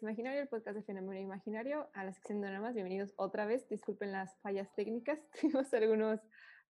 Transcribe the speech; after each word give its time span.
Imaginario, 0.00 0.40
el 0.40 0.48
podcast 0.48 0.76
de 0.76 0.82
Fenómeno 0.84 1.20
Imaginario, 1.20 1.90
a 1.92 2.04
la 2.04 2.14
sección 2.14 2.40
de 2.40 2.48
dramas. 2.48 2.72
Bienvenidos 2.72 3.12
otra 3.16 3.44
vez. 3.44 3.68
Disculpen 3.68 4.12
las 4.12 4.38
fallas 4.40 4.72
técnicas, 4.74 5.18
tuvimos 5.40 5.74
algunos 5.74 6.20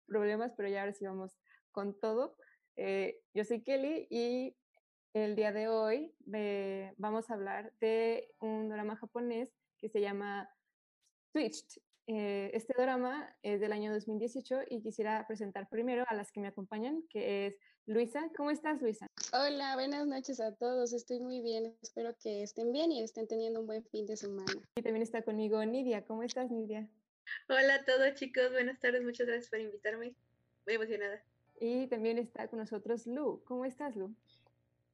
problemas, 0.07 0.53
pero 0.57 0.69
ya 0.69 0.81
ahora 0.81 0.93
sí 0.93 1.05
vamos 1.05 1.39
con 1.71 1.99
todo. 2.01 2.37
Eh, 2.75 3.21
yo 3.33 3.45
soy 3.45 3.63
Kelly 3.63 4.09
y 4.11 4.57
el 5.13 5.37
día 5.37 5.53
de 5.53 5.69
hoy 5.69 6.13
eh, 6.33 6.95
vamos 6.97 7.31
a 7.31 7.35
hablar 7.35 7.73
de 7.81 8.35
un 8.41 8.69
drama 8.69 8.97
japonés 8.97 9.51
que 9.79 9.89
se 9.89 10.01
llama 10.01 10.51
Switched. 11.31 11.81
Eh, 12.15 12.51
este 12.53 12.75
drama 12.77 13.35
es 13.43 13.59
del 13.59 13.73
año 13.73 13.91
2018 13.91 14.65
y 14.69 14.83
quisiera 14.83 15.27
presentar 15.27 15.71
primero 15.71 16.05
a 16.07 16.15
las 16.15 16.31
que 16.31 16.41
me 16.41 16.49
acompañan, 16.49 17.03
que 17.09 17.47
es 17.47 17.57
Luisa. 17.87 18.31
¿Cómo 18.37 18.51
estás, 18.51 18.83
Luisa? 18.83 19.07
Hola, 19.33 19.75
buenas 19.77 20.07
noches 20.07 20.39
a 20.39 20.55
todos. 20.55 20.93
Estoy 20.93 21.21
muy 21.21 21.41
bien. 21.41 21.75
Espero 21.81 22.15
que 22.23 22.43
estén 22.43 22.71
bien 22.71 22.93
y 22.93 23.03
estén 23.03 23.27
teniendo 23.29 23.61
un 23.61 23.67
buen 23.67 23.83
fin 23.85 24.05
de 24.05 24.19
semana. 24.19 24.53
Y 24.77 24.83
también 24.83 25.03
está 25.03 25.23
conmigo 25.23 25.65
Nidia. 25.65 26.05
¿Cómo 26.05 26.23
estás, 26.23 26.51
Nidia? 26.51 26.87
Hola 27.49 27.77
a 27.77 27.85
todos, 27.87 28.15
chicos. 28.17 28.51
Buenas 28.53 28.79
tardes. 28.79 29.03
Muchas 29.03 29.27
gracias 29.27 29.49
por 29.49 29.61
invitarme. 29.61 30.15
Muy 30.67 30.75
emocionada. 30.75 31.25
Y 31.61 31.87
también 31.87 32.19
está 32.19 32.47
con 32.47 32.59
nosotros 32.59 33.07
Lu. 33.07 33.43
¿Cómo 33.47 33.65
estás, 33.65 33.97
Lu? 33.97 34.15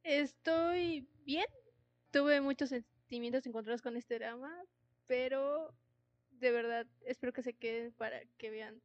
Estoy 0.05 1.09
bien. 1.25 1.47
Tuve 2.13 2.41
muchos 2.41 2.69
sentimientos 2.69 3.45
encontrados 3.45 3.83
con 3.83 3.97
este 3.97 4.21
drama, 4.21 4.55
pero 5.09 5.75
de 6.41 6.51
verdad 6.51 6.87
espero 7.05 7.33
que 7.33 7.43
se 7.43 7.55
queden 7.55 7.93
para 7.93 8.21
que 8.37 8.51
vean 8.51 8.81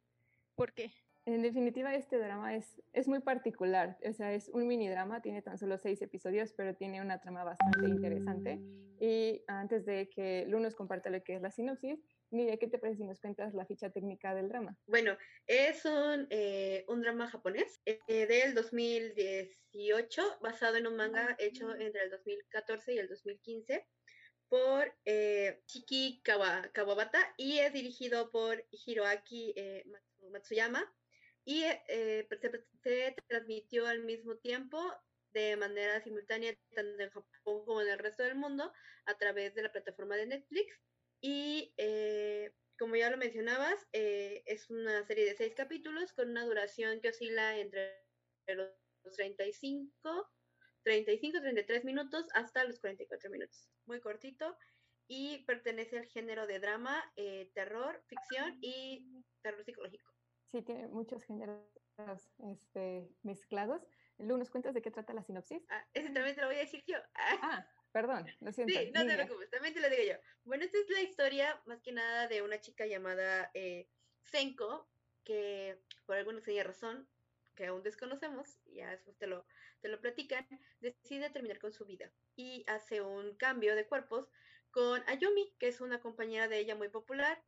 por 0.54 0.72
qué. 0.72 0.92
En 1.26 1.40
definitiva, 1.40 1.94
este 1.94 2.18
drama 2.18 2.54
es, 2.54 2.82
es 2.92 3.08
muy 3.08 3.20
particular. 3.20 3.96
O 4.06 4.12
sea, 4.12 4.34
es 4.34 4.50
un 4.50 4.66
mini 4.66 4.90
drama, 4.90 5.22
tiene 5.22 5.40
tan 5.40 5.56
solo 5.56 5.78
seis 5.78 6.02
episodios, 6.02 6.52
pero 6.52 6.74
tiene 6.74 7.00
una 7.00 7.18
trama 7.18 7.44
bastante 7.44 7.88
interesante. 7.88 8.60
Y 9.00 9.42
antes 9.46 9.86
de 9.86 10.10
que 10.10 10.44
Lu 10.48 10.60
nos 10.60 10.74
comparta 10.74 11.08
lo 11.08 11.22
que 11.22 11.36
es 11.36 11.42
la 11.42 11.50
sinopsis, 11.50 11.98
Nidia, 12.30 12.58
¿qué 12.58 12.66
te 12.66 12.78
parece 12.78 12.98
si 12.98 13.04
nos 13.04 13.20
cuentas 13.20 13.54
la 13.54 13.64
ficha 13.64 13.90
técnica 13.90 14.34
del 14.34 14.48
drama? 14.48 14.76
Bueno, 14.86 15.16
es 15.46 15.84
un, 15.86 16.26
eh, 16.28 16.84
un 16.88 17.00
drama 17.00 17.28
japonés 17.28 17.80
eh, 17.86 18.26
del 18.26 18.54
2018, 18.54 20.40
basado 20.42 20.76
en 20.76 20.86
un 20.86 20.96
manga 20.96 21.36
hecho 21.38 21.74
entre 21.74 22.02
el 22.02 22.10
2014 22.10 22.94
y 22.94 22.98
el 22.98 23.08
2015 23.08 23.86
por 24.48 24.94
eh, 25.04 25.62
Chiki 25.66 26.22
Kawabata 26.22 27.34
y 27.36 27.58
es 27.58 27.72
dirigido 27.72 28.30
por 28.30 28.64
Hiroaki 28.70 29.52
eh, 29.56 29.84
Matsuyama 30.30 30.84
y 31.44 31.64
eh, 31.88 32.26
se, 32.82 33.16
transmitió 33.28 33.86
al 33.86 34.02
mismo 34.04 34.36
tiempo 34.36 34.80
de 35.32 35.56
manera 35.56 36.00
simultánea 36.02 36.56
tanto 36.74 37.02
en 37.02 37.10
Japón 37.10 37.64
como 37.64 37.82
en 37.82 37.88
el 37.88 37.98
resto 37.98 38.22
del 38.22 38.36
mundo 38.36 38.72
a 39.06 39.14
través 39.16 39.54
de 39.54 39.62
la 39.62 39.72
plataforma 39.72 40.16
de 40.16 40.26
Netflix 40.26 40.80
y 41.20 41.74
como 42.78 42.96
ya 42.96 43.10
lo 43.10 43.16
mencionabas 43.16 43.86
es 43.92 44.70
una 44.70 45.04
serie 45.06 45.24
de 45.24 45.36
seis 45.36 45.54
capítulos 45.56 46.12
con 46.12 46.30
una 46.30 46.44
duración 46.44 47.00
que 47.00 47.08
oscila 47.08 47.58
entre 47.58 48.04
los 48.46 48.70
35 49.16 50.30
35, 50.84 51.40
33 51.40 51.84
minutos 51.84 52.26
hasta 52.34 52.64
los 52.64 52.78
44 52.78 53.30
minutos. 53.30 53.73
Muy 53.86 54.00
cortito 54.00 54.56
y 55.06 55.44
pertenece 55.44 55.98
al 55.98 56.06
género 56.06 56.46
de 56.46 56.58
drama, 56.58 57.12
eh, 57.16 57.50
terror, 57.54 58.02
ficción 58.06 58.58
y 58.60 59.22
terror 59.42 59.64
psicológico. 59.64 60.10
Sí, 60.50 60.62
tiene 60.62 60.88
muchos 60.88 61.24
géneros 61.24 61.66
este, 62.38 63.08
mezclados. 63.22 63.86
Lu, 64.18 64.36
¿nos 64.38 64.50
cuentas 64.50 64.74
de 64.74 64.82
qué 64.82 64.90
trata 64.90 65.12
la 65.12 65.22
sinopsis? 65.22 65.62
Ah, 65.68 65.86
ese 65.92 66.10
también 66.10 66.34
te 66.34 66.40
lo 66.40 66.46
voy 66.46 66.56
a 66.56 66.60
decir 66.60 66.84
yo. 66.86 66.98
Ah, 67.42 67.66
perdón, 67.92 68.26
lo 68.40 68.52
siento. 68.52 68.72
Sí, 68.72 68.90
no 68.92 69.06
te 69.06 69.14
preocupes, 69.14 69.50
también 69.50 69.74
te 69.74 69.80
lo 69.80 69.88
digo 69.90 70.02
yo. 70.02 70.16
Bueno, 70.44 70.64
esta 70.64 70.78
es 70.78 70.88
la 70.90 71.00
historia 71.00 71.62
más 71.66 71.80
que 71.80 71.92
nada 71.92 72.26
de 72.28 72.42
una 72.42 72.60
chica 72.60 72.86
llamada 72.86 73.50
eh, 73.54 73.88
Senko, 74.22 74.88
que 75.24 75.80
por 76.06 76.16
alguna 76.16 76.38
extraña 76.38 76.64
razón, 76.64 77.08
que 77.54 77.66
aún 77.66 77.82
desconocemos, 77.82 78.58
ya 78.66 78.90
después 78.90 79.16
te 79.18 79.26
lo, 79.26 79.46
te 79.80 79.88
lo 79.88 80.00
platican, 80.00 80.46
decide 80.80 81.30
terminar 81.30 81.58
con 81.58 81.72
su 81.72 81.84
vida 81.86 82.12
y 82.36 82.64
hace 82.66 83.00
un 83.00 83.36
cambio 83.36 83.74
de 83.76 83.86
cuerpos 83.86 84.30
con 84.70 85.02
Ayumi, 85.06 85.54
que 85.58 85.68
es 85.68 85.80
una 85.80 86.00
compañera 86.00 86.48
de 86.48 86.58
ella 86.58 86.74
muy 86.74 86.88
popular 86.88 87.42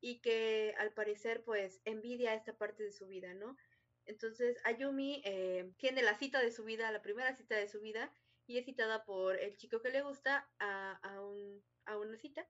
y 0.00 0.20
que 0.20 0.74
al 0.78 0.92
parecer 0.92 1.44
pues 1.44 1.80
envidia 1.84 2.34
esta 2.34 2.56
parte 2.56 2.82
de 2.82 2.92
su 2.92 3.06
vida, 3.06 3.34
¿no? 3.34 3.56
Entonces 4.04 4.58
Ayumi 4.64 5.22
eh, 5.24 5.72
tiene 5.78 6.02
la 6.02 6.18
cita 6.18 6.40
de 6.40 6.50
su 6.50 6.64
vida, 6.64 6.90
la 6.90 7.02
primera 7.02 7.36
cita 7.36 7.56
de 7.56 7.68
su 7.68 7.80
vida, 7.80 8.12
y 8.46 8.58
es 8.58 8.64
citada 8.64 9.04
por 9.04 9.38
el 9.38 9.56
chico 9.56 9.80
que 9.80 9.90
le 9.90 10.02
gusta 10.02 10.50
a, 10.58 10.98
a, 11.02 11.20
un, 11.22 11.64
a 11.84 11.96
una 11.98 12.18
cita. 12.18 12.46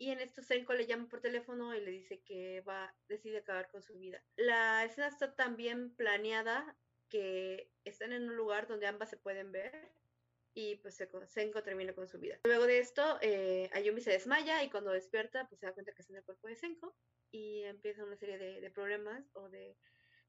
Y 0.00 0.12
en 0.12 0.20
esto 0.20 0.42
Senko 0.42 0.72
le 0.72 0.86
llama 0.86 1.10
por 1.10 1.20
teléfono 1.20 1.74
y 1.74 1.80
le 1.82 1.90
dice 1.90 2.22
que 2.22 2.62
va, 2.62 2.96
decide 3.06 3.36
acabar 3.36 3.70
con 3.70 3.82
su 3.82 3.98
vida. 3.98 4.24
La 4.34 4.82
escena 4.82 5.08
está 5.08 5.36
tan 5.36 5.58
bien 5.58 5.94
planeada 5.94 6.74
que 7.10 7.70
están 7.84 8.14
en 8.14 8.26
un 8.26 8.34
lugar 8.34 8.66
donde 8.66 8.86
ambas 8.86 9.10
se 9.10 9.18
pueden 9.18 9.52
ver 9.52 9.92
y 10.54 10.76
pues 10.76 11.06
Senko 11.26 11.62
termina 11.62 11.92
con 11.92 12.08
su 12.08 12.18
vida. 12.18 12.40
Luego 12.44 12.66
de 12.66 12.78
esto, 12.78 13.18
eh, 13.20 13.68
Ayumi 13.74 14.00
se 14.00 14.12
desmaya 14.12 14.64
y 14.64 14.70
cuando 14.70 14.90
despierta, 14.90 15.46
pues 15.48 15.60
se 15.60 15.66
da 15.66 15.74
cuenta 15.74 15.92
que 15.92 16.00
está 16.00 16.14
en 16.14 16.20
el 16.20 16.24
cuerpo 16.24 16.48
de 16.48 16.56
Senko 16.56 16.96
y 17.30 17.64
empieza 17.64 18.02
una 18.02 18.16
serie 18.16 18.38
de, 18.38 18.70
problemas 18.70 19.30
o 19.34 19.50
de 19.50 19.76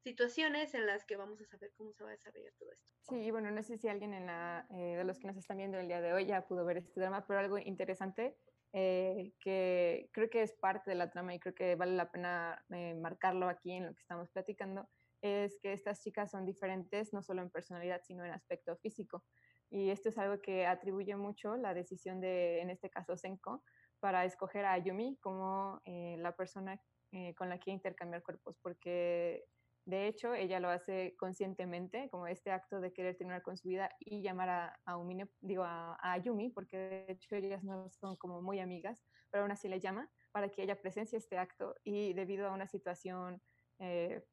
situaciones 0.03 0.73
en 0.73 0.85
las 0.85 1.05
que 1.05 1.15
vamos 1.15 1.39
a 1.39 1.45
saber 1.45 1.71
cómo 1.77 1.93
se 1.93 2.03
va 2.03 2.09
a 2.09 2.13
desarrollar 2.13 2.51
todo 2.59 2.73
esto. 2.73 2.91
Sí, 3.03 3.31
bueno, 3.31 3.49
no 3.51 3.63
sé 3.63 3.77
si 3.77 3.87
alguien 3.87 4.13
en 4.13 4.25
la, 4.25 4.67
eh, 4.71 4.97
de 4.97 5.03
los 5.05 5.17
que 5.17 5.27
nos 5.27 5.37
están 5.37 5.55
viendo 5.55 5.79
el 5.79 5.87
día 5.87 6.01
de 6.01 6.11
hoy 6.11 6.25
ya 6.25 6.45
pudo 6.45 6.65
ver 6.65 6.75
este 6.75 6.99
drama, 6.99 7.25
pero 7.25 7.39
algo 7.39 7.57
interesante 7.57 8.37
eh, 8.73 9.33
que 9.39 10.09
creo 10.13 10.29
que 10.29 10.43
es 10.43 10.53
parte 10.53 10.91
de 10.91 10.95
la 10.95 11.09
trama 11.09 11.33
y 11.33 11.39
creo 11.39 11.55
que 11.55 11.75
vale 11.75 11.93
la 11.93 12.11
pena 12.11 12.63
marcarlo 12.99 13.49
aquí 13.49 13.73
en 13.73 13.87
lo 13.87 13.93
que 13.93 14.01
estamos 14.01 14.29
platicando, 14.29 14.89
es 15.21 15.59
que 15.61 15.73
estas 15.73 16.01
chicas 16.01 16.31
son 16.31 16.45
diferentes 16.45 17.13
no 17.13 17.21
solo 17.21 17.41
en 17.41 17.51
personalidad, 17.51 18.01
sino 18.03 18.25
en 18.25 18.31
aspecto 18.31 18.75
físico. 18.77 19.23
Y 19.69 19.89
esto 19.89 20.09
es 20.09 20.17
algo 20.17 20.41
que 20.41 20.65
atribuye 20.65 21.15
mucho 21.15 21.55
la 21.55 21.73
decisión 21.73 22.19
de, 22.19 22.59
en 22.59 22.69
este 22.69 22.89
caso, 22.89 23.15
Senko, 23.15 23.63
para 23.99 24.25
escoger 24.25 24.65
a 24.65 24.77
Yumi 24.77 25.17
como 25.21 25.81
eh, 25.85 26.17
la 26.19 26.35
persona 26.35 26.81
eh, 27.11 27.33
con 27.35 27.49
la 27.49 27.59
que 27.59 27.71
intercambiar 27.71 28.23
cuerpos, 28.23 28.57
porque 28.61 29.45
de 29.85 30.07
hecho 30.07 30.33
ella 30.33 30.59
lo 30.59 30.69
hace 30.69 31.15
conscientemente, 31.17 32.09
como 32.09 32.27
este 32.27 32.51
acto 32.51 32.79
de 32.79 32.93
querer 32.93 33.17
terminar 33.17 33.41
con 33.41 33.57
su 33.57 33.67
vida 33.67 33.89
y 33.99 34.21
llamar 34.21 34.49
a, 34.49 34.79
a, 34.85 34.97
Umine, 34.97 35.29
digo, 35.39 35.63
a, 35.63 35.97
a, 36.01 36.23
porque 36.53 36.77
de 36.77 37.05
hecho 37.09 37.35
ellas 37.35 37.63
no 37.63 37.89
son 37.89 38.15
como 38.15 38.41
muy 38.41 38.59
amigas, 38.59 39.03
pero 39.29 39.43
aún 39.43 39.51
así 39.51 39.67
le 39.67 39.79
llama 39.79 40.09
para 40.31 40.49
que 40.49 40.63
ella 40.63 40.81
presencie 40.81 41.17
este 41.17 41.37
acto 41.37 41.75
y 41.83 42.13
debido 42.13 42.47
a 42.47 42.53
una 42.53 42.67
situación 42.67 43.41
eh, 43.79 44.23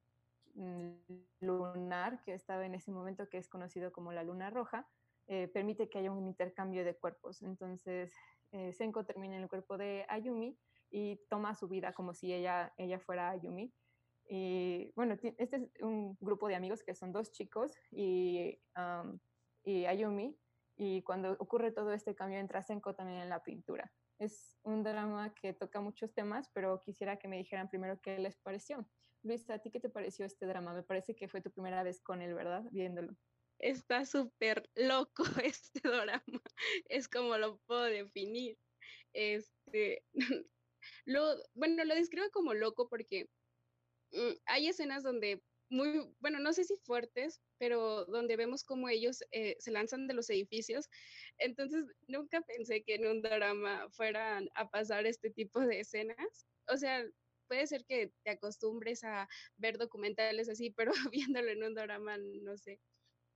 Mm, 0.58 0.90
lunar 1.40 2.20
que 2.24 2.34
estaba 2.34 2.66
en 2.66 2.74
ese 2.74 2.90
momento, 2.90 3.28
que 3.28 3.38
es 3.38 3.48
conocido 3.48 3.92
como 3.92 4.12
la 4.12 4.24
luna 4.24 4.50
roja, 4.50 4.88
eh, 5.28 5.46
permite 5.46 5.88
que 5.88 5.98
haya 5.98 6.10
un 6.10 6.26
intercambio 6.26 6.84
de 6.84 6.96
cuerpos. 6.96 7.42
Entonces, 7.42 8.12
eh, 8.50 8.72
Senko 8.72 9.04
termina 9.04 9.36
en 9.36 9.42
el 9.42 9.48
cuerpo 9.48 9.78
de 9.78 10.04
Ayumi 10.08 10.58
y 10.90 11.20
toma 11.28 11.54
su 11.54 11.68
vida 11.68 11.92
como 11.92 12.12
si 12.12 12.32
ella, 12.32 12.72
ella 12.76 12.98
fuera 12.98 13.30
Ayumi. 13.30 13.72
Y 14.28 14.92
bueno, 14.94 15.16
este 15.22 15.34
es 15.38 15.82
un 15.82 16.16
grupo 16.20 16.48
de 16.48 16.54
amigos 16.54 16.82
que 16.82 16.94
son 16.94 17.12
dos 17.12 17.32
chicos 17.32 17.72
y, 17.90 18.58
Ayumi. 19.64 20.38
Y 20.76 21.02
cuando 21.02 21.32
ocurre 21.32 21.72
todo 21.72 21.92
este 21.92 22.14
cambio, 22.14 22.38
entra 22.38 22.62
Senko 22.62 22.94
también 22.94 23.20
en 23.20 23.28
la 23.28 23.42
pintura. 23.42 23.90
Es 24.18 24.58
un 24.62 24.82
drama 24.82 25.34
que 25.34 25.52
toca 25.52 25.80
muchos 25.80 26.12
temas, 26.12 26.50
pero 26.52 26.80
quisiera 26.80 27.18
que 27.18 27.26
me 27.26 27.38
dijeran 27.38 27.68
primero 27.68 28.00
qué 28.00 28.18
les 28.18 28.36
pareció. 28.38 28.88
Luisa, 29.22 29.54
¿a 29.54 29.58
ti 29.58 29.70
qué 29.70 29.80
te 29.80 29.88
pareció 29.88 30.24
este 30.24 30.46
drama? 30.46 30.74
Me 30.74 30.82
parece 30.82 31.16
que 31.16 31.28
fue 31.28 31.40
tu 31.40 31.50
primera 31.50 31.82
vez 31.82 32.00
con 32.00 32.22
él, 32.22 32.34
¿verdad? 32.34 32.64
Viéndolo. 32.70 33.16
Está 33.58 34.04
súper 34.04 34.68
loco 34.76 35.24
este 35.44 35.80
drama, 35.82 36.42
es 36.88 37.08
como 37.08 37.36
lo 37.38 37.58
puedo 37.66 37.84
definir. 37.84 38.56
Este, 39.12 40.04
lo, 41.06 41.34
bueno, 41.54 41.84
lo 41.84 41.94
describo 41.94 42.30
como 42.30 42.54
loco 42.54 42.88
porque 42.88 43.28
hay 44.46 44.68
escenas 44.68 45.02
donde 45.02 45.42
muy, 45.70 46.14
bueno, 46.20 46.38
no 46.38 46.52
sé 46.52 46.64
si 46.64 46.76
fuertes, 46.76 47.42
pero 47.58 48.06
donde 48.06 48.36
vemos 48.36 48.64
cómo 48.64 48.88
ellos 48.88 49.22
eh, 49.32 49.56
se 49.58 49.70
lanzan 49.70 50.06
de 50.06 50.14
los 50.14 50.30
edificios. 50.30 50.88
Entonces, 51.38 51.84
nunca 52.06 52.40
pensé 52.42 52.82
que 52.82 52.94
en 52.94 53.06
un 53.06 53.22
drama 53.22 53.88
fueran 53.90 54.48
a 54.54 54.70
pasar 54.70 55.06
este 55.06 55.30
tipo 55.30 55.60
de 55.60 55.80
escenas. 55.80 56.46
O 56.68 56.76
sea, 56.76 57.04
puede 57.48 57.66
ser 57.66 57.84
que 57.84 58.12
te 58.24 58.30
acostumbres 58.30 59.04
a 59.04 59.28
ver 59.56 59.78
documentales 59.78 60.48
así, 60.48 60.70
pero 60.70 60.92
viéndolo 61.12 61.50
en 61.50 61.62
un 61.62 61.74
drama, 61.74 62.16
no 62.18 62.56
sé, 62.56 62.80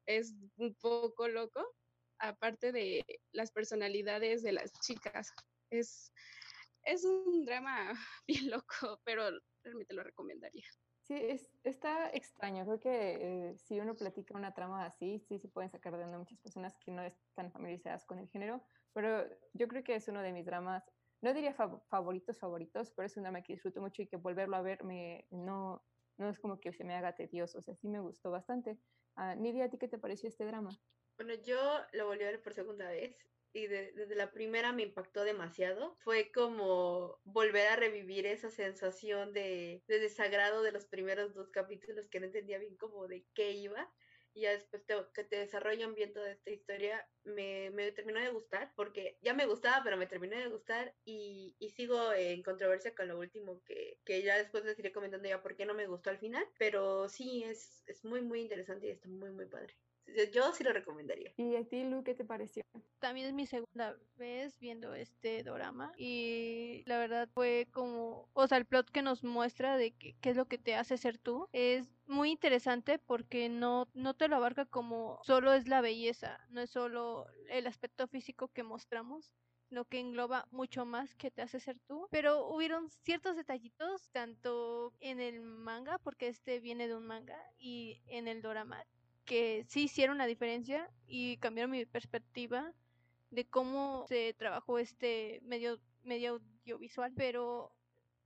es 0.07 0.35
un 0.57 0.75
poco 0.77 1.29
loco, 1.29 1.65
aparte 2.19 2.73
de 2.73 3.05
las 3.33 3.53
personalidades 3.53 4.43
de 4.43 4.53
las 4.53 4.73
chicas. 4.81 5.33
Es, 5.71 6.13
es 6.85 7.05
un 7.05 7.45
drama 7.45 7.93
bien 8.27 8.51
loco, 8.51 9.01
pero 9.05 9.31
realmente 9.63 9.95
lo 9.95 10.03
recomendaría. 10.03 10.65
Sí, 11.03 11.15
es, 11.15 11.51
está 11.65 12.11
extraño. 12.11 12.65
Creo 12.65 12.81
que 12.81 13.51
eh, 13.51 13.59
si 13.59 13.81
uno 13.81 13.97
platica 13.97 14.37
una 14.37 14.55
trama 14.55 14.85
así, 14.85 15.19
sí 15.19 15.39
se 15.39 15.49
pueden 15.49 15.71
sacar 15.71 15.97
de 15.97 16.05
onda 16.05 16.19
muchas 16.19 16.39
personas 16.39 16.77
que 16.79 16.93
no 16.93 17.03
están 17.03 17.51
familiarizadas 17.51 18.05
con 18.05 18.19
el 18.19 18.29
género, 18.29 18.63
pero 18.93 19.29
yo 19.53 19.67
creo 19.69 19.83
que 19.83 19.97
es 19.97 20.07
uno 20.09 20.23
de 20.23 20.33
mis 20.33 20.47
dramas, 20.47 20.85
no 21.21 21.35
diría 21.35 21.55
favoritos, 21.89 22.39
favoritos, 22.39 22.93
pero 22.93 23.07
es 23.07 23.17
un 23.17 23.25
drama 23.25 23.43
que 23.43 23.55
disfruto 23.55 23.81
mucho 23.81 24.03
y 24.03 24.07
que 24.07 24.17
volverlo 24.17 24.57
a 24.57 24.63
ver 24.63 24.85
me, 24.85 25.27
no, 25.31 25.85
no 26.19 26.29
es 26.29 26.39
como 26.39 26.61
que 26.61 26.73
se 26.73 26.85
me 26.85 26.95
haga 26.95 27.15
tedioso, 27.15 27.59
o 27.59 27.63
sea, 27.63 27.75
sí 27.75 27.89
me 27.89 28.01
gustó 28.01 28.31
bastante. 28.31 28.79
Uh, 29.17 29.35
Nidia, 29.37 29.67
¿a 29.67 29.71
ti 29.71 29.79
qué 29.79 29.89
te 29.89 29.99
pareció 29.99 30.29
este 30.29 30.47
drama? 30.47 30.71
Bueno, 31.17 31.35
yo 31.35 31.59
lo 31.93 32.07
volví 32.07 32.25
a 32.25 32.29
ver 32.29 32.43
por 32.43 32.55
segunda 32.55 32.89
vez 32.89 33.17
y 33.53 33.67
desde 33.67 34.15
la 34.15 34.33
primera 34.33 34.73
me 34.73 34.83
impactó 34.83 35.25
demasiado. 35.25 35.97
Fue 36.01 36.33
como 36.33 37.21
volver 37.25 37.69
a 37.69 37.77
revivir 37.77 38.27
esa 38.27 38.51
sensación 38.51 39.33
de, 39.33 39.83
de, 39.87 39.99
desagrado 39.99 40.63
de 40.63 40.73
los 40.73 40.87
primeros 40.87 41.35
dos 41.35 41.51
capítulos 41.51 42.09
que 42.09 42.21
no 42.21 42.27
entendía 42.27 42.59
bien 42.59 42.77
como 42.77 43.07
de 43.09 43.25
qué 43.35 43.53
iba. 43.53 43.91
Y 44.35 44.43
ya 44.43 44.53
después 44.53 44.83
que 45.13 45.25
te 45.25 45.37
desarrollan 45.37 45.95
bien 45.95 46.15
toda 46.15 46.31
esta 46.31 46.51
historia, 46.51 47.07
me, 47.25 47.69
me, 47.71 47.93
terminó 47.93 48.19
de 48.19 48.31
gustar, 48.31 48.73
porque 48.75 49.19
ya 49.21 49.35
me 49.35 49.45
gustaba, 49.45 49.85
pero 49.85 49.99
me 49.99 50.07
terminó 50.07 50.39
de 50.39 50.49
gustar 50.49 50.95
y, 51.05 51.55
y 51.59 51.69
sigo 51.69 52.15
en 52.15 52.43
controversia 52.43 52.95
con 52.95 53.09
lo 53.09 53.19
último 53.19 53.63
que, 53.65 53.99
que, 54.07 54.23
ya 54.23 54.39
después 54.39 54.65
les 54.65 54.79
iré 54.79 54.91
comentando 54.91 55.29
ya 55.29 55.43
por 55.43 55.55
qué 55.55 55.67
no 55.67 55.75
me 55.75 55.87
gustó 55.87 56.09
al 56.09 56.19
final, 56.19 56.47
pero 56.59 57.11
sí, 57.11 57.45
es, 57.45 57.83
es 57.87 58.07
muy, 58.07 58.23
muy 58.23 58.41
interesante 58.41 58.87
y 58.87 58.91
está 58.93 59.07
muy, 59.07 59.33
muy 59.33 59.45
padre 59.45 59.77
yo 60.33 60.53
sí 60.53 60.65
lo 60.65 60.73
recomendaría. 60.73 61.33
¿Y 61.37 61.57
a 61.57 61.65
ti, 61.65 61.85
Lu, 61.85 62.03
qué 62.05 62.15
te 62.15 62.25
pareció? 62.25 62.63
También 62.99 63.27
es 63.29 63.33
mi 63.33 63.47
segunda 63.47 63.97
vez 64.17 64.59
viendo 64.59 64.95
este 64.95 65.43
drama 65.43 65.93
y 65.97 66.85
la 66.87 66.99
verdad 66.99 67.29
fue 67.35 67.67
como, 67.73 68.29
o 68.33 68.47
sea, 68.47 68.59
el 68.59 68.65
plot 68.65 68.91
que 68.91 69.03
nos 69.03 69.25
muestra 69.25 69.77
de 69.77 69.93
qué 69.93 70.17
es 70.23 70.37
lo 70.37 70.47
que 70.47 70.59
te 70.59 70.75
hace 70.75 70.97
ser 70.97 71.19
tú 71.19 71.49
es 71.53 71.89
muy 72.07 72.31
interesante 72.31 72.99
porque 72.99 73.49
no, 73.49 73.89
no 73.95 74.15
te 74.15 74.29
lo 74.29 74.37
abarca 74.37 74.67
como 74.67 75.21
solo 75.25 75.53
es 75.53 75.67
la 75.67 75.81
belleza, 75.81 76.39
no 76.51 76.61
es 76.61 76.71
solo 76.71 77.27
el 77.49 77.67
aspecto 77.67 78.07
físico 78.07 78.49
que 78.49 78.63
mostramos, 78.63 79.33
lo 79.73 79.87
que 79.87 79.99
engloba 79.99 80.47
mucho 80.51 80.85
más 80.85 81.15
que 81.15 81.31
te 81.31 81.43
hace 81.43 81.59
ser 81.59 81.79
tú. 81.89 82.07
Pero 82.11 82.47
hubieron 82.49 82.91
ciertos 82.91 83.37
detallitos, 83.37 84.11
tanto 84.11 84.93
en 85.01 85.19
el 85.19 85.41
manga, 85.41 85.99
porque 85.99 86.29
este 86.29 86.61
viene 86.61 86.87
de 86.87 86.95
un 86.95 87.07
manga, 87.07 87.39
y 87.59 88.03
en 88.07 88.29
el 88.29 88.43
drama, 88.43 88.85
que 89.25 89.65
sí 89.69 89.85
hicieron 89.85 90.19
la 90.19 90.27
diferencia 90.27 90.91
y 91.07 91.37
cambiaron 91.39 91.71
mi 91.71 91.85
perspectiva 91.87 92.73
de 93.31 93.47
cómo 93.47 94.05
se 94.09 94.35
trabajó 94.35 94.79
este 94.79 95.41
medio, 95.43 95.81
medio 96.03 96.41
audiovisual, 96.65 97.13
pero 97.17 97.75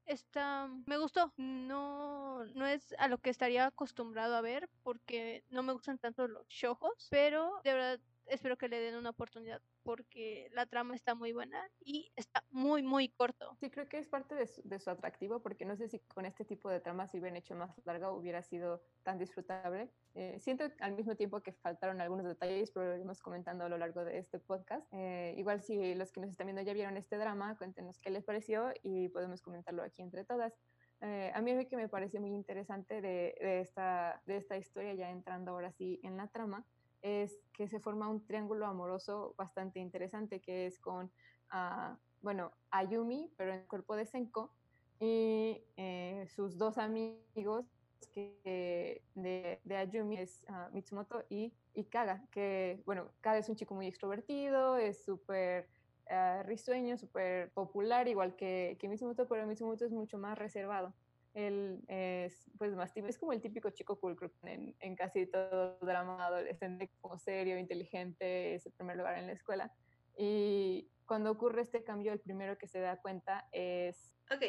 esta 0.04 0.68
me 0.86 0.98
gustó. 0.98 1.32
No, 1.36 2.44
no 2.46 2.66
es 2.66 2.94
a 2.98 3.08
lo 3.08 3.18
que 3.18 3.30
estaría 3.30 3.66
acostumbrado 3.66 4.36
a 4.36 4.40
ver 4.40 4.68
porque 4.82 5.44
no 5.50 5.62
me 5.62 5.72
gustan 5.72 5.98
tanto 5.98 6.28
los 6.28 6.46
shojos, 6.48 7.08
pero 7.10 7.60
de 7.64 7.72
verdad 7.72 8.00
espero 8.26 8.56
que 8.56 8.68
le 8.68 8.80
den 8.80 8.96
una 8.96 9.10
oportunidad 9.10 9.60
porque 9.82 10.48
la 10.52 10.66
trama 10.66 10.94
está 10.94 11.14
muy 11.14 11.32
buena 11.32 11.62
y 11.80 12.10
está 12.16 12.44
muy, 12.50 12.82
muy 12.82 13.08
corto. 13.08 13.56
Sí, 13.60 13.70
creo 13.70 13.88
que 13.88 13.98
es 13.98 14.08
parte 14.08 14.34
de 14.34 14.46
su, 14.46 14.62
de 14.64 14.78
su 14.78 14.90
atractivo 14.90 15.40
porque 15.40 15.64
no 15.64 15.76
sé 15.76 15.88
si 15.88 16.00
con 16.00 16.26
este 16.26 16.44
tipo 16.44 16.68
de 16.68 16.80
tramas, 16.80 17.10
si 17.10 17.18
hubieran 17.18 17.36
hecho 17.36 17.54
más 17.54 17.70
larga, 17.84 18.10
hubiera 18.10 18.42
sido 18.42 18.82
tan 19.02 19.18
disfrutable. 19.18 19.90
Eh, 20.14 20.38
siento 20.40 20.64
al 20.80 20.92
mismo 20.92 21.14
tiempo 21.14 21.40
que 21.42 21.52
faltaron 21.52 22.00
algunos 22.00 22.26
detalles, 22.26 22.70
pero 22.70 22.86
lo 22.86 22.96
iremos 22.96 23.20
comentando 23.20 23.64
a 23.64 23.68
lo 23.68 23.78
largo 23.78 24.04
de 24.04 24.18
este 24.18 24.38
podcast. 24.38 24.86
Eh, 24.92 25.34
igual 25.36 25.62
si 25.62 25.94
los 25.94 26.12
que 26.12 26.20
nos 26.20 26.30
están 26.30 26.46
viendo 26.46 26.62
ya 26.62 26.72
vieron 26.72 26.96
este 26.96 27.16
drama, 27.16 27.56
cuéntenos 27.56 27.98
qué 27.98 28.10
les 28.10 28.24
pareció 28.24 28.72
y 28.82 29.08
podemos 29.08 29.42
comentarlo 29.42 29.82
aquí 29.82 30.02
entre 30.02 30.24
todas. 30.24 30.58
Eh, 31.00 31.30
a 31.34 31.42
mí 31.42 31.54
lo 31.54 31.68
que 31.68 31.76
me 31.76 31.88
parece 31.88 32.18
muy 32.20 32.30
interesante 32.30 33.00
de, 33.00 33.36
de, 33.40 33.60
esta, 33.60 34.22
de 34.26 34.36
esta 34.38 34.56
historia, 34.56 34.94
ya 34.94 35.10
entrando 35.10 35.52
ahora 35.52 35.70
sí 35.72 36.00
en 36.02 36.16
la 36.16 36.28
trama, 36.28 36.64
es 37.06 37.38
que 37.52 37.68
se 37.68 37.78
forma 37.78 38.08
un 38.08 38.26
triángulo 38.26 38.66
amoroso 38.66 39.34
bastante 39.36 39.78
interesante, 39.78 40.40
que 40.40 40.66
es 40.66 40.78
con, 40.80 41.06
uh, 41.52 41.96
bueno, 42.20 42.50
Ayumi, 42.70 43.30
pero 43.36 43.54
en 43.54 43.64
cuerpo 43.66 43.94
de 43.94 44.06
Senko, 44.06 44.52
y 44.98 45.62
eh, 45.76 46.26
sus 46.34 46.58
dos 46.58 46.78
amigos 46.78 47.66
que 48.12 49.02
de, 49.14 49.60
de 49.62 49.76
Ayumi 49.76 50.16
es 50.16 50.44
uh, 50.48 50.74
Mitsumoto 50.74 51.24
y, 51.28 51.52
y, 51.74 51.84
Kaga, 51.84 52.24
que, 52.32 52.82
bueno, 52.86 53.10
Kaga 53.20 53.38
es 53.38 53.48
un 53.48 53.56
chico 53.56 53.74
muy 53.74 53.86
extrovertido, 53.86 54.76
es 54.76 55.04
súper 55.04 55.68
uh, 56.10 56.42
risueño, 56.42 56.96
súper 56.98 57.52
popular, 57.52 58.08
igual 58.08 58.34
que, 58.34 58.76
que 58.80 58.88
Mitsumoto, 58.88 59.28
pero 59.28 59.46
Mitsumoto 59.46 59.84
es 59.84 59.92
mucho 59.92 60.18
más 60.18 60.36
reservado 60.36 60.92
él 61.36 61.84
es 61.86 62.50
pues 62.56 62.74
más 62.74 62.94
típico, 62.94 63.10
es 63.10 63.18
como 63.18 63.32
el 63.34 63.42
típico 63.42 63.68
chico 63.68 64.00
cool 64.00 64.16
en, 64.44 64.74
en 64.80 64.96
casi 64.96 65.26
todo 65.26 65.78
drama 65.82 66.26
adolescente, 66.26 66.90
como 67.02 67.18
serio, 67.18 67.58
inteligente, 67.58 68.54
es 68.54 68.64
el 68.64 68.72
primer 68.72 68.96
lugar 68.96 69.18
en 69.18 69.26
la 69.26 69.34
escuela. 69.34 69.70
Y 70.16 70.88
cuando 71.04 71.30
ocurre 71.30 71.60
este 71.60 71.84
cambio, 71.84 72.14
el 72.14 72.20
primero 72.20 72.56
que 72.56 72.66
se 72.66 72.80
da 72.80 73.02
cuenta 73.02 73.48
es... 73.52 74.16
Ok, 74.30 74.42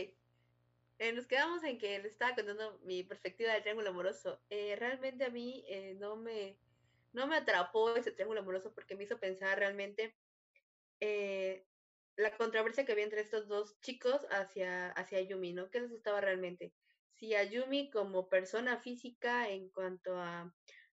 eh, 0.99 1.11
nos 1.13 1.27
quedamos 1.27 1.61
en 1.65 1.77
que 1.77 1.99
le 1.99 2.07
estaba 2.07 2.33
contando 2.35 2.79
mi 2.85 3.03
perspectiva 3.03 3.51
del 3.51 3.63
triángulo 3.63 3.89
amoroso. 3.89 4.39
Eh, 4.49 4.77
realmente 4.77 5.25
a 5.25 5.29
mí 5.29 5.65
eh, 5.67 5.93
no, 5.99 6.15
me, 6.15 6.57
no 7.11 7.27
me 7.27 7.35
atrapó 7.35 7.93
ese 7.97 8.11
triángulo 8.11 8.39
amoroso 8.39 8.73
porque 8.73 8.95
me 8.95 9.03
hizo 9.03 9.19
pensar 9.19 9.59
realmente 9.59 10.15
la 12.17 12.35
controversia 12.35 12.85
que 12.85 12.91
había 12.91 13.05
entre 13.05 13.21
estos 13.21 13.47
dos 13.47 13.79
chicos 13.81 14.25
hacia, 14.31 14.89
hacia 14.91 15.21
Yumi, 15.21 15.53
¿no? 15.53 15.69
¿Qué 15.69 15.79
les 15.79 15.91
gustaba 15.91 16.19
realmente? 16.19 16.73
Si 17.13 17.35
a 17.35 17.43
Yumi 17.43 17.89
como 17.91 18.27
persona 18.27 18.79
física 18.79 19.49
en 19.49 19.69
cuanto 19.69 20.17
a 20.17 20.53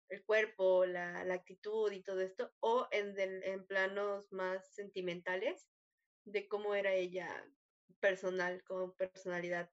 el 0.09 0.23
cuerpo, 0.25 0.85
la, 0.85 1.23
la 1.23 1.33
actitud 1.33 1.91
y 1.91 2.03
todo 2.03 2.21
esto, 2.21 2.51
o 2.59 2.87
en, 2.91 3.15
en 3.17 3.65
planos 3.65 4.31
más 4.31 4.73
sentimentales 4.75 5.69
de 6.25 6.47
cómo 6.47 6.75
era 6.75 6.93
ella 6.93 7.45
personal, 8.01 8.61
como 8.65 8.93
personalidad. 8.95 9.71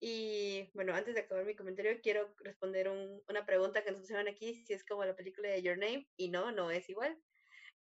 Y 0.00 0.70
bueno, 0.74 0.94
antes 0.94 1.14
de 1.14 1.22
acabar 1.22 1.46
mi 1.46 1.56
comentario, 1.56 1.98
quiero 2.02 2.34
responder 2.38 2.90
un, 2.90 3.22
una 3.26 3.46
pregunta 3.46 3.82
que 3.82 3.90
nos 3.90 4.02
hicieron 4.02 4.28
aquí, 4.28 4.54
si 4.66 4.74
es 4.74 4.84
como 4.84 5.04
la 5.04 5.16
película 5.16 5.48
de 5.48 5.62
Your 5.62 5.78
Name, 5.78 6.10
y 6.16 6.28
no, 6.28 6.52
no 6.52 6.70
es 6.70 6.90
igual 6.90 7.23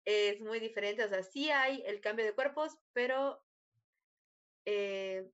es 0.04 0.40
muy 0.40 0.60
diferente. 0.60 1.04
O 1.04 1.08
sea, 1.08 1.22
sí 1.22 1.50
hay 1.50 1.82
el 1.86 2.00
cambio 2.00 2.24
de 2.24 2.34
cuerpos, 2.34 2.78
pero 2.92 3.42
eh, 4.64 5.30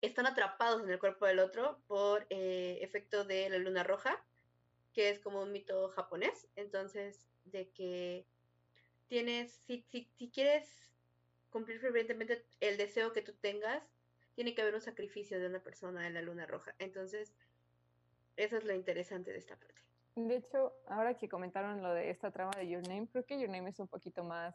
están 0.00 0.26
atrapados 0.26 0.82
en 0.82 0.90
el 0.90 0.98
cuerpo 0.98 1.26
del 1.26 1.38
otro 1.38 1.80
por 1.86 2.26
eh, 2.30 2.78
efecto 2.82 3.24
de 3.24 3.48
la 3.48 3.58
luna 3.58 3.82
roja, 3.82 4.24
que 4.92 5.10
es 5.10 5.18
como 5.20 5.42
un 5.42 5.52
mito 5.52 5.88
japonés. 5.90 6.48
Entonces, 6.56 7.26
de 7.44 7.70
que 7.70 8.26
tienes, 9.08 9.52
si, 9.66 9.82
si, 9.82 10.08
si 10.16 10.30
quieres 10.30 10.68
cumplir 11.50 11.80
fervientemente 11.80 12.44
el 12.60 12.76
deseo 12.76 13.12
que 13.12 13.22
tú 13.22 13.32
tengas, 13.34 13.82
tiene 14.34 14.54
que 14.54 14.62
haber 14.62 14.74
un 14.74 14.82
sacrificio 14.82 15.40
de 15.40 15.46
una 15.46 15.62
persona 15.62 16.06
en 16.06 16.14
la 16.14 16.22
luna 16.22 16.46
roja. 16.46 16.74
Entonces, 16.78 17.32
eso 18.36 18.58
es 18.58 18.64
lo 18.64 18.74
interesante 18.74 19.32
de 19.32 19.38
esta 19.38 19.56
parte. 19.56 19.80
De 20.16 20.36
hecho, 20.36 20.72
ahora 20.88 21.14
que 21.14 21.28
comentaron 21.28 21.82
lo 21.82 21.92
de 21.92 22.08
esta 22.10 22.30
trama 22.30 22.52
de 22.56 22.66
Your 22.68 22.82
Name, 22.88 23.06
creo 23.06 23.24
que 23.26 23.38
Your 23.38 23.50
Name 23.50 23.68
es 23.68 23.78
un 23.78 23.86
poquito 23.86 24.24
más... 24.24 24.54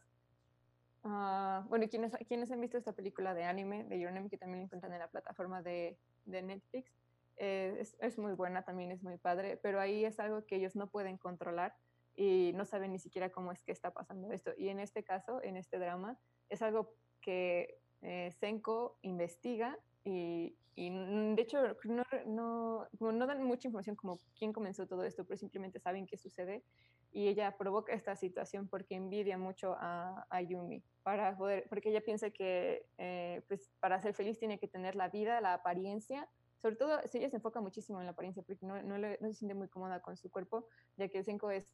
Uh, 1.04 1.68
bueno, 1.70 1.88
quienes, 1.88 2.12
quienes 2.28 2.52
han 2.52 2.62
visto 2.62 2.78
esta 2.78 2.94
película 2.94 3.34
de 3.34 3.44
anime 3.44 3.84
de 3.84 4.00
Your 4.00 4.12
Name, 4.12 4.30
que 4.30 4.38
también 4.38 4.60
la 4.60 4.66
encuentran 4.66 4.94
en 4.94 5.00
la 5.00 5.08
plataforma 5.08 5.62
de, 5.62 5.98
de 6.26 6.42
Netflix, 6.42 6.92
eh, 7.38 7.78
es, 7.80 7.96
es, 8.00 8.18
muy 8.18 8.34
buena, 8.34 8.64
también 8.64 8.92
es 8.92 9.02
muy 9.04 9.18
padre, 9.18 9.58
pero 9.58 9.80
ahí 9.80 10.04
es 10.04 10.20
algo 10.20 10.46
que 10.46 10.56
ellos 10.56 10.76
no 10.76 10.90
pueden 10.90 11.18
controlar 11.18 11.76
y 12.16 12.52
no 12.56 12.66
saben 12.66 12.92
ni 12.92 13.00
siquiera 13.00 13.32
cómo 13.32 13.52
es 13.52 13.64
que 13.64 13.72
está 13.72 13.92
pasando 13.92 14.32
esto. 14.32 14.52
Y 14.58 14.70
en 14.70 14.80
este 14.80 15.04
caso, 15.04 15.42
en 15.44 15.58
este 15.58 15.80
drama, 15.80 16.20
es 16.50 16.62
algo 16.62 16.96
que 17.22 17.80
eh, 18.02 18.32
Senko 18.40 18.98
investiga 19.02 19.78
y, 20.04 20.56
y, 20.76 20.90
de 20.90 21.42
hecho 21.42 21.58
no, 21.84 22.04
no, 22.26 22.88
no, 23.00 23.28
dan 23.28 23.44
mucha 23.44 23.68
información 23.68 23.96
como 23.96 24.18
quién 24.38 24.54
comenzó 24.54 24.88
todo 24.88 25.04
esto, 25.04 25.26
pero 25.26 25.38
simplemente 25.38 25.80
saben 25.80 26.08
qué 26.08 26.18
sucede 26.18 26.64
y 27.12 27.28
ella 27.28 27.58
provoca 27.58 27.94
esta 27.94 28.16
situación 28.16 28.68
porque 28.70 28.96
envidia 28.96 29.38
mucho 29.38 29.76
a, 29.78 30.26
a 30.30 30.42
Yumi 30.42 30.82
para 31.04 31.36
poder, 31.36 31.68
porque 31.68 31.90
ella 31.90 32.02
piensa 32.02 32.30
que 32.30 32.86
eh, 32.98 33.42
pues 33.48 33.70
para 33.80 34.02
ser 34.02 34.14
feliz 34.14 34.40
tiene 34.40 34.60
que 34.60 34.68
tener 34.68 34.96
la 34.96 35.10
vida, 35.10 35.42
la 35.42 35.56
apariencia, 35.56 36.30
sobre 36.62 36.78
todo 36.78 37.02
si 37.08 37.18
ella 37.18 37.30
se 37.30 37.38
enfoca 37.38 37.60
muchísimo 37.60 38.00
en 38.00 38.06
la 38.06 38.12
apariencia 38.12 38.44
porque 38.44 38.66
no, 38.66 38.82
no, 38.84 38.98
le, 38.98 39.18
no 39.20 39.28
se 39.28 39.34
siente 39.34 39.56
muy 39.56 39.68
cómoda 39.68 40.02
con 40.02 40.16
su 40.16 40.30
cuerpo, 40.30 40.68
ya 40.96 41.10
que 41.10 41.24
Senko 41.24 41.52
es, 41.52 41.74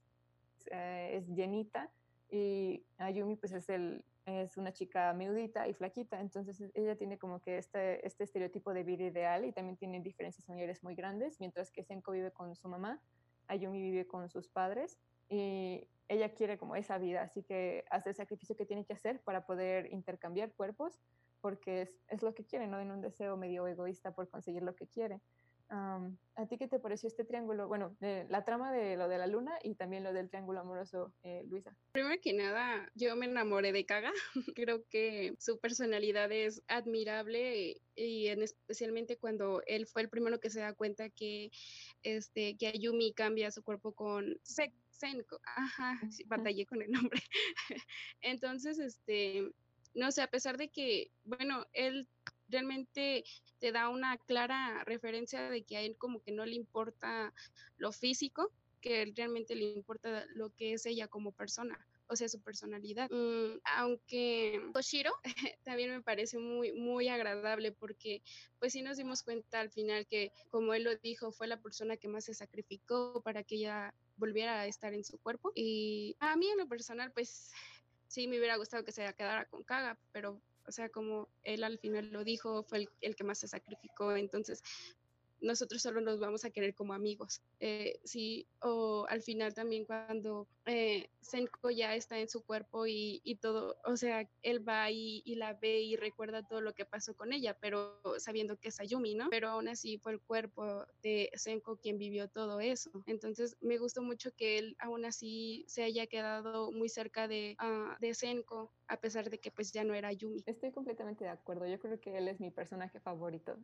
eh, 0.72 1.12
es 1.13 1.27
llenita 1.27 1.92
y 2.32 2.84
Ayumi 2.98 3.36
pues 3.36 3.51
es 3.51 3.70
el, 3.70 4.04
es 4.28 4.58
una 4.58 4.74
chica 4.74 5.14
menudita 5.14 5.68
y 5.68 5.74
flaquita, 5.74 6.20
entonces 6.20 6.62
ella 6.74 6.98
tiene 6.98 7.18
como 7.18 7.42
que 7.42 7.58
este, 7.58 8.06
este 8.06 8.26
estereotipo 8.26 8.74
de 8.74 8.84
vida 8.84 9.06
ideal 9.06 9.46
y 9.46 9.54
también 9.54 9.78
tiene 9.78 10.02
diferencias 10.02 10.46
familiares 10.46 10.84
muy 10.84 10.96
grandes, 10.96 11.40
mientras 11.40 11.72
que 11.72 11.84
Senko 11.84 12.12
vive 12.12 12.32
con 12.32 12.54
su 12.56 12.68
mamá, 12.68 13.02
Ayumi 13.48 13.82
vive 13.82 14.06
con 14.06 14.30
sus 14.30 14.50
padres 14.50 15.00
y 15.30 15.88
ella 16.10 16.34
quiere 16.34 16.58
como 16.58 16.76
esa 16.76 16.98
vida, 16.98 17.22
así 17.22 17.44
que 17.44 17.86
hace 17.90 18.10
el 18.10 18.16
sacrificio 18.16 18.56
que 18.58 18.66
tiene 18.66 18.86
que 18.86 18.94
hacer 18.94 19.22
para 19.22 19.46
poder 19.46 19.92
intercambiar 19.94 20.52
cuerpos, 20.54 21.00
porque 21.40 21.84
es, 21.84 21.96
es 22.10 22.22
lo 22.22 22.34
que 22.34 22.46
quiere, 22.46 22.68
no 22.68 22.80
en 22.80 22.92
un 22.92 23.02
deseo 23.02 23.38
medio 23.38 23.66
egoísta 23.68 24.12
por 24.14 24.30
conseguir 24.30 24.64
lo 24.64 24.76
que 24.76 24.88
quiere. 24.88 25.22
¿A 25.70 26.48
ti 26.48 26.58
qué 26.58 26.68
te 26.68 26.80
pareció 26.80 27.08
este 27.08 27.26
triángulo? 27.26 27.68
Bueno, 27.68 27.98
la 28.00 28.46
trama 28.46 28.72
de 28.72 28.96
lo 28.96 29.08
de 29.08 29.18
la 29.18 29.28
luna 29.28 29.58
y 29.64 29.76
también 29.76 30.04
lo 30.04 30.14
del 30.14 30.30
triángulo 30.30 30.60
amoroso, 30.60 31.14
eh, 31.24 31.44
Luisa. 31.48 31.76
Primero 31.92 32.22
que 32.22 32.34
nada, 32.34 32.90
yo 32.96 33.16
me 33.16 33.26
enamoré 33.26 33.72
de 33.72 33.86
Kaga. 33.86 34.12
Creo 34.56 34.86
que 34.90 35.36
su 35.40 35.60
personalidad 35.60 36.32
es 36.32 36.62
admirable 36.68 37.82
y 37.96 38.28
en 38.28 38.44
especialmente 38.44 39.18
cuando 39.18 39.62
él 39.66 39.88
fue 39.88 40.04
el 40.04 40.10
primero 40.10 40.40
que 40.40 40.50
se 40.50 40.62
da 40.62 40.74
cuenta 40.74 41.10
que, 41.10 41.52
este, 42.04 42.56
que 42.58 42.68
Ayumi 42.68 43.14
cambia 43.14 43.52
su 43.52 43.64
cuerpo 43.64 43.94
con 43.94 44.40
Senko. 44.44 45.40
Ajá, 45.44 46.00
batallé 46.28 46.66
con 46.66 46.82
el 46.82 46.92
nombre. 46.92 47.22
Entonces, 48.22 48.80
este, 48.80 49.52
no 49.94 50.12
sé, 50.12 50.22
a 50.22 50.28
pesar 50.28 50.58
de 50.58 50.70
que, 50.70 51.12
bueno, 51.24 51.66
él 51.74 52.08
realmente 52.48 53.24
te 53.60 53.72
da 53.72 53.89
una 53.89 54.18
clara 54.18 54.84
referencia 54.86 55.50
de 55.50 55.63
que 55.63 55.77
a 55.77 55.82
él 55.82 55.98
como 55.98 56.22
que 56.22 56.32
no 56.32 56.46
le 56.46 56.56
importa 56.56 57.34
lo 57.77 57.92
físico, 57.92 58.51
que 58.82 59.01
él 59.01 59.13
realmente 59.16 59.56
le 59.56 59.66
importa 59.66 60.25
lo 60.36 60.51
que 60.56 60.74
es 60.74 60.86
ella 60.86 61.08
como 61.08 61.32
persona 61.32 61.86
o 62.10 62.16
sea, 62.16 62.30
su 62.30 62.42
personalidad. 62.42 63.10
Mm, 63.12 63.60
aunque 63.75 64.62
Koshiro 64.74 65.13
también 65.63 65.92
me 65.92 66.01
parece 66.01 66.38
muy, 66.38 66.72
muy 66.72 67.08
agradable 67.10 67.72
porque 67.74 68.22
pues 68.60 68.74
sí 68.74 68.82
nos 68.82 68.98
dimos 68.98 69.24
cuenta 69.24 69.60
al 69.60 69.70
final 69.70 70.08
que, 70.08 70.32
como 70.50 70.74
él 70.74 70.84
lo 70.84 70.96
dijo, 70.98 71.32
fue 71.32 71.48
la 71.48 71.62
persona 71.62 71.98
que 71.98 72.08
más 72.08 72.25
se 72.25 72.34
sacrificó 72.34 73.22
para 73.22 73.44
que 73.44 73.56
ella 73.56 73.94
volviera 74.16 74.62
a 74.62 74.68
estar 74.68 74.94
en 74.94 75.04
su 75.04 75.18
cuerpo. 75.20 75.51
Y 75.56 76.16
a 76.20 76.36
mí 76.36 76.48
en 76.50 76.58
lo 76.58 76.68
personal, 76.68 77.12
pues 77.12 77.51
sí 78.08 78.27
me 78.27 78.38
hubiera 78.38 78.56
gustado 78.56 78.84
que 78.84 78.92
se 78.92 79.13
quedara 79.13 79.46
con 79.46 79.63
Kaga, 79.63 80.00
pero 80.12 80.42
o 80.68 80.72
sea, 80.72 80.90
como 80.90 81.30
él 81.44 81.64
al 81.64 81.80
final 81.80 82.12
lo 82.12 82.24
dijo, 82.24 82.64
fue 82.64 82.88
el, 83.02 83.16
que 83.16 83.24
más 83.24 83.40
se 83.40 83.48
sacrificó, 83.48 84.16
entonces 84.16 84.62
nosotros 85.40 85.82
solo 85.82 86.02
nos 86.02 86.20
vamos 86.20 86.46
a 86.46 86.50
querer 86.50 86.74
como 86.74 86.94
amigos. 86.94 87.42
Eh, 87.60 88.00
sí, 88.04 88.48
o 88.62 89.06
al 89.10 89.22
final 89.22 89.54
también 89.54 89.86
cuando 89.86 90.48
eh, 90.68 91.10
Senko 91.22 91.70
ya 91.70 91.96
está 91.96 92.20
en 92.20 92.30
su 92.30 92.46
cuerpo 92.46 92.88
y, 92.88 93.22
y, 93.24 93.36
todo, 93.36 93.78
o 93.86 93.98
sea, 93.98 94.30
él 94.44 94.68
va 94.68 94.90
y, 94.92 95.22
y, 95.26 95.36
la 95.36 95.54
ve 95.54 95.82
y 95.82 95.96
recuerda 95.96 96.48
todo 96.48 96.62
lo 96.62 96.74
que 96.74 96.86
pasó 96.86 97.16
con 97.16 97.34
ella, 97.34 97.58
pero 97.60 98.00
sabiendo 98.18 98.58
que 98.58 98.70
es 98.70 98.80
Ayumi, 98.80 99.16
¿no? 99.16 99.30
Pero 99.30 99.50
aún 99.50 99.68
así 99.68 99.98
fue 99.98 100.14
el 100.14 100.22
cuerpo 100.22 100.86
de 101.02 101.30
Senko 101.34 101.78
quien 101.78 101.98
vivió 101.98 102.30
todo 102.30 102.60
eso. 102.60 102.92
Entonces 103.06 103.58
me 103.62 103.78
gustó 103.78 104.02
mucho 104.02 104.32
que 104.36 104.58
él 104.58 104.78
aún 104.80 105.06
así 105.06 105.66
se 105.68 105.84
haya 105.84 106.08
quedado 106.08 106.72
muy 106.72 106.90
cerca 106.90 107.28
de, 107.28 107.58
uh, 107.62 108.00
de 108.00 108.14
Senko, 108.14 108.72
a 108.88 108.98
pesar 108.98 109.30
de 109.30 109.40
que 109.40 109.52
pues 109.52 109.72
ya 109.72 109.84
no 109.84 109.94
era 109.94 110.10
Ayumi. 110.10 110.44
Estoy 110.46 110.72
completamente 110.72 111.24
de 111.24 111.30
acuerdo, 111.30 111.68
yo 111.68 111.80
creo 111.80 112.00
que 112.00 112.18
él 112.18 112.28
es 112.28 112.40
mi 112.40 112.52
personaje 112.52 113.00
favorito, 113.00 113.58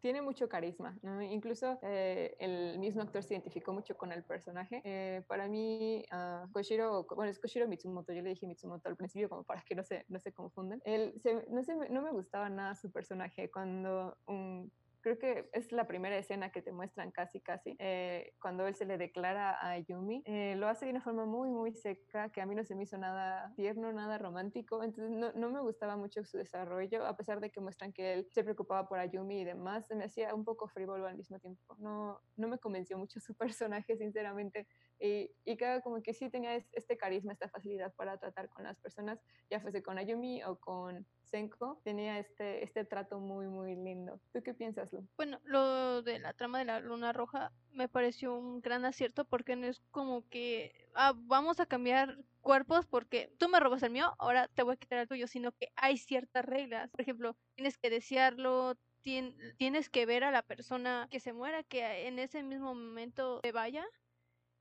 tiene 0.00 0.22
mucho 0.22 0.48
carisma, 0.48 0.98
¿no? 1.02 1.22
incluso 1.22 1.78
eh, 1.82 2.36
el 2.38 2.78
mismo 2.78 3.02
actor 3.02 3.22
se 3.22 3.34
identificó 3.34 3.72
mucho 3.72 3.96
con 3.96 4.12
el 4.12 4.22
personaje. 4.22 4.82
Eh, 4.84 5.22
para 5.26 5.48
mí, 5.48 6.04
uh, 6.12 6.35
Koshiro, 6.52 7.06
bueno, 7.14 7.30
es 7.30 7.38
Koshiro 7.38 7.68
Mitsumoto, 7.68 8.12
yo 8.12 8.22
le 8.22 8.30
dije 8.30 8.46
Mitsumoto 8.46 8.88
al 8.88 8.96
principio 8.96 9.28
como 9.28 9.44
para 9.44 9.62
que 9.62 9.74
no 9.74 9.82
se, 9.82 10.04
no 10.08 10.18
se 10.18 10.32
confundan. 10.32 10.80
Él, 10.84 11.14
se, 11.20 11.46
no, 11.48 11.62
se, 11.62 11.74
no 11.90 12.02
me 12.02 12.12
gustaba 12.12 12.48
nada 12.48 12.74
su 12.74 12.90
personaje 12.90 13.50
cuando 13.50 14.16
un 14.26 14.70
creo 15.06 15.18
que 15.18 15.48
es 15.52 15.70
la 15.70 15.86
primera 15.86 16.18
escena 16.18 16.50
que 16.50 16.62
te 16.62 16.72
muestran 16.72 17.12
casi, 17.12 17.40
casi, 17.40 17.76
eh, 17.78 18.32
cuando 18.40 18.66
él 18.66 18.74
se 18.74 18.86
le 18.86 18.98
declara 18.98 19.56
a 19.60 19.78
Yumi. 19.78 20.24
Eh, 20.24 20.56
lo 20.56 20.66
hace 20.66 20.86
de 20.86 20.90
una 20.90 21.00
forma 21.00 21.24
muy, 21.24 21.48
muy 21.48 21.72
seca, 21.74 22.28
que 22.30 22.40
a 22.40 22.46
mí 22.46 22.56
no 22.56 22.64
se 22.64 22.74
me 22.74 22.82
hizo 22.82 22.98
nada 22.98 23.52
tierno, 23.54 23.92
nada 23.92 24.18
romántico, 24.18 24.82
entonces 24.82 25.12
no, 25.12 25.32
no 25.34 25.50
me 25.50 25.60
gustaba 25.60 25.96
mucho 25.96 26.24
su 26.24 26.38
desarrollo, 26.38 27.06
a 27.06 27.16
pesar 27.16 27.38
de 27.38 27.50
que 27.50 27.60
muestran 27.60 27.92
que 27.92 28.14
él 28.14 28.28
se 28.32 28.42
preocupaba 28.42 28.88
por 28.88 28.98
Ayumi 28.98 29.42
y 29.42 29.44
demás, 29.44 29.86
me 29.94 30.06
hacía 30.06 30.34
un 30.34 30.44
poco 30.44 30.66
frívolo 30.66 31.06
al 31.06 31.16
mismo 31.16 31.38
tiempo. 31.38 31.76
No, 31.78 32.20
no 32.34 32.48
me 32.48 32.58
convenció 32.58 32.98
mucho 32.98 33.20
su 33.20 33.32
personaje, 33.60 33.96
sinceramente. 33.96 34.66
Y, 34.98 35.30
y 35.44 35.56
cada 35.56 35.82
como 35.82 36.02
que 36.02 36.14
sí 36.14 36.30
tenía 36.30 36.56
este 36.72 36.96
carisma, 36.96 37.32
esta 37.32 37.48
facilidad 37.48 37.94
para 37.94 38.18
tratar 38.18 38.48
con 38.48 38.64
las 38.64 38.80
personas, 38.80 39.20
ya 39.48 39.60
fuese 39.60 39.84
con 39.84 39.98
Ayumi 39.98 40.42
o 40.42 40.58
con 40.58 41.06
Senko, 41.26 41.80
tenía 41.84 42.18
este, 42.18 42.64
este 42.64 42.84
trato 42.84 43.18
muy, 43.18 43.46
muy 43.46 43.74
lindo. 43.74 44.20
¿Tú 44.32 44.42
qué 44.42 44.54
piensas, 44.54 44.92
Lu? 44.92 45.06
Bueno, 45.16 45.40
lo 45.44 46.02
de 46.02 46.18
la 46.18 46.32
trama 46.32 46.58
de 46.58 46.64
la 46.64 46.80
luna 46.80 47.12
roja 47.12 47.52
me 47.72 47.88
pareció 47.88 48.34
un 48.34 48.60
gran 48.60 48.84
acierto 48.84 49.24
porque 49.24 49.56
no 49.56 49.66
es 49.66 49.82
como 49.90 50.26
que 50.28 50.88
ah, 50.94 51.14
vamos 51.16 51.60
a 51.60 51.66
cambiar 51.66 52.18
cuerpos 52.40 52.86
porque 52.86 53.32
tú 53.38 53.48
me 53.48 53.60
robas 53.60 53.82
el 53.82 53.90
mío, 53.90 54.14
ahora 54.18 54.48
te 54.48 54.62
voy 54.62 54.74
a 54.74 54.76
quitar 54.76 54.98
el 55.00 55.08
tuyo, 55.08 55.26
sino 55.26 55.52
que 55.52 55.72
hay 55.76 55.98
ciertas 55.98 56.44
reglas. 56.44 56.90
Por 56.90 57.00
ejemplo, 57.00 57.36
tienes 57.56 57.76
que 57.76 57.90
desearlo, 57.90 58.76
tienes 59.02 59.88
que 59.90 60.06
ver 60.06 60.24
a 60.24 60.30
la 60.30 60.42
persona 60.42 61.08
que 61.10 61.20
se 61.20 61.32
muera, 61.32 61.62
que 61.62 62.06
en 62.06 62.18
ese 62.18 62.42
mismo 62.42 62.74
momento 62.74 63.40
se 63.42 63.52
vaya. 63.52 63.84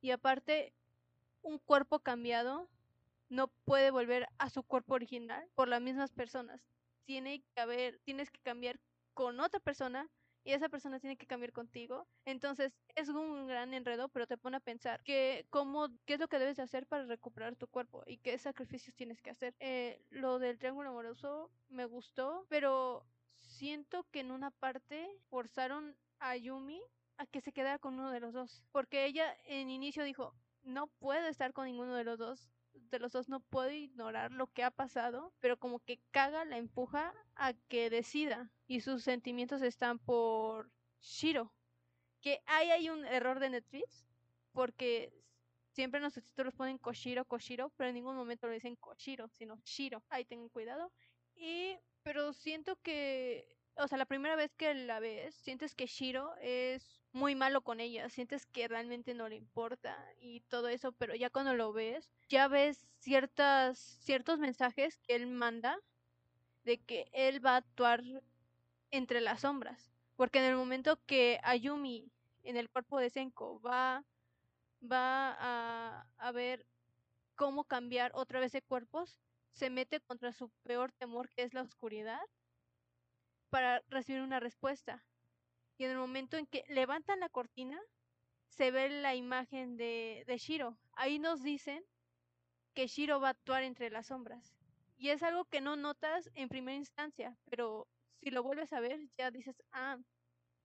Y 0.02 0.12
aparte, 0.12 0.74
un 1.42 1.60
cuerpo 1.60 2.00
cambiado 2.00 2.70
no 3.30 3.48
puede 3.66 3.92
volver 3.92 4.28
a 4.38 4.50
su 4.50 4.64
cuerpo 4.64 4.96
original 4.96 5.48
por 5.56 5.68
las 5.68 5.82
mismas 5.82 6.12
personas. 6.12 6.62
Tiene 7.06 7.44
que 7.54 7.62
haber, 7.62 8.00
tienes 8.04 8.32
que 8.32 8.42
cambiar 8.42 8.80
con 9.14 9.40
otra 9.40 9.60
persona 9.60 10.10
y 10.44 10.54
esa 10.54 10.70
persona 10.70 11.00
tiene 11.00 11.18
que 11.18 11.26
cambiar 11.26 11.52
contigo. 11.52 12.08
Entonces 12.24 12.72
es 12.96 13.10
un 13.10 13.48
gran 13.48 13.74
enredo, 13.74 14.10
pero 14.10 14.28
te 14.28 14.38
pone 14.38 14.58
a 14.58 14.60
pensar 14.60 15.04
que 15.04 15.48
cómo, 15.50 15.90
qué 16.06 16.14
es 16.14 16.20
lo 16.20 16.28
que 16.28 16.40
debes 16.40 16.58
de 16.58 16.64
hacer 16.64 16.86
para 16.86 17.06
recuperar 17.06 17.56
tu 17.56 17.68
cuerpo 17.68 18.04
y 18.06 18.18
qué 18.18 18.38
sacrificios 18.38 18.96
tienes 18.96 19.22
que 19.22 19.32
hacer. 19.32 19.56
Eh, 19.60 20.00
lo 20.12 20.38
del 20.40 20.60
triángulo 20.60 20.90
amoroso 20.90 21.50
me 21.70 21.86
gustó, 21.86 22.46
pero 22.48 23.06
siento 23.38 24.06
que 24.12 24.20
en 24.20 24.32
una 24.32 24.52
parte 24.52 25.10
forzaron 25.30 25.98
a 26.20 26.36
Yumi 26.38 26.82
a 27.18 27.26
que 27.26 27.42
se 27.42 27.52
quedara 27.52 27.80
con 27.80 27.96
uno 27.96 28.12
de 28.12 28.20
los 28.20 28.34
dos, 28.34 28.64
porque 28.72 29.06
ella 29.06 29.36
en 29.46 29.70
inicio 29.70 30.04
dijo, 30.04 30.36
no 30.64 30.88
puedo 30.88 31.28
estar 31.28 31.54
con 31.54 31.66
ninguno 31.66 31.96
de 31.96 32.04
los 32.04 32.20
dos, 32.20 32.50
de 32.90 33.00
los 33.00 33.12
dos 33.12 33.30
no 33.30 33.40
puede 33.40 33.78
ignorar 33.78 34.32
lo 34.32 34.48
que 34.48 34.64
ha 34.64 34.72
pasado, 34.72 35.34
pero 35.40 35.58
como 35.58 35.80
que 35.80 36.00
Kaga 36.12 36.46
la 36.46 36.58
empuja 36.58 37.14
a 37.36 37.54
que 37.54 37.90
decida 37.90 38.52
y 38.68 38.82
sus 38.82 39.04
sentimientos 39.04 39.62
están 39.62 40.00
por 40.00 40.72
Shiro. 41.02 41.54
Que 42.22 42.42
ahí 42.46 42.72
hay 42.72 42.90
un 42.90 43.06
error 43.06 43.40
de 43.40 43.50
Netflix 43.50 44.08
porque 44.52 45.14
siempre 45.76 45.98
en 46.00 46.06
los 46.06 46.14
títulos 46.14 46.56
ponen 46.56 46.78
Koshiro, 46.78 47.26
Koshiro, 47.26 47.72
pero 47.76 47.90
en 47.90 47.96
ningún 47.96 48.16
momento 48.16 48.48
lo 48.48 48.54
dicen 48.54 48.76
Koshiro, 48.78 49.28
sino 49.30 49.60
Shiro. 49.66 50.04
Ahí 50.10 50.26
tengan 50.26 50.50
cuidado. 50.50 50.92
Y 51.36 51.78
pero 52.02 52.34
siento 52.34 52.78
que 52.82 53.55
o 53.78 53.88
sea, 53.88 53.98
la 53.98 54.06
primera 54.06 54.36
vez 54.36 54.54
que 54.56 54.74
la 54.74 55.00
ves, 55.00 55.36
sientes 55.36 55.76
que 55.76 55.88
Shiro 55.88 56.36
es 56.42 57.02
muy 57.12 57.36
malo 57.36 57.62
con 57.62 57.80
ella, 57.80 58.10
sientes 58.10 58.46
que 58.46 58.68
realmente 58.68 59.14
no 59.14 59.28
le 59.30 59.36
importa 59.36 59.98
y 60.20 60.42
todo 60.42 60.68
eso, 60.70 60.92
pero 60.94 61.16
ya 61.16 61.30
cuando 61.30 61.54
lo 61.56 61.74
ves, 61.74 62.12
ya 62.30 62.48
ves 62.48 62.88
ciertas, 63.00 63.78
ciertos 63.78 64.40
mensajes 64.40 64.98
que 64.98 65.16
él 65.16 65.28
manda 65.28 65.78
de 66.64 66.78
que 66.82 67.10
él 67.14 67.46
va 67.46 67.52
a 67.54 67.58
actuar 67.58 68.04
entre 68.92 69.22
las 69.22 69.42
sombras. 69.42 69.92
Porque 70.16 70.40
en 70.40 70.46
el 70.46 70.56
momento 70.56 71.00
que 71.06 71.40
Ayumi 71.44 72.12
en 72.44 72.58
el 72.58 72.70
cuerpo 72.70 73.00
de 73.00 73.10
Senko 73.10 73.60
va, 73.60 74.06
va 74.82 75.36
a, 75.40 76.08
a 76.18 76.32
ver 76.32 76.66
cómo 77.36 77.66
cambiar 77.66 78.12
otra 78.14 78.40
vez 78.40 78.52
de 78.54 78.62
cuerpos, 78.62 79.20
se 79.52 79.70
mete 79.70 80.00
contra 80.02 80.32
su 80.32 80.50
peor 80.64 80.92
temor 80.94 81.30
que 81.30 81.44
es 81.44 81.54
la 81.54 81.62
oscuridad 81.62 82.22
para 83.56 83.82
recibir 83.88 84.22
una 84.22 84.42
respuesta. 84.42 85.02
Y 85.78 85.86
en 85.86 85.92
el 85.92 85.98
momento 85.98 86.36
en 86.36 86.46
que 86.46 86.66
levantan 86.68 87.22
la 87.22 87.30
cortina, 87.30 87.82
se 88.50 88.70
ve 88.70 88.90
la 88.90 89.16
imagen 89.16 89.78
de, 89.78 90.26
Shiro. 90.38 90.78
Ahí 90.92 91.20
nos 91.20 91.42
dicen 91.42 91.82
que 92.74 92.88
Shiro 92.88 93.22
va 93.22 93.30
a 93.30 93.32
actuar 93.32 93.64
entre 93.64 93.90
las 93.90 94.08
sombras. 94.08 94.54
Y 94.98 95.08
es 95.08 95.24
algo 95.24 95.46
que 95.46 95.62
no 95.62 95.78
notas 95.78 96.30
en 96.34 96.50
primera 96.50 96.76
instancia, 96.76 97.38
pero 97.50 97.88
si 98.20 98.30
lo 98.30 98.44
vuelves 98.44 98.74
a 98.74 98.82
ver, 98.82 99.00
ya 99.18 99.32
dices, 99.32 99.56
ah, 99.72 100.00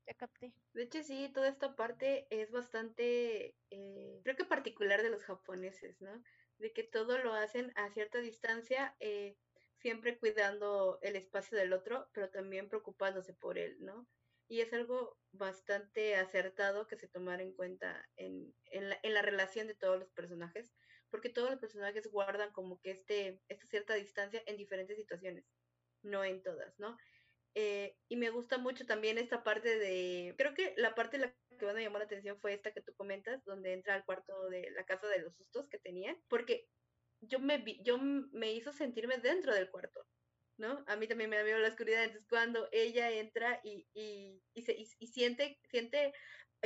ya 0.08 0.14
capté. 0.14 0.52
De 0.72 0.82
hecho, 0.82 1.04
sí, 1.04 1.30
toda 1.32 1.46
esta 1.46 1.76
parte 1.76 2.26
es 2.30 2.50
bastante, 2.50 3.54
eh, 3.70 4.20
creo 4.24 4.34
que 4.34 4.44
particular 4.44 5.04
de 5.04 5.10
los 5.10 5.22
japoneses, 5.22 6.00
¿no? 6.00 6.24
De 6.58 6.72
que 6.72 6.82
todo 6.82 7.18
lo 7.18 7.34
hacen 7.34 7.72
a 7.76 7.88
cierta 7.90 8.18
distancia, 8.18 8.96
eh, 8.98 9.36
siempre 9.80 10.18
cuidando 10.18 10.98
el 11.02 11.16
espacio 11.16 11.56
del 11.56 11.72
otro, 11.72 12.08
pero 12.12 12.30
también 12.30 12.68
preocupándose 12.68 13.34
por 13.34 13.58
él, 13.58 13.76
¿no? 13.80 14.08
Y 14.48 14.60
es 14.60 14.72
algo 14.72 15.18
bastante 15.32 16.16
acertado 16.16 16.86
que 16.86 16.96
se 16.96 17.08
tomara 17.08 17.42
en 17.42 17.54
cuenta 17.54 18.08
en, 18.16 18.54
en, 18.66 18.88
la, 18.88 18.98
en 19.02 19.14
la 19.14 19.22
relación 19.22 19.66
de 19.66 19.74
todos 19.74 19.98
los 19.98 20.10
personajes, 20.10 20.74
porque 21.08 21.28
todos 21.28 21.50
los 21.50 21.60
personajes 21.60 22.06
guardan 22.08 22.52
como 22.52 22.80
que 22.80 22.90
este, 22.90 23.40
esta 23.48 23.66
cierta 23.66 23.94
distancia 23.94 24.42
en 24.46 24.56
diferentes 24.56 24.96
situaciones, 24.96 25.44
no 26.02 26.24
en 26.24 26.42
todas, 26.42 26.78
¿no? 26.78 26.96
Eh, 27.54 27.96
y 28.08 28.16
me 28.16 28.30
gusta 28.30 28.58
mucho 28.58 28.86
también 28.86 29.18
esta 29.18 29.42
parte 29.42 29.76
de, 29.78 30.34
creo 30.38 30.54
que 30.54 30.72
la 30.76 30.94
parte 30.94 31.18
la 31.18 31.34
que 31.58 31.66
más 31.66 31.74
me 31.74 31.82
llamó 31.82 31.98
la 31.98 32.04
atención 32.04 32.38
fue 32.40 32.54
esta 32.54 32.72
que 32.72 32.80
tú 32.80 32.94
comentas, 32.94 33.44
donde 33.44 33.72
entra 33.72 33.94
al 33.94 34.04
cuarto 34.04 34.48
de 34.48 34.70
la 34.70 34.84
casa 34.84 35.08
de 35.08 35.18
los 35.18 35.36
sustos 35.36 35.68
que 35.68 35.78
tenían, 35.78 36.16
porque 36.28 36.68
yo 37.20 37.38
me, 37.38 37.62
yo 37.82 37.98
me 37.98 38.52
hizo 38.52 38.72
sentirme 38.72 39.18
dentro 39.18 39.54
del 39.54 39.70
cuarto. 39.70 40.06
¿no? 40.60 40.84
A 40.86 40.96
mí 40.96 41.08
también 41.08 41.30
me 41.30 41.38
da 41.38 41.42
miedo 41.42 41.58
la 41.58 41.68
oscuridad, 41.68 42.04
entonces 42.04 42.28
cuando 42.28 42.68
ella 42.70 43.10
entra 43.10 43.60
y, 43.64 43.88
y, 43.94 44.42
y, 44.52 44.62
se, 44.62 44.76
y 44.98 45.06
siente, 45.06 45.58
siente 45.70 46.12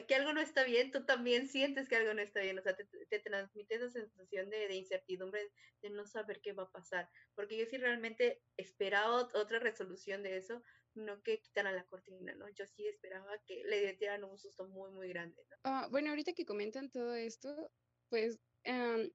que 0.03 0.15
algo 0.17 0.33
no 0.33 0.41
está 0.41 0.65
bien, 0.65 0.91
tú 0.91 1.05
también 1.07 1.49
sientes 1.49 1.89
que 1.89 1.97
algo 1.97 2.13
no 2.13 2.21
está 2.21 2.41
bien, 2.41 2.59
o 2.59 2.63
sea, 2.63 2.75
te, 2.75 2.85
te 3.09 3.21
transmite 3.21 3.77
esa 3.77 3.89
sensación 3.89 4.51
de, 4.51 4.67
de, 4.67 4.75
incertidumbre, 4.75 5.53
de 5.81 5.91
no 5.91 6.05
saber 6.07 6.41
qué 6.41 6.53
va 6.53 6.65
a 6.65 6.73
pasar, 6.73 7.09
porque 7.37 7.57
yo 7.57 7.67
sí 7.67 7.79
realmente 7.79 8.43
esperaba 8.57 9.29
otra 9.35 9.61
resolución 9.61 10.25
de 10.25 10.39
eso, 10.39 10.63
no 10.95 11.23
que 11.23 11.41
quitaran 11.41 11.77
la 11.77 11.87
cortina, 11.87 12.35
¿no? 12.35 12.49
Yo 12.51 12.67
sí 12.67 12.87
esperaba 12.87 13.39
que 13.47 13.63
le 13.65 13.95
dieran 13.95 14.25
un 14.25 14.39
susto 14.39 14.67
muy, 14.67 14.91
muy 14.91 15.09
grande, 15.09 15.45
¿no? 15.49 15.87
Uh, 15.87 15.91
bueno, 15.91 16.11
ahorita 16.11 16.33
que 16.33 16.45
comentan 16.45 16.91
todo 16.91 17.15
esto, 17.15 17.71
pues 18.09 18.41
um, 18.67 19.11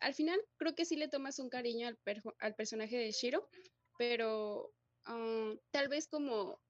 al 0.00 0.14
final 0.14 0.40
creo 0.56 0.74
que 0.74 0.84
sí 0.84 0.96
le 0.96 1.08
tomas 1.08 1.38
un 1.38 1.48
cariño 1.48 1.88
al, 1.88 1.98
al 2.38 2.54
personaje 2.54 2.96
de 2.96 3.10
Shiro, 3.12 3.48
pero 3.98 4.72
uh, 5.08 5.58
tal 5.70 5.88
vez 5.88 6.08
como 6.08 6.60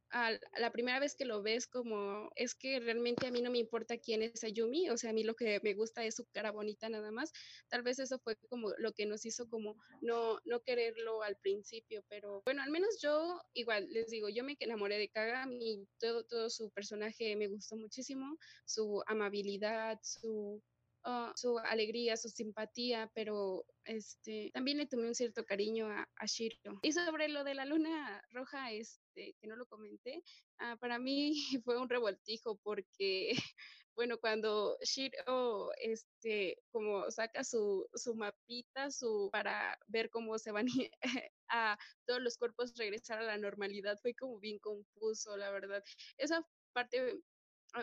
la 0.59 0.71
primera 0.71 1.01
vez 1.01 1.15
que 1.15 1.25
lo 1.25 1.43
ves 1.43 1.67
como 1.67 2.31
es 2.37 2.55
que 2.55 2.81
realmente 2.81 3.27
a 3.27 3.31
mí 3.31 3.41
no 3.41 3.51
me 3.51 3.59
importa 3.59 3.97
quién 3.97 4.23
es 4.23 4.45
Ayumi, 4.45 4.91
o 4.91 4.97
sea, 4.99 5.11
a 5.11 5.13
mí 5.13 5.25
lo 5.25 5.35
que 5.35 5.59
me 5.63 5.75
gusta 5.75 6.05
es 6.05 6.17
su 6.17 6.27
cara 6.33 6.51
bonita 6.51 6.89
nada 6.89 7.11
más. 7.11 7.33
Tal 7.69 7.83
vez 7.83 7.99
eso 7.99 8.19
fue 8.19 8.37
como 8.51 8.73
lo 8.79 8.93
que 8.93 9.07
nos 9.07 9.25
hizo 9.25 9.49
como 9.49 9.77
no 10.03 10.39
no 10.45 10.61
quererlo 10.61 11.23
al 11.23 11.37
principio, 11.37 12.05
pero 12.09 12.43
bueno, 12.45 12.63
al 12.63 12.71
menos 12.71 13.01
yo 13.01 13.41
igual 13.55 13.89
les 13.91 14.09
digo, 14.09 14.29
yo 14.29 14.45
me 14.45 14.57
enamoré 14.61 14.99
de 14.99 15.09
Kaga, 15.09 15.45
a 15.45 15.47
mí 15.47 15.87
todo 15.99 16.25
todo 16.25 16.51
su 16.51 16.71
personaje 16.71 17.35
me 17.37 17.49
gustó 17.49 17.77
muchísimo, 17.77 18.37
su 18.67 19.03
amabilidad, 19.07 19.99
su 20.03 20.63
uh, 21.05 21.33
su 21.35 21.59
alegría, 21.59 22.17
su 22.17 22.29
simpatía, 22.29 23.11
pero 23.15 23.65
este, 23.85 24.51
también 24.53 24.79
le 24.79 24.87
tomé 24.87 25.09
un 25.09 25.15
cierto 25.15 25.45
cariño 25.45 25.89
a, 25.89 26.27
Shiro. 26.27 26.79
Y 26.83 26.93
sobre 26.93 27.29
lo 27.29 27.45
de 27.45 27.55
la 27.55 27.65
luna 27.65 28.23
roja, 28.31 28.73
este, 28.73 29.35
que 29.41 29.47
no 29.47 29.57
lo 29.57 29.67
comenté, 29.67 30.23
uh, 30.61 30.77
para 30.79 30.99
mí 30.99 31.35
fue 31.65 31.79
un 31.79 31.89
revoltijo 31.89 32.59
porque, 32.63 33.33
bueno, 33.97 34.19
cuando 34.19 34.77
Shiro, 34.83 35.71
este, 35.81 36.59
como 36.71 37.11
saca 37.11 37.45
su, 37.45 37.89
su 37.95 38.15
mapita 38.15 38.91
su, 38.91 39.29
para 39.33 39.79
ver 39.89 40.11
cómo 40.11 40.39
se 40.39 40.53
van 40.53 40.67
a 41.49 41.79
todos 42.07 42.21
los 42.21 42.39
cuerpos 42.39 42.77
regresar 42.77 43.19
a 43.19 43.25
la 43.25 43.39
normalidad, 43.39 43.99
fue 44.01 44.15
como 44.15 44.39
bien 44.39 44.59
confuso, 44.59 45.37
la 45.37 45.51
verdad. 45.51 45.83
Esa 46.17 46.47
parte 46.73 47.23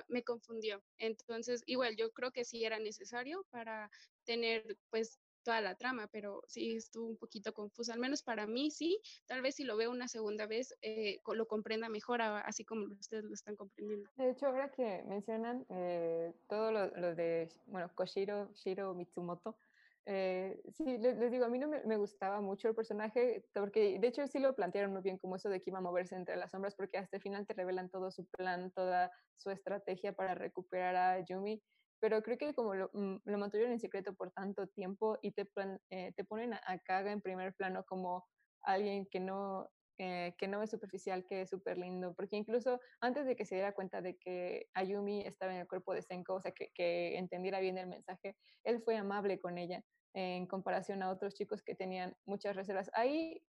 me 0.07 0.23
confundió. 0.23 0.81
Entonces, 0.97 1.63
igual 1.65 1.95
yo 1.95 2.11
creo 2.11 2.31
que 2.31 2.45
sí 2.45 2.63
era 2.63 2.79
necesario 2.79 3.45
para 3.51 3.89
tener 4.23 4.77
pues 4.89 5.19
toda 5.43 5.61
la 5.61 5.75
trama, 5.75 6.07
pero 6.11 6.43
sí 6.47 6.75
estuvo 6.75 7.07
un 7.07 7.17
poquito 7.17 7.53
confuso, 7.53 7.93
al 7.93 7.99
menos 7.99 8.23
para 8.23 8.45
mí 8.45 8.71
sí, 8.71 8.99
tal 9.25 9.41
vez 9.41 9.55
si 9.55 9.63
lo 9.63 9.77
veo 9.77 9.91
una 9.91 10.07
segunda 10.07 10.45
vez 10.45 10.75
eh, 10.81 11.21
lo 11.33 11.47
comprenda 11.47 11.89
mejor, 11.89 12.21
así 12.21 12.65
como 12.65 12.85
ustedes 12.93 13.23
lo 13.23 13.33
están 13.33 13.55
comprendiendo. 13.55 14.09
De 14.15 14.31
hecho, 14.31 14.47
ahora 14.47 14.69
que 14.69 15.03
mencionan 15.07 15.65
eh, 15.69 16.33
todo 16.47 16.71
lo, 16.71 17.15
de, 17.15 17.49
bueno, 17.67 17.89
Koshiro, 17.95 18.51
Shiro 18.53 18.93
Mitsumoto, 18.93 19.57
eh, 20.05 20.61
sí, 20.73 20.97
les, 20.97 21.17
les, 21.17 21.31
digo, 21.31 21.45
a 21.45 21.49
mí 21.49 21.59
no 21.59 21.67
me, 21.67 21.83
me, 21.83 21.97
gustaba 21.97 22.41
mucho 22.41 22.67
el 22.69 22.75
personaje, 22.75 23.45
porque 23.53 23.99
de 23.99 24.07
hecho 24.07 24.27
sí 24.27 24.39
lo 24.39 24.55
plantearon 24.55 24.91
muy 24.91 25.01
bien 25.01 25.17
como 25.17 25.35
eso 25.35 25.49
de 25.49 25.61
que 25.61 25.69
iba 25.69 25.79
a 25.79 25.81
moverse 25.81 26.15
entre 26.15 26.35
las 26.35 26.51
sombras, 26.51 26.75
porque 26.75 26.97
hasta 26.97 27.17
el 27.17 27.21
final 27.23 27.45
te 27.45 27.53
revelan 27.53 27.89
todo 27.89 28.11
su 28.11 28.25
plan, 28.27 28.71
toda 28.71 29.11
su 29.35 29.51
estrategia 29.51 30.13
para 30.13 30.35
recuperar 30.35 30.95
a 30.95 31.23
Yumi, 31.25 31.61
pero 31.99 32.21
creo 32.23 32.37
que 32.37 32.53
como 32.53 32.73
lo, 32.75 32.89
mm, 32.93 33.17
lo 33.25 33.37
mantuvieron 33.37 33.73
en 33.73 33.79
secreto 33.79 34.13
por 34.13 34.31
tanto 34.31 34.67
tiempo 34.67 35.17
y 35.21 35.31
te, 35.31 35.45
plan, 35.45 35.79
eh, 35.89 36.13
te 36.15 36.23
ponen 36.23 36.53
a, 36.53 36.61
a, 36.65 36.79
Kaga 36.79 37.11
en 37.11 37.21
primer 37.21 37.53
plano 37.53 37.83
como 37.85 38.25
alguien 38.61 39.05
que 39.05 39.19
no, 39.19 39.69
que 39.99 40.47
no 40.47 40.63
es 40.63 40.69
superficial, 40.69 41.25
que 41.25 41.41
es 41.41 41.49
súper 41.49 41.77
lindo, 41.77 42.13
porque 42.13 42.37
incluso 42.37 42.79
antes 43.01 43.25
de 43.25 43.35
que 43.35 43.45
se 43.45 43.55
diera 43.55 43.73
cuenta 43.73 44.01
de 44.01 44.15
que 44.15 44.69
Ayumi 44.73 45.25
estaba 45.25 45.53
en 45.53 45.59
el 45.59 45.67
cuerpo 45.67 45.93
de 45.93 46.01
Senko, 46.01 46.35
o 46.35 46.41
sea, 46.41 46.53
que, 46.53 47.17
entendiera 47.17 47.59
bien 47.59 47.77
el 47.77 47.87
mensaje, 47.87 48.37
él 48.63 48.81
fue 48.81 48.95
amable 48.95 49.41
con 49.41 49.57
ella 49.57 49.83
en 50.13 50.47
comparación 50.47 51.03
a 51.03 51.09
otros 51.11 51.33
chicos 51.33 51.61
que 51.61 51.75
tenían 51.75 52.15
muchas 52.25 52.55
reservas. 52.55 52.89
Ahí, 52.93 53.43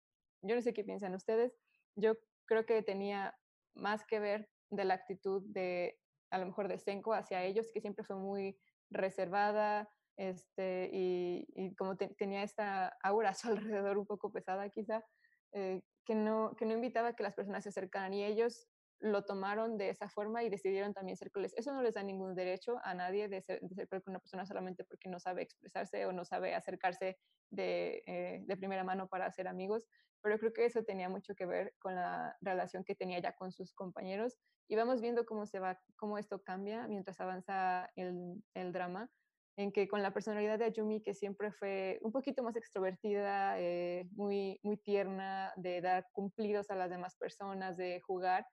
yo 0.42 0.56
no 0.56 0.62
sé 0.62 0.74
qué 0.74 0.86
piensan 0.86 1.16
ustedes, 1.16 1.54
yo 1.96 2.14
creo 2.46 2.66
que 2.66 2.82
tenía 2.82 3.38
más 3.76 4.06
que 4.06 4.20
ver 4.20 4.50
de 4.70 4.86
la 4.86 4.94
actitud 4.94 5.44
de, 5.48 6.00
a 6.32 6.38
lo 6.38 6.46
mejor, 6.46 6.70
de 6.70 6.78
Senko 6.78 7.14
hacia 7.14 7.44
ellos, 7.44 7.72
que 7.74 7.82
siempre 7.82 8.06
fue 8.06 8.16
muy 8.16 8.58
reservada, 8.90 9.90
este, 10.16 10.90
y, 10.94 11.46
y 11.56 11.76
como 11.76 11.98
te, 11.98 12.08
tenía 12.16 12.42
esta 12.44 12.96
aura 13.04 13.32
a 13.32 13.34
su 13.34 13.50
alrededor 13.84 13.98
un 13.98 14.06
poco 14.06 14.32
pesada 14.32 14.70
quizá, 14.70 15.04
eh, 15.52 15.82
que, 16.08 16.16
no, 16.16 16.56
que 16.58 16.66
no 16.66 16.74
invitaba 16.74 17.10
a 17.10 17.14
que 17.14 17.24
las 17.24 17.36
personas 17.36 17.64
se 17.64 17.70
acercaran 17.70 18.14
y 18.14 18.24
ellos 18.24 18.70
lo 19.00 19.26
tomaron 19.26 19.78
de 19.78 19.90
esa 19.90 20.08
forma 20.08 20.42
y 20.44 20.50
decidieron 20.50 20.94
también 20.94 21.18
ser 21.18 21.30
crueles. 21.32 21.54
Eso 21.58 21.74
no 21.74 21.82
les 21.82 21.96
da 21.96 22.02
ningún 22.02 22.34
derecho 22.34 22.78
a 22.84 22.94
nadie 22.94 23.28
de 23.28 23.42
ser, 23.42 23.60
de 23.62 23.88
con 23.88 24.02
una 24.08 24.20
persona 24.20 24.46
solamente 24.46 24.86
porque 24.86 25.10
no 25.10 25.20
sabe 25.20 25.42
expresarse 25.44 26.06
o 26.06 26.14
no 26.14 26.24
sabe 26.24 26.56
acercarse 26.56 27.20
de, 27.52 28.02
eh, 28.08 28.42
de, 28.48 28.58
primera 28.58 28.86
mano 28.86 29.10
para 29.10 29.30
ser 29.32 29.50
amigos, 29.50 29.86
pero 30.22 30.40
creo 30.40 30.54
que 30.54 30.66
eso 30.66 30.82
tenía 30.84 31.10
mucho 31.10 31.36
que 31.36 31.46
ver 31.46 31.74
con 31.78 31.94
la 31.94 32.38
relación 32.40 32.86
que 32.86 32.96
tenía 32.96 33.20
ya 33.20 33.36
con 33.36 33.52
sus 33.52 33.74
compañeros 33.74 34.38
y 34.70 34.78
vamos 34.78 35.02
viendo 35.02 35.26
cómo 35.26 35.46
se 35.46 35.60
va, 35.60 35.78
cómo 35.98 36.18
esto 36.18 36.42
cambia 36.42 36.88
mientras 36.88 37.20
avanza 37.20 37.92
el, 37.96 38.42
el 38.54 38.72
drama 38.72 39.12
en 39.58 39.72
que 39.72 39.88
con 39.88 40.04
la 40.04 40.14
personalidad 40.14 40.60
de 40.60 40.66
Ayumi, 40.66 41.02
que 41.02 41.16
siempre 41.16 41.52
fue 41.52 42.00
un 42.02 42.12
poquito 42.12 42.44
más 42.44 42.56
extrovertida, 42.56 43.60
eh, 43.60 44.08
muy, 44.12 44.60
muy 44.64 44.78
tierna, 44.78 45.52
de 45.58 45.82
dar 45.82 46.06
cumplidos 46.14 46.70
a 46.70 46.76
las 46.76 46.92
demás 46.92 47.16
personas, 47.18 47.76
de 47.76 48.00
jugar, 48.02 48.46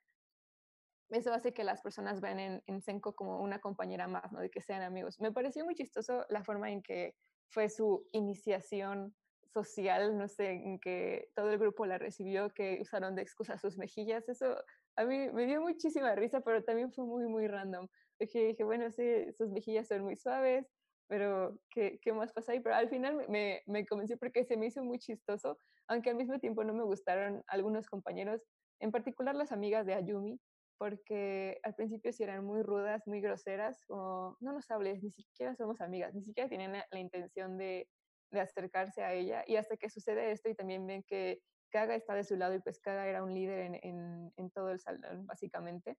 eso 1.10 1.32
hace 1.34 1.52
que 1.52 1.62
las 1.62 1.82
personas 1.82 2.22
ven 2.22 2.40
en, 2.40 2.62
en 2.66 2.80
Senko 2.80 3.14
como 3.14 3.40
una 3.40 3.60
compañera 3.60 4.08
más, 4.08 4.32
¿no? 4.32 4.40
De 4.40 4.50
que 4.50 4.62
sean 4.62 4.82
amigos. 4.82 5.20
Me 5.20 5.30
pareció 5.30 5.64
muy 5.64 5.74
chistoso 5.74 6.24
la 6.30 6.42
forma 6.42 6.70
en 6.70 6.82
que 6.82 7.14
fue 7.50 7.68
su 7.68 8.08
iniciación 8.12 9.14
social, 9.52 10.16
no 10.16 10.26
sé, 10.26 10.52
en 10.52 10.80
que 10.80 11.30
todo 11.34 11.50
el 11.50 11.58
grupo 11.58 11.86
la 11.86 11.98
recibió, 11.98 12.50
que 12.50 12.78
usaron 12.80 13.14
de 13.14 13.22
excusa 13.22 13.58
sus 13.58 13.76
mejillas. 13.76 14.28
Eso 14.28 14.56
a 14.96 15.04
mí 15.04 15.30
me 15.30 15.46
dio 15.46 15.60
muchísima 15.60 16.14
risa, 16.14 16.40
pero 16.40 16.64
también 16.64 16.90
fue 16.92 17.04
muy, 17.04 17.26
muy 17.26 17.46
random. 17.46 17.88
Dije, 18.18 18.46
dije 18.46 18.64
bueno, 18.64 18.90
sí, 18.90 19.32
sus 19.36 19.50
mejillas 19.50 19.88
son 19.88 20.02
muy 20.02 20.16
suaves, 20.16 20.73
pero 21.08 21.58
¿qué, 21.70 21.98
qué 22.02 22.12
más 22.12 22.32
pasa 22.32 22.52
ahí? 22.52 22.60
Pero 22.60 22.74
al 22.74 22.88
final 22.88 23.26
me, 23.28 23.62
me 23.66 23.86
convenció 23.86 24.18
porque 24.18 24.44
se 24.44 24.56
me 24.56 24.66
hizo 24.66 24.82
muy 24.82 24.98
chistoso, 24.98 25.58
aunque 25.88 26.10
al 26.10 26.16
mismo 26.16 26.38
tiempo 26.38 26.64
no 26.64 26.74
me 26.74 26.84
gustaron 26.84 27.42
algunos 27.46 27.86
compañeros, 27.86 28.42
en 28.80 28.90
particular 28.90 29.34
las 29.34 29.52
amigas 29.52 29.86
de 29.86 29.94
Ayumi, 29.94 30.40
porque 30.78 31.60
al 31.62 31.74
principio 31.74 32.12
sí 32.12 32.22
eran 32.22 32.44
muy 32.44 32.62
rudas, 32.62 33.06
muy 33.06 33.20
groseras, 33.20 33.78
como 33.86 34.36
no 34.40 34.52
nos 34.52 34.70
hables, 34.70 35.02
ni 35.02 35.10
siquiera 35.10 35.54
somos 35.54 35.80
amigas, 35.80 36.14
ni 36.14 36.22
siquiera 36.22 36.48
tienen 36.48 36.72
la, 36.72 36.98
intención 36.98 37.56
de, 37.56 37.88
de, 38.30 38.40
acercarse 38.40 39.02
a 39.02 39.12
ella. 39.12 39.44
Y 39.46 39.56
hasta 39.56 39.76
que 39.76 39.88
sucede 39.88 40.32
esto 40.32 40.48
y 40.48 40.54
también 40.54 40.86
ven 40.86 41.04
que 41.06 41.40
Kaga 41.70 41.94
está 41.94 42.14
de 42.14 42.24
su 42.24 42.36
lado 42.36 42.54
y 42.54 42.60
pues 42.60 42.80
Kaga 42.80 43.06
era 43.06 43.22
un 43.22 43.34
líder 43.34 43.78
en, 43.82 44.32
en 44.36 44.50
todo 44.50 44.70
el 44.70 44.80
salón, 44.80 45.26
básicamente, 45.26 45.96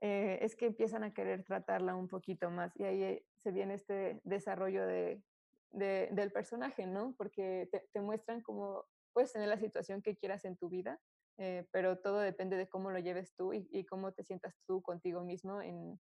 eh, 0.00 0.38
es 0.42 0.56
que 0.56 0.66
empiezan 0.66 1.04
a 1.04 1.14
querer 1.14 1.44
tratarla 1.44 1.94
un 1.94 2.08
poquito 2.08 2.50
más 2.50 2.74
y 2.76 2.84
ahí 2.84 3.26
se 3.42 3.50
viene 3.52 3.74
este 3.74 4.20
desarrollo 4.24 4.86
de, 4.86 5.22
de, 5.70 6.08
del 6.12 6.32
personaje, 6.32 6.86
¿no? 6.86 7.14
Porque 7.16 7.68
te, 7.92 8.00
muestran 8.00 8.42
cómo 8.42 8.84
puedes 9.12 9.32
tener 9.32 9.48
la 9.48 9.58
situación 9.58 10.02
que 10.02 10.16
quieras 10.16 10.44
en 10.44 10.56
tu 10.56 10.68
vida 10.68 11.00
eh, 11.36 11.66
pero 11.72 11.98
todo 11.98 12.20
depende 12.20 12.56
de 12.56 12.68
cómo 12.68 12.90
lo 12.90 12.98
lleves 13.00 13.34
tú 13.34 13.52
y, 13.52 13.84
cómo 13.86 14.12
te 14.12 14.22
sientas 14.22 14.54
tú 14.66 14.82
contigo 14.82 15.24
mismo 15.24 15.60
en, 15.60 15.98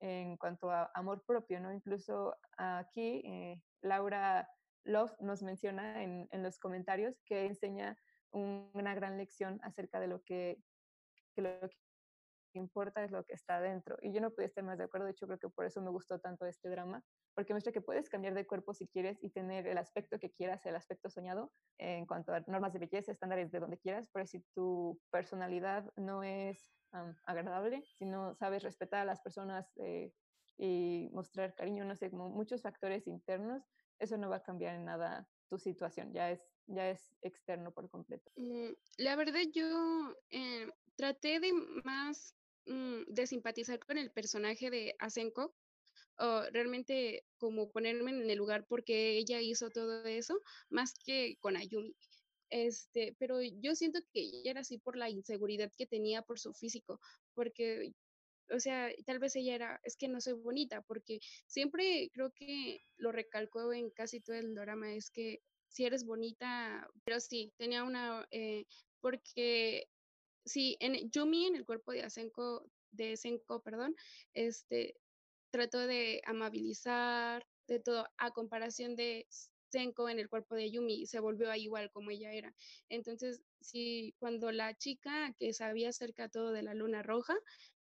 en, 0.00 0.36
cuanto 0.36 0.70
a 0.70 0.90
amor 0.94 1.24
propio, 1.24 1.60
¿no? 1.60 1.72
Incluso 1.72 2.36
aquí 2.58 3.22
eh, 3.24 3.62
Laura 3.80 4.48
Love 4.84 5.14
nos 5.20 5.42
menciona 5.42 6.02
en, 6.02 6.28
en, 6.30 6.42
los 6.42 6.58
comentarios 6.58 7.18
que 7.24 7.46
enseña 7.46 7.98
un, 8.32 8.70
una 8.74 8.94
gran 8.94 9.16
lección 9.16 9.60
acerca 9.62 9.98
de 9.98 10.08
lo 10.08 10.22
que 10.24 10.62
importa 12.58 13.04
es 13.04 13.10
lo 13.10 13.24
que 13.24 13.34
está 13.34 13.60
dentro. 13.60 13.96
Y 14.02 14.12
yo 14.12 14.20
no 14.20 14.30
puedo 14.30 14.46
estar 14.46 14.64
más 14.64 14.78
de 14.78 14.84
acuerdo, 14.84 15.06
de 15.06 15.12
hecho 15.12 15.26
creo 15.26 15.38
que 15.38 15.48
por 15.48 15.64
eso 15.64 15.80
me 15.82 15.90
gustó 15.90 16.18
tanto 16.18 16.46
este 16.46 16.68
drama, 16.68 17.02
porque 17.34 17.52
muestra 17.52 17.72
que 17.72 17.80
puedes 17.80 18.08
cambiar 18.08 18.34
de 18.34 18.46
cuerpo 18.46 18.74
si 18.74 18.88
quieres 18.88 19.18
y 19.22 19.30
tener 19.30 19.66
el 19.66 19.78
aspecto 19.78 20.18
que 20.18 20.30
quieras, 20.30 20.64
el 20.66 20.76
aspecto 20.76 21.10
soñado 21.10 21.52
en 21.78 22.06
cuanto 22.06 22.32
a 22.32 22.40
normas 22.46 22.72
de 22.72 22.80
belleza, 22.80 23.12
estándares 23.12 23.50
de 23.50 23.60
donde 23.60 23.78
quieras, 23.78 24.08
pero 24.12 24.26
si 24.26 24.40
tu 24.54 25.00
personalidad 25.10 25.90
no 25.96 26.22
es 26.22 26.72
agradable, 27.24 27.84
si 27.94 28.06
no 28.06 28.34
sabes 28.34 28.62
respetar 28.62 29.00
a 29.00 29.04
las 29.04 29.20
personas 29.20 29.70
eh, 29.76 30.12
y 30.56 31.10
mostrar 31.12 31.54
cariño, 31.54 31.84
no 31.84 31.94
sé, 31.94 32.10
como 32.10 32.30
muchos 32.30 32.62
factores 32.62 33.06
internos, 33.06 33.64
eso 33.98 34.16
no 34.16 34.30
va 34.30 34.36
a 34.36 34.42
cambiar 34.42 34.74
en 34.76 34.84
nada 34.84 35.28
tu 35.48 35.58
situación, 35.58 36.12
ya 36.12 36.30
es, 36.30 36.40
ya 36.66 36.90
es 36.90 37.16
externo 37.22 37.72
por 37.72 37.88
completo. 37.90 38.30
Mm, 38.36 38.70
la 38.98 39.16
verdad 39.16 39.42
yo 39.52 40.14
eh, 40.30 40.70
traté 40.96 41.40
de 41.40 41.52
más 41.84 42.35
mm, 42.66 43.04
de 43.08 43.26
simpatizar 43.26 43.78
con 43.80 43.98
el 43.98 44.10
personaje 44.10 44.70
de 44.70 44.94
Asenko, 44.98 45.54
o 46.18 46.42
realmente 46.52 47.24
como 47.38 47.70
ponerme 47.70 48.10
en 48.10 48.30
el 48.30 48.38
lugar 48.38 48.66
porque 48.66 49.18
ella 49.18 49.40
hizo 49.40 49.70
todo 49.70 50.04
eso, 50.04 50.40
más 50.70 50.94
que 51.04 51.36
con 51.40 51.56
Ayumi. 51.56 51.94
Este, 52.48 53.14
pero 53.18 53.40
yo 53.42 53.74
siento 53.74 54.00
que 54.12 54.20
ella 54.20 54.52
era 54.52 54.60
así 54.60 54.78
por 54.78 54.96
la 54.96 55.10
inseguridad 55.10 55.72
que 55.76 55.86
tenía 55.86 56.22
por 56.22 56.38
su 56.38 56.54
físico, 56.54 57.00
porque 57.34 57.92
o 58.50 58.60
sea, 58.60 58.90
tal 59.04 59.18
vez 59.18 59.34
ella 59.36 59.54
era, 59.54 59.80
es 59.82 59.96
que 59.96 60.08
no 60.08 60.20
soy 60.20 60.34
bonita, 60.34 60.82
porque 60.82 61.18
siempre 61.46 62.10
creo 62.12 62.30
que 62.32 62.80
lo 62.96 63.12
recalcó 63.12 63.72
en 63.72 63.90
casi 63.90 64.20
todo 64.20 64.36
el 64.36 64.54
drama, 64.54 64.94
es 64.94 65.10
que 65.10 65.40
si 65.68 65.84
eres 65.84 66.04
bonita, 66.04 66.88
pero 67.04 67.20
sí, 67.20 67.52
tenía 67.56 67.84
una, 67.84 68.26
eh, 68.30 68.66
porque 69.00 69.88
sí, 70.46 70.76
en 70.80 71.10
Yumi, 71.10 71.46
en 71.46 71.56
el 71.56 71.66
cuerpo 71.66 71.92
de 71.92 72.02
Asenko, 72.04 72.70
de 72.92 73.16
Senko, 73.18 73.62
perdón, 73.62 73.94
este, 74.34 74.96
trató 75.50 75.80
de 75.86 76.22
amabilizar, 76.26 77.46
de 77.68 77.80
todo, 77.80 78.06
a 78.18 78.30
comparación 78.32 78.96
de 78.96 79.26
Senko 79.70 80.08
en 80.08 80.18
el 80.20 80.28
cuerpo 80.28 80.54
de 80.54 80.70
Yumi, 80.70 81.06
se 81.06 81.20
volvió 81.20 81.54
igual 81.56 81.90
como 81.92 82.10
ella 82.10 82.32
era. 82.32 82.54
Entonces, 82.88 83.42
sí, 83.60 84.14
cuando 84.18 84.52
la 84.52 84.74
chica 84.76 85.34
que 85.38 85.52
sabía 85.52 85.90
acerca 85.90 86.28
todo 86.30 86.52
de 86.52 86.62
la 86.62 86.74
luna 86.74 87.02
roja, 87.02 87.36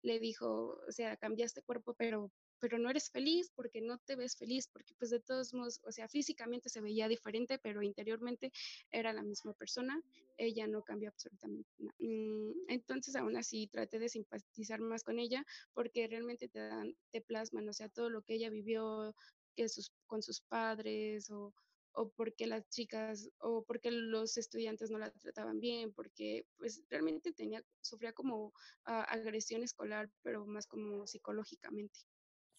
le 0.01 0.19
dijo, 0.19 0.79
o 0.87 0.91
sea, 0.91 1.17
cambiaste 1.17 1.61
cuerpo, 1.63 1.95
pero, 1.95 2.31
pero 2.65 2.79
no 2.79 2.89
eres 2.89 3.11
feliz 3.11 3.51
porque 3.55 3.79
no 3.79 3.99
te 3.99 4.15
ves 4.15 4.35
feliz, 4.35 4.67
porque 4.67 4.95
pues 4.97 5.11
de 5.11 5.19
todos 5.19 5.53
modos, 5.53 5.79
o 5.83 5.91
sea, 5.91 6.07
físicamente 6.07 6.67
se 6.67 6.81
veía 6.81 7.07
diferente, 7.07 7.59
pero 7.59 7.83
interiormente 7.83 8.51
era 8.89 9.13
la 9.13 9.21
misma 9.21 9.53
persona, 9.53 10.01
ella 10.35 10.65
no 10.65 10.81
cambió 10.81 11.09
absolutamente 11.09 11.69
nada. 11.77 11.95
Mm, 11.99 12.53
entonces, 12.69 13.15
aún 13.15 13.37
así, 13.37 13.67
traté 13.67 13.99
de 13.99 14.09
simpatizar 14.09 14.79
más 14.79 15.03
con 15.03 15.19
ella 15.19 15.45
porque 15.75 16.07
realmente 16.07 16.47
te 16.47 16.57
dan, 16.57 16.97
te 17.11 17.21
plasman, 17.21 17.69
o 17.69 17.73
sea, 17.73 17.87
todo 17.87 18.09
lo 18.09 18.23
que 18.23 18.33
ella 18.33 18.49
vivió 18.49 19.15
que 19.55 19.69
sus, 19.69 19.91
con 20.07 20.23
sus 20.23 20.41
padres 20.41 21.29
o, 21.29 21.53
o 21.91 22.09
porque 22.09 22.47
las 22.47 22.67
chicas 22.71 23.29
o 23.37 23.63
porque 23.63 23.91
los 23.91 24.37
estudiantes 24.37 24.89
no 24.89 24.97
la 24.97 25.11
trataban 25.11 25.59
bien, 25.59 25.93
porque 25.93 26.47
pues 26.57 26.83
realmente 26.89 27.31
tenía, 27.31 27.63
sufría 27.81 28.11
como 28.11 28.53
ah, 28.85 29.03
agresión 29.03 29.61
escolar, 29.61 30.09
pero 30.23 30.47
más 30.47 30.65
como 30.65 31.05
psicológicamente. 31.05 31.99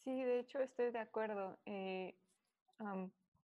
Sí, 0.06 0.22
de 0.22 0.38
hecho 0.38 0.60
estoy 0.60 0.92
de 0.92 1.00
acuerdo. 1.00 1.58
Eh, 1.66 2.16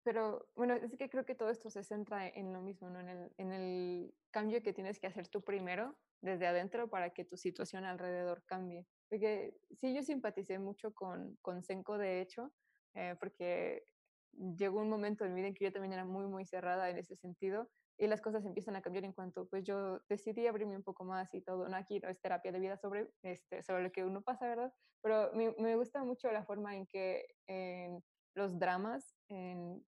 pero 0.03 0.46
bueno, 0.55 0.75
es 0.75 0.94
que 0.94 1.09
creo 1.09 1.25
que 1.25 1.35
todo 1.35 1.49
esto 1.49 1.70
se 1.70 1.83
centra 1.83 2.29
en 2.29 2.53
lo 2.53 2.61
mismo, 2.61 2.90
¿no? 2.90 3.01
En 3.01 3.53
el, 3.53 4.14
cambio 4.31 4.62
que 4.62 4.75
tienes 4.75 5.01
que 5.01 5.07
hacer 5.07 5.27
tú 5.29 5.42
primero 5.42 5.96
desde 6.20 6.46
adentro 6.46 6.90
para 6.90 7.11
que 7.11 7.25
tu 7.25 7.38
situación 7.38 7.87
alrededor 7.87 8.44
cambie. 8.44 8.87
Porque 9.09 9.57
sí, 9.81 9.94
yo 9.94 10.03
simpaticé 10.03 10.59
mucho 10.59 10.92
con, 10.92 11.35
con 11.40 11.62
Senko, 11.62 11.96
de 11.96 12.20
hecho, 12.20 12.53
eh, 12.92 13.16
porque 13.18 13.87
llegó 14.33 14.83
un 14.83 14.90
momento 14.90 15.25
en 15.25 15.33
mi 15.33 15.40
vida 15.40 15.49
en 15.49 15.55
que 15.55 15.64
yo 15.64 15.73
también 15.73 15.94
era 15.94 16.05
muy, 16.05 16.27
muy 16.27 16.44
cerrada 16.44 16.90
en 16.90 16.99
ese 16.99 17.16
sentido 17.16 17.70
y 18.00 18.06
las 18.06 18.22
cosas 18.22 18.46
empiezan 18.46 18.76
a 18.76 18.82
cambiar 18.82 19.04
en 19.04 19.12
cuanto 19.12 19.46
pues 19.46 19.62
yo 19.62 20.00
decidí 20.08 20.46
abrirme 20.46 20.74
un 20.74 20.82
poco 20.82 21.04
más 21.04 21.34
y 21.34 21.42
todo, 21.42 21.68
no 21.68 21.76
aquí 21.76 22.00
no 22.00 22.08
es 22.08 22.18
terapia 22.18 22.50
de 22.50 22.58
vida 22.58 22.78
sobre, 22.78 23.12
este, 23.22 23.62
sobre 23.62 23.82
lo 23.82 23.92
que 23.92 24.04
uno 24.04 24.22
pasa, 24.22 24.48
¿verdad? 24.48 24.72
Pero 25.02 25.30
me, 25.34 25.76
gusta 25.76 26.02
mucho 26.02 26.32
la 26.32 26.44
forma 26.44 26.74
en 26.74 26.86
que 26.86 27.26
en 27.46 28.02
los 28.34 28.58
dramas, 28.58 29.14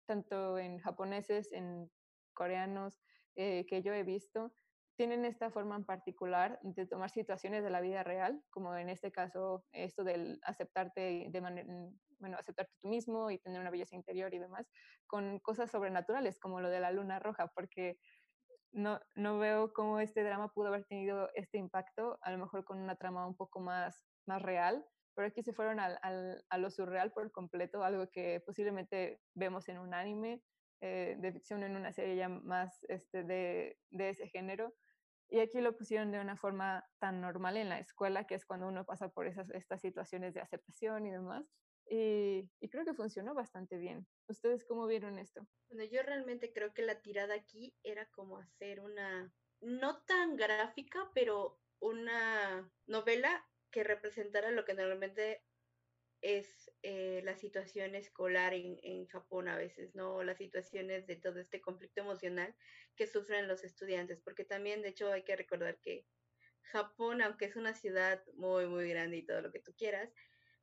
tanto 0.07 0.59
en 0.59 0.79
japoneses, 0.79 1.53
en 1.53 1.91
coreanos, 2.35 3.01
eh, 3.37 3.67
que 3.67 3.83
yo 3.83 3.95
he 3.95 4.03
visto, 4.03 4.53
tienen 4.97 5.25
esta 5.25 5.51
forma 5.51 5.77
en 5.77 5.85
particular 5.85 6.59
de 6.63 6.87
tomar 6.87 7.11
situaciones 7.11 7.63
de 7.63 7.71
la 7.71 7.81
vida 7.81 8.03
real, 8.03 8.43
como 8.51 8.75
en 8.77 8.89
este 8.89 9.13
caso 9.13 9.65
esto 9.73 10.03
del 10.03 10.41
aceptarte 10.43 11.29
de 11.31 11.41
manera, 11.41 11.73
bueno, 12.23 12.39
aceptarte 12.39 12.73
tú 12.81 12.89
mismo 12.89 13.31
y 13.31 13.39
tener 13.39 13.61
una 13.61 13.71
belleza 13.71 13.97
interior 13.97 14.33
y 14.33 14.39
demás, 14.39 14.71
con 15.07 15.41
cosas 15.41 15.71
sobrenaturales 15.71 16.39
como 16.39 16.61
lo 16.61 16.71
de 16.71 16.79
la 16.79 16.93
luna 16.93 17.19
roja, 17.19 17.49
porque 17.49 17.99
no, 18.71 19.01
no 19.17 19.39
veo 19.39 19.73
cómo 19.73 19.99
este 19.99 20.23
drama 20.23 20.53
pudo 20.53 20.69
haber 20.69 20.85
tenido 20.85 21.29
este 21.35 21.59
impacto, 21.59 22.19
a 22.23 22.31
lo 22.31 22.39
mejor 22.39 22.65
con 22.65 22.79
una 22.79 22.95
trama 22.97 23.27
un 23.27 23.37
poco 23.37 23.61
más, 23.61 24.07
más 24.25 24.41
real, 24.41 24.87
pero 25.15 25.27
aquí 25.27 25.43
se 25.43 25.53
fueron 25.53 25.81
al, 25.81 25.99
al, 26.03 26.45
a 26.49 26.59
lo 26.59 26.71
surreal 26.71 27.13
por 27.13 27.31
completo, 27.33 27.83
algo 27.83 28.09
que 28.11 28.41
posiblemente 28.47 29.21
vemos 29.35 29.69
en 29.69 29.79
un 29.79 29.93
anime 29.93 30.43
eh, 30.81 31.17
de 31.19 31.33
ficción, 31.33 31.65
en 31.65 31.77
una 31.77 31.93
serie 31.93 32.17
ya 32.17 32.29
más 32.29 32.85
este, 32.89 33.25
de, 33.25 33.79
de 33.91 34.11
ese 34.11 34.29
género, 34.29 34.73
y 35.29 35.41
aquí 35.41 35.61
lo 35.61 35.75
pusieron 35.75 36.13
de 36.13 36.21
una 36.21 36.37
forma 36.37 36.87
tan 36.99 37.21
normal 37.21 37.57
en 37.57 37.71
la 37.71 37.79
escuela, 37.79 38.27
que 38.27 38.35
es 38.35 38.45
cuando 38.45 38.69
uno 38.69 38.85
pasa 38.85 39.09
por 39.09 39.27
esas, 39.27 39.49
estas 39.51 39.81
situaciones 39.81 40.35
de 40.35 40.41
aceptación 40.41 41.07
y 41.07 41.11
demás. 41.11 41.47
Y, 41.95 42.49
y, 42.59 42.71
creo 42.71 42.87
que 42.87 42.95
funcionó 42.95 43.35
bastante 43.35 43.77
bien. 43.77 44.07
¿Ustedes 44.27 44.65
cómo 44.65 44.87
vieron 44.87 45.19
esto? 45.19 45.47
Bueno, 45.69 45.85
yo 45.85 46.03
realmente 46.03 46.51
creo 46.51 46.73
que 46.73 46.81
la 46.81 47.03
tirada 47.03 47.35
aquí 47.35 47.77
era 47.83 48.07
como 48.07 48.39
hacer 48.39 48.81
una, 48.81 49.31
no 49.61 50.03
tan 50.05 50.37
gráfica, 50.37 51.11
pero 51.15 51.61
una 51.81 52.73
novela 52.87 53.47
que 53.71 53.85
representara 53.85 54.51
lo 54.53 54.65
que 54.65 54.73
normalmente 54.73 55.45
es 56.23 56.73
eh, 56.83 57.21
la 57.25 57.37
situación 57.37 57.95
escolar 57.95 58.55
en, 58.55 58.79
en, 58.83 59.07
Japón 59.09 59.49
a 59.49 59.59
veces, 59.59 59.95
¿no? 59.95 60.23
Las 60.23 60.39
situaciones 60.39 61.07
de 61.07 61.17
todo 61.17 61.41
este 61.41 61.61
conflicto 61.61 62.01
emocional 62.01 62.57
que 62.97 63.07
sufren 63.07 63.49
los 63.49 63.65
estudiantes, 63.65 64.19
porque 64.23 64.47
también, 64.47 64.81
de 64.81 64.89
hecho, 64.89 65.13
hay 65.13 65.25
que 65.25 65.37
recordar 65.37 65.79
que 65.81 66.07
Japón, 66.63 67.21
aunque 67.21 67.45
es 67.45 67.57
una 67.57 67.75
ciudad 67.75 68.25
muy, 68.33 68.67
muy 68.67 68.89
grande 68.89 69.19
y 69.19 69.27
todo 69.27 69.43
lo 69.43 69.53
que 69.53 69.61
tú 69.61 69.75
quieras, 69.77 70.11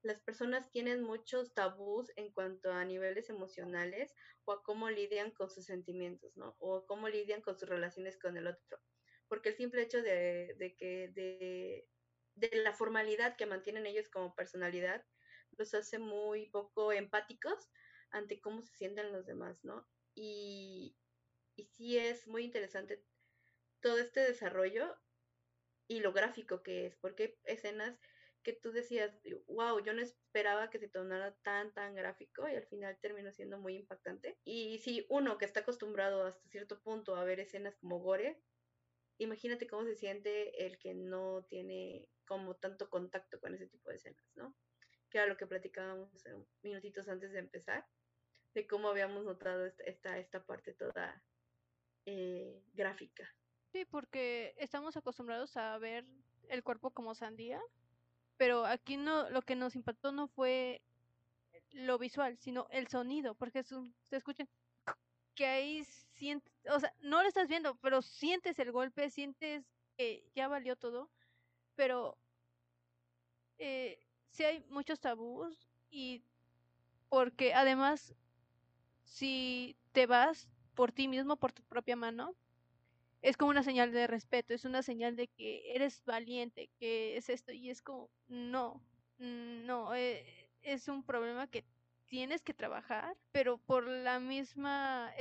las 0.02 0.22
personas 0.22 0.70
tienen 0.72 1.04
muchos 1.04 1.54
tabús 1.54 2.12
en 2.16 2.32
cuanto 2.32 2.72
a 2.72 2.86
niveles 2.86 3.30
emocionales 3.30 4.14
o 4.46 4.54
a 4.54 4.64
cómo 4.64 4.90
lidian 4.90 5.32
con 5.32 5.50
sus 5.50 5.66
sentimientos, 5.66 6.38
¿no? 6.38 6.56
O 6.60 6.86
cómo 6.86 7.10
lidian 7.10 7.42
con 7.42 7.58
sus 7.58 7.70
relaciones 7.70 8.18
con 8.18 8.38
el 8.38 8.48
otro. 8.48 8.80
Porque 9.28 9.50
el 9.50 9.56
simple 9.56 9.82
hecho 9.82 10.02
de, 10.02 10.56
de 10.58 10.76
que, 10.76 11.10
de, 11.14 11.90
de 12.36 12.50
la 12.64 12.74
formalidad 12.74 13.36
que 13.38 13.46
mantienen 13.46 13.86
ellos 13.86 14.10
como 14.10 14.36
personalidad, 14.36 15.06
los 15.58 15.74
hace 15.74 16.00
muy 16.00 16.50
poco 16.50 16.94
empáticos 16.94 17.70
ante 18.12 18.42
cómo 18.42 18.62
se 18.62 18.74
sienten 18.76 19.12
los 19.12 19.26
demás, 19.26 19.64
¿no? 19.64 19.88
Y, 20.16 20.98
y 21.56 21.66
sí 21.66 21.98
es 21.98 22.28
muy 22.28 22.44
interesante 22.46 23.06
todo 23.82 23.98
este 24.00 24.22
desarrollo 24.22 24.96
y 25.88 26.00
lo 26.02 26.14
gráfico 26.14 26.64
que 26.64 26.86
es, 26.86 26.98
porque 26.98 27.24
hay 27.46 27.54
escenas 27.56 28.00
que 28.44 28.54
tú 28.54 28.72
decías, 28.72 29.12
wow, 29.48 29.80
yo 29.80 29.94
no 29.94 30.02
esperaba 30.02 30.70
que 30.70 30.80
se 30.80 30.88
tornara 30.88 31.36
tan, 31.44 31.74
tan 31.74 31.96
gráfico 31.96 32.48
y 32.48 32.56
al 32.56 32.66
final 32.68 32.98
terminó 33.02 33.32
siendo 33.32 33.60
muy 33.60 33.76
impactante. 33.76 34.38
Y 34.44 34.80
si 34.80 35.06
uno 35.10 35.38
que 35.38 35.46
está 35.46 35.62
acostumbrado 35.62 36.26
hasta 36.26 36.50
cierto 36.50 36.82
punto 36.82 37.16
a 37.16 37.24
ver 37.24 37.40
escenas 37.40 37.76
como 37.78 38.00
gore, 38.00 38.42
imagínate 39.18 39.68
cómo 39.68 39.86
se 39.86 39.96
siente 39.96 40.66
el 40.66 40.80
que 40.80 40.94
no 40.94 41.44
tiene 41.50 42.08
como 42.26 42.56
tanto 42.56 42.90
contacto 42.90 43.40
con 43.40 43.54
ese 43.56 43.68
tipo 43.68 43.90
de 43.90 43.98
escenas, 43.98 44.26
¿no? 44.36 44.56
que 45.10 45.18
era 45.18 45.28
lo 45.28 45.38
que 45.38 45.48
platicábamos 45.48 46.10
minutitos 46.62 47.08
antes 47.08 47.32
de 47.32 47.40
empezar, 47.40 47.86
de 48.54 48.68
cómo 48.68 48.90
habíamos 48.90 49.26
notado 49.26 49.66
esta, 49.66 50.18
esta, 50.18 50.46
parte 50.46 50.74
toda 50.74 51.24
eh, 52.06 52.64
gráfica. 52.74 53.28
Sí, 53.72 53.86
porque 53.86 54.56
estamos 54.58 54.98
acostumbrados 54.98 55.58
a 55.58 55.78
ver 55.78 56.06
el 56.50 56.64
cuerpo 56.64 56.92
como 56.92 57.16
sandía, 57.16 57.62
pero 58.40 58.66
aquí 58.66 58.96
no, 58.96 59.30
lo 59.32 59.42
que 59.42 59.58
nos 59.58 59.76
impactó 59.76 60.14
no 60.14 60.30
fue 60.30 60.82
lo 61.72 61.98
visual, 61.98 62.38
sino 62.38 62.68
el 62.70 62.88
sonido, 62.88 63.36
porque 63.36 63.64
se 63.64 63.76
escucha 64.12 64.46
que 65.36 65.46
ahí 65.46 65.84
sientes, 66.14 66.50
o 66.72 66.80
sea, 66.80 66.94
no 67.02 67.22
lo 67.22 67.28
estás 67.28 67.50
viendo, 67.50 67.76
pero 67.82 68.02
sientes 68.02 68.58
el 68.58 68.72
golpe, 68.72 69.10
sientes 69.10 69.66
que 69.98 70.24
ya 70.36 70.48
valió 70.48 70.78
todo, 70.78 71.10
pero 71.76 72.18
eh, 73.58 74.00
sí 74.30 74.46
hay 74.46 74.62
muchos 74.70 75.02
tabús 75.02 75.68
y 75.90 76.24
porque 77.10 77.54
además 77.54 78.16
si 79.04 79.76
te 79.92 80.06
vas 80.06 80.48
por 80.76 80.94
ti 80.94 81.10
mismo, 81.10 81.36
por 81.36 81.52
tu 81.52 81.62
propia 81.64 81.98
mano, 81.98 82.34
es 83.22 83.38
como 83.38 83.52
una 83.52 83.64
señal 83.64 83.92
de 83.92 84.08
respeto, 84.08 84.54
es 84.54 84.66
una 84.66 84.82
señal 84.82 85.16
de 85.16 85.28
que 85.28 85.76
eres 85.76 86.04
valiente, 86.06 86.70
que 86.78 87.18
es 87.18 87.30
esto 87.30 87.52
y 87.52 87.70
es 87.70 87.82
como, 87.82 88.10
no, 88.28 88.82
no, 89.18 89.94
eh, 89.96 90.50
es 90.62 90.88
un 90.88 91.04
problema 91.04 91.48
que 91.48 91.66
tienes 92.06 92.42
que 92.42 92.54
trabajar, 92.54 93.18
pero 93.32 93.58
por 93.58 93.88
la 93.88 94.20
misma 94.20 95.14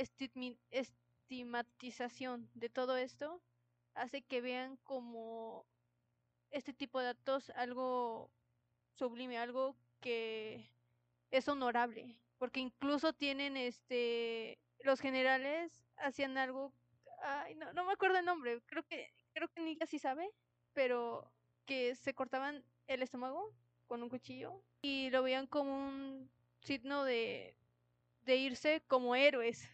estigmatización 0.71 2.49
de 2.53 2.69
todo 2.69 2.97
esto, 2.97 3.41
hace 3.93 4.21
que 4.21 4.41
vean 4.41 4.77
como 4.77 5.65
este 6.51 6.73
tipo 6.73 6.99
de 6.99 7.09
actos 7.09 7.49
algo 7.51 8.31
sublime, 8.93 9.37
algo 9.37 9.75
que 9.99 10.71
es 11.31 11.47
honorable, 11.47 12.17
porque 12.37 12.59
incluso 12.59 13.13
tienen 13.13 13.57
este 13.57 14.57
los 14.81 15.01
generales 15.01 15.85
hacían 15.97 16.37
algo 16.37 16.73
ay, 17.23 17.55
no, 17.55 17.71
no 17.73 17.85
me 17.85 17.93
acuerdo 17.93 18.17
el 18.17 18.25
nombre, 18.25 18.61
creo 18.65 18.83
que 18.83 19.11
creo 19.33 19.47
que 19.49 19.61
Nika 19.61 19.85
sí 19.85 19.99
sabe, 19.99 20.29
pero 20.73 21.31
que 21.65 21.95
se 21.95 22.13
cortaban 22.13 22.63
el 22.87 23.01
estómago 23.03 23.53
con 23.87 24.03
un 24.03 24.09
cuchillo 24.09 24.63
y 24.81 25.09
lo 25.11 25.23
veían 25.23 25.47
como 25.47 25.87
un 25.87 26.29
signo 26.61 27.03
de 27.03 27.55
de 28.21 28.37
irse 28.37 28.81
como 28.87 29.15
héroes. 29.15 29.67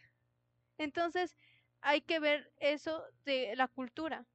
Entonces, 0.78 1.36
hay 1.82 2.02
que 2.02 2.20
ver 2.20 2.52
eso 2.58 3.04
de 3.26 3.56
la 3.56 3.68
cultura. 3.68 4.26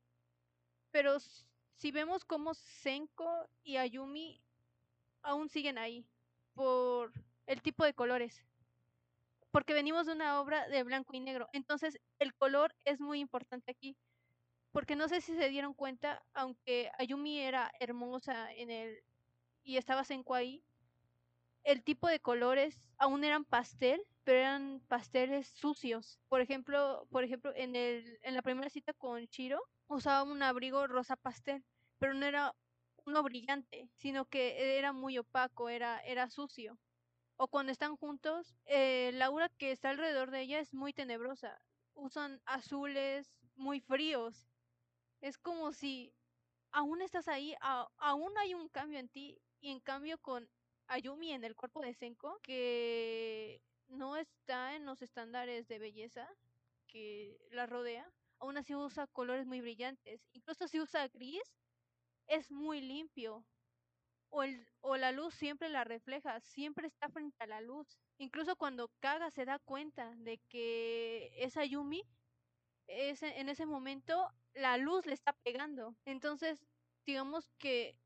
Pero 0.91 1.19
si 1.77 1.91
vemos 1.91 2.25
cómo 2.25 2.55
Senko 2.55 3.49
y 3.63 3.77
Ayumi 3.77 4.43
aún 5.23 5.49
siguen 5.49 5.79
ahí 5.79 6.07
por 6.55 7.13
el 7.47 7.63
tipo 7.63 7.85
de 7.85 7.95
colores. 7.95 8.45
Porque 9.53 9.75
venimos 9.75 10.07
de 10.07 10.13
una 10.13 10.41
obra 10.41 10.69
de 10.69 10.83
blanco 10.85 11.15
y 11.15 11.21
negro. 11.21 11.49
Entonces, 11.53 11.99
el 12.19 12.35
color 12.35 12.75
es 12.85 13.01
muy 13.01 13.21
importante 13.21 13.71
aquí. 13.73 13.97
Porque 14.73 14.97
no 14.97 15.09
sé 15.09 15.21
si 15.21 15.35
se 15.37 15.49
dieron 15.49 15.75
cuenta, 15.75 16.23
aunque 16.35 16.91
Ayumi 16.99 17.41
era 17.41 17.73
hermosa 17.81 18.53
en 18.53 18.71
el 18.71 19.03
y 19.65 19.77
estaba 19.79 20.05
Senko 20.05 20.35
ahí, 20.35 20.65
el 21.65 21.83
tipo 21.85 22.09
de 22.09 22.21
colores 22.21 22.81
aún 22.99 23.25
eran 23.25 23.45
pastel, 23.45 24.03
pero 24.25 24.39
eran 24.41 24.81
pasteles 24.89 25.49
sucios. 25.49 26.21
Por 26.29 26.41
ejemplo, 26.41 27.07
por 27.11 27.25
ejemplo, 27.25 27.53
en 27.55 27.77
el 27.77 28.19
en 28.23 28.35
la 28.35 28.43
primera 28.43 28.71
cita 28.71 28.93
con 28.95 29.27
Chiro 29.29 29.61
usaba 29.89 30.23
un 30.23 30.43
abrigo 30.43 30.87
rosa 30.87 31.17
pastel, 31.17 31.65
pero 31.99 32.15
no 32.15 32.27
era 32.27 32.55
uno 33.07 33.23
brillante, 33.23 33.91
sino 33.97 34.27
que 34.27 34.79
era 34.79 34.93
muy 34.93 35.19
opaco, 35.19 35.69
era 35.69 35.99
era 36.01 36.31
sucio. 36.31 36.79
O 37.43 37.49
cuando 37.49 37.73
están 37.73 37.97
juntos, 37.97 38.55
eh, 38.67 39.19
aura 39.23 39.49
que 39.49 39.73
está 39.73 39.89
alrededor 39.89 40.31
de 40.31 40.43
ella 40.43 40.61
es 40.61 40.75
muy 40.75 40.93
tenebrosa. 40.93 41.59
Usan 41.95 42.43
azules 42.45 43.33
muy 43.57 43.81
fríos. 43.81 44.47
Es 45.23 45.39
como 45.39 45.73
si 45.73 46.13
aún 46.71 47.01
estás 47.01 47.29
ahí, 47.29 47.55
aún 47.97 48.37
hay 48.37 48.53
un 48.53 48.69
cambio 48.69 48.99
en 48.99 49.09
ti 49.09 49.41
y 49.59 49.71
en 49.71 49.81
cambio 49.81 50.19
con 50.19 50.51
Ayumi 50.87 51.33
en 51.33 51.45
el 51.45 51.57
cuerpo 51.57 51.81
de 51.81 51.95
Senko, 51.95 52.39
que 52.43 53.63
no 53.89 54.19
está 54.19 54.77
en 54.77 54.85
los 54.85 55.01
estándares 55.01 55.67
de 55.67 55.79
belleza 55.79 56.29
que 56.89 57.39
la 57.53 57.65
rodea, 57.65 58.07
aún 58.39 58.59
así 58.59 58.75
usa 58.75 59.07
colores 59.07 59.47
muy 59.47 59.63
brillantes. 59.63 60.29
Incluso 60.35 60.69
si 60.69 60.79
usa 60.79 61.09
gris, 61.09 61.57
es 62.27 62.51
muy 62.51 62.83
limpio. 62.83 63.47
O, 64.31 64.43
el, 64.43 64.67
o 64.81 64.97
la 64.97 65.13
luz 65.13 65.35
siempre 65.35 65.69
la 65.69 65.85
refleja, 65.85 66.41
siempre 66.41 66.87
está 66.87 67.09
frente 67.09 67.37
a 67.41 67.47
la 67.47 67.61
luz. 67.61 67.99
Incluso 68.19 68.57
cuando 68.57 68.91
Kaga 69.01 69.31
se 69.31 69.45
da 69.45 69.59
cuenta 69.59 70.15
de 70.17 70.39
que 70.49 71.33
es 71.37 71.57
Ayumi, 71.57 72.05
en 72.87 73.49
ese 73.49 73.67
momento 73.67 74.31
la 74.55 74.77
luz 74.77 75.07
le 75.07 75.15
está 75.15 75.33
pegando. 75.45 75.97
Entonces, 76.05 76.65
digamos 77.07 77.51
que 77.59 77.97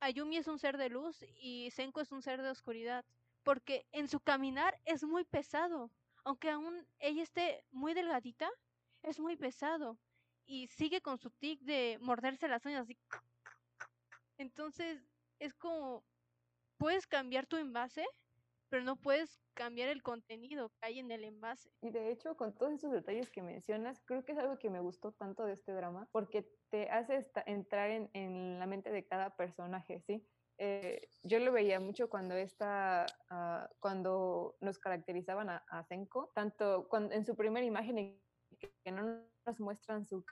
Ayumi 0.00 0.36
es 0.36 0.48
un 0.48 0.58
ser 0.58 0.76
de 0.76 0.88
luz 0.88 1.24
y 1.40 1.70
Senko 1.70 2.00
es 2.00 2.12
un 2.12 2.22
ser 2.22 2.42
de 2.42 2.50
oscuridad, 2.50 3.04
porque 3.42 3.86
en 3.92 4.08
su 4.08 4.20
caminar 4.20 4.78
es 4.84 5.02
muy 5.04 5.24
pesado, 5.24 5.90
aunque 6.24 6.50
aún 6.50 6.86
ella 6.98 7.22
esté 7.22 7.64
muy 7.70 7.94
delgadita, 7.94 8.50
es 9.02 9.18
muy 9.20 9.36
pesado 9.36 9.98
y 10.46 10.68
sigue 10.68 11.00
con 11.00 11.18
su 11.18 11.30
tic 11.30 11.60
de 11.60 11.98
morderse 12.00 12.48
las 12.48 12.64
uñas 12.66 12.82
así. 12.82 12.98
Entonces, 14.36 15.02
es 15.44 15.54
como 15.54 16.04
puedes 16.78 17.06
cambiar 17.06 17.46
tu 17.46 17.56
envase, 17.56 18.06
pero 18.70 18.82
no 18.82 18.96
puedes 18.96 19.40
cambiar 19.54 19.88
el 19.88 20.02
contenido 20.02 20.70
que 20.70 20.86
hay 20.86 20.98
en 20.98 21.10
el 21.10 21.24
envase. 21.24 21.70
Y 21.80 21.90
de 21.90 22.10
hecho, 22.10 22.36
con 22.36 22.54
todos 22.54 22.72
esos 22.72 22.92
detalles 22.92 23.30
que 23.30 23.42
mencionas, 23.42 24.00
creo 24.06 24.24
que 24.24 24.32
es 24.32 24.38
algo 24.38 24.58
que 24.58 24.70
me 24.70 24.80
gustó 24.80 25.12
tanto 25.12 25.44
de 25.44 25.52
este 25.52 25.72
drama, 25.72 26.08
porque 26.12 26.50
te 26.70 26.90
hace 26.90 27.30
entrar 27.46 27.90
en, 27.90 28.10
en 28.14 28.58
la 28.58 28.66
mente 28.66 28.90
de 28.90 29.06
cada 29.06 29.36
personaje, 29.36 30.00
¿sí? 30.00 30.26
Eh, 30.58 31.08
yo 31.22 31.40
lo 31.40 31.52
veía 31.52 31.80
mucho 31.80 32.08
cuando 32.08 32.34
esta, 32.34 33.06
uh, 33.30 33.72
cuando 33.80 34.56
nos 34.60 34.78
caracterizaban 34.78 35.50
a, 35.50 35.64
a 35.68 35.84
Senko, 35.84 36.30
tanto 36.34 36.88
cuando, 36.88 37.14
en 37.14 37.24
su 37.24 37.36
primera 37.36 37.66
imagen 37.66 38.20
que 38.58 38.92
no 38.92 39.20
nos 39.44 39.60
muestran 39.60 40.06
su 40.06 40.24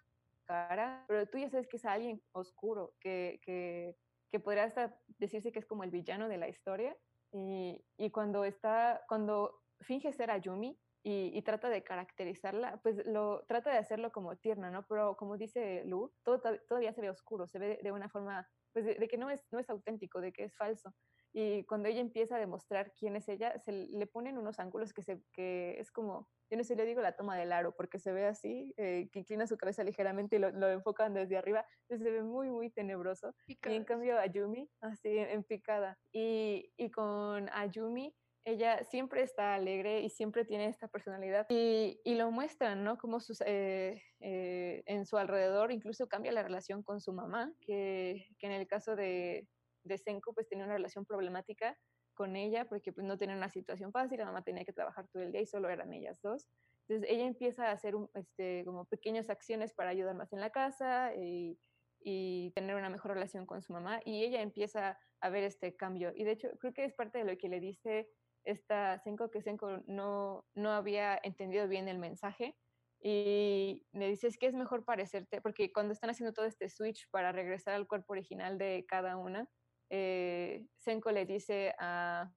cara, 0.45 1.05
pero 1.09 1.27
tú 1.27 1.39
ya 1.39 1.51
sabes 1.51 1.67
que 1.67 1.77
es 1.77 1.85
alguien 1.85 2.23
oscuro, 2.33 2.95
que, 3.01 3.97
que 4.33 4.41
podría 4.41 4.65
hasta 4.65 4.99
decirse 5.19 5.53
que 5.53 5.59
es 5.59 5.67
como 5.67 5.85
el 5.85 5.91
villano 5.91 6.29
de 6.29 6.39
la 6.39 6.49
historia, 6.49 6.97
y, 7.33 7.85
y 7.99 8.11
cuando 8.11 8.45
está, 8.45 9.03
cuando 9.09 9.61
finge 9.83 10.13
ser 10.13 10.31
Ayumi 10.31 10.79
y, 11.03 11.31
y, 11.37 11.43
trata 11.43 11.69
de 11.69 11.83
caracterizarla, 11.83 12.81
pues 12.83 13.05
lo 13.07 13.45
trata 13.47 13.71
de 13.71 13.79
hacerlo 13.79 14.11
como 14.11 14.37
tierna, 14.37 14.71
¿no? 14.71 14.87
Pero 14.87 15.17
como 15.17 15.37
dice 15.37 15.85
Lu, 15.85 16.13
todo, 16.23 16.41
todavía 16.69 16.93
se 16.93 17.01
ve 17.01 17.11
oscuro, 17.11 17.47
se 17.47 17.59
ve 17.59 17.81
de 17.83 17.93
una 17.93 18.09
forma, 18.09 18.49
pues 18.73 18.85
de, 18.85 18.95
de, 18.95 19.09
que 19.09 19.19
no 19.19 19.29
es, 19.29 19.47
no 19.51 19.59
es 19.59 19.69
auténtico, 19.69 20.21
de 20.21 20.33
que 20.33 20.45
es 20.45 20.57
falso. 20.57 20.95
Y 21.33 21.65
cuando 21.65 21.89
ella 21.89 22.01
empieza 22.01 22.37
a 22.37 22.41
demostrar 22.41 22.93
quién 22.93 23.17
es 23.17 23.29
ella, 23.29 23.59
se 23.61 23.73
le 23.73 24.07
ponen 24.07 24.37
unos 24.39 24.59
ángulos 24.59 24.93
que, 24.93 25.03
se, 25.03 25.23
que 25.33 25.79
es 25.79 25.91
como, 25.91 26.29
yo 26.51 26.57
no 26.57 26.65
sé, 26.65 26.77
le 26.77 26.85
digo 26.85 27.01
la 27.01 27.17
toma 27.17 27.37
del 27.37 27.53
aro, 27.53 27.75
porque 27.75 27.99
se 27.99 28.13
ve 28.13 28.27
así, 28.27 28.75
eh, 28.77 29.09
que 29.11 29.21
inclina 29.21 29.47
su 29.47 29.57
cabeza 29.57 29.83
ligeramente 29.83 30.37
y 30.37 30.39
lo, 30.39 30.51
lo, 30.51 30.69
enfocan 30.71 31.15
desde 31.15 31.39
arriba, 31.39 31.65
entonces 31.83 32.07
se 32.07 32.13
ve 32.13 32.23
muy, 32.23 32.51
muy 32.51 32.71
tenebroso. 32.71 33.35
Picada. 33.47 33.75
Y 33.75 33.79
en 33.79 33.85
cambio 33.85 34.19
Ayumi, 34.19 34.69
así 34.81 35.09
en 35.19 35.43
picada. 35.45 35.99
Y, 36.13 36.73
y 36.77 36.91
con 36.91 37.49
Ayumi, 37.51 38.15
ella 38.45 38.83
siempre 38.85 39.23
está 39.23 39.55
alegre 39.55 40.01
y 40.01 40.11
siempre 40.11 40.45
tiene 40.45 40.67
esta 40.67 40.89
personalidad 40.89 41.47
y, 41.49 42.01
y 42.05 42.15
lo 42.17 42.31
muestran, 42.31 42.83
¿no? 42.83 42.99
Como 42.99 43.21
sus, 43.21 43.41
eh, 43.47 44.03
eh, 44.21 44.83
en 44.87 45.07
su 45.07 45.17
alrededor 45.17 45.71
incluso 45.71 46.09
cambia 46.09 46.33
la 46.33 46.43
relación 46.43 46.83
con 46.83 47.01
su 47.01 47.13
mamá, 47.13 47.53
que, 47.61 48.27
que 48.39 48.47
en 48.47 48.53
el 48.53 48.67
caso 48.67 48.97
de, 48.97 49.49
de 49.85 49.99
Senko 49.99 50.33
pues 50.35 50.49
tenía 50.49 50.65
una 50.65 50.75
relación 50.75 51.05
problemática 51.05 51.77
con 52.15 52.37
ella 52.37 52.67
porque 52.67 52.93
pues 52.93 53.07
no 53.07 53.17
tenía 53.17 53.37
una 53.37 53.49
situación 53.49 53.93
fácil, 53.93 54.19
la 54.19 54.27
mamá 54.27 54.43
tenía 54.43 54.65
que 54.65 54.73
trabajar 54.73 55.09
todo 55.09 55.23
el 55.23 55.33
día 55.33 55.41
y 55.41 55.47
solo 55.47 55.69
eran 55.69 55.93
ellas 55.93 56.21
dos. 56.23 56.47
Entonces 56.89 57.11
ella 57.11 57.25
empieza 57.25 57.69
a 57.69 57.73
hacer 57.73 57.95
este, 58.15 58.65
como 58.65 58.85
pequeñas 58.85 59.31
acciones 59.31 59.73
para 59.73 59.91
ayudar 59.91 60.15
más 60.15 60.33
en 60.33 60.41
la 60.41 60.51
casa 60.51 61.15
y, 61.15 61.59
y, 62.01 62.51
tener 62.55 62.77
una 62.77 62.91
mejor 62.91 63.13
relación 63.13 63.47
con 63.47 63.63
su 63.63 63.73
mamá 63.73 64.01
y 64.05 64.25
ella 64.25 64.43
empieza 64.43 64.99
a 65.21 65.31
ver 65.31 65.45
este 65.45 65.75
cambio. 65.77 66.13
Y 66.15 66.25
de 66.25 66.33
hecho 66.33 66.51
creo 66.59 66.73
que 66.73 66.85
es 66.85 66.95
parte 66.95 67.19
de 67.19 67.25
lo 67.25 67.39
que 67.39 67.49
le 67.49 67.61
dice 67.61 68.11
esta 68.45 68.99
Senko, 68.99 69.31
que 69.31 69.41
Senko 69.41 69.79
no, 69.87 70.45
no 70.55 70.73
había 70.73 71.19
entendido 71.23 71.69
bien 71.69 71.89
el 71.89 71.99
mensaje 71.99 72.57
y 73.01 73.85
le 73.93 74.09
dice 74.09 74.29
es 74.29 74.39
que 74.39 74.47
es 74.47 74.55
mejor 74.55 74.85
parecerte, 74.85 75.41
porque 75.41 75.73
cuando 75.73 75.93
están 75.93 76.11
haciendo 76.11 76.33
todo 76.33 76.47
este 76.47 76.69
switch 76.69 77.09
para 77.11 77.33
regresar 77.33 77.75
al 77.75 77.89
cuerpo 77.89 78.13
original 78.13 78.59
de 78.59 78.85
cada 78.89 79.17
una, 79.17 79.49
eh, 79.95 80.67
Senko 80.79 81.13
le 81.13 81.27
dice 81.27 81.75
a, 81.79 82.33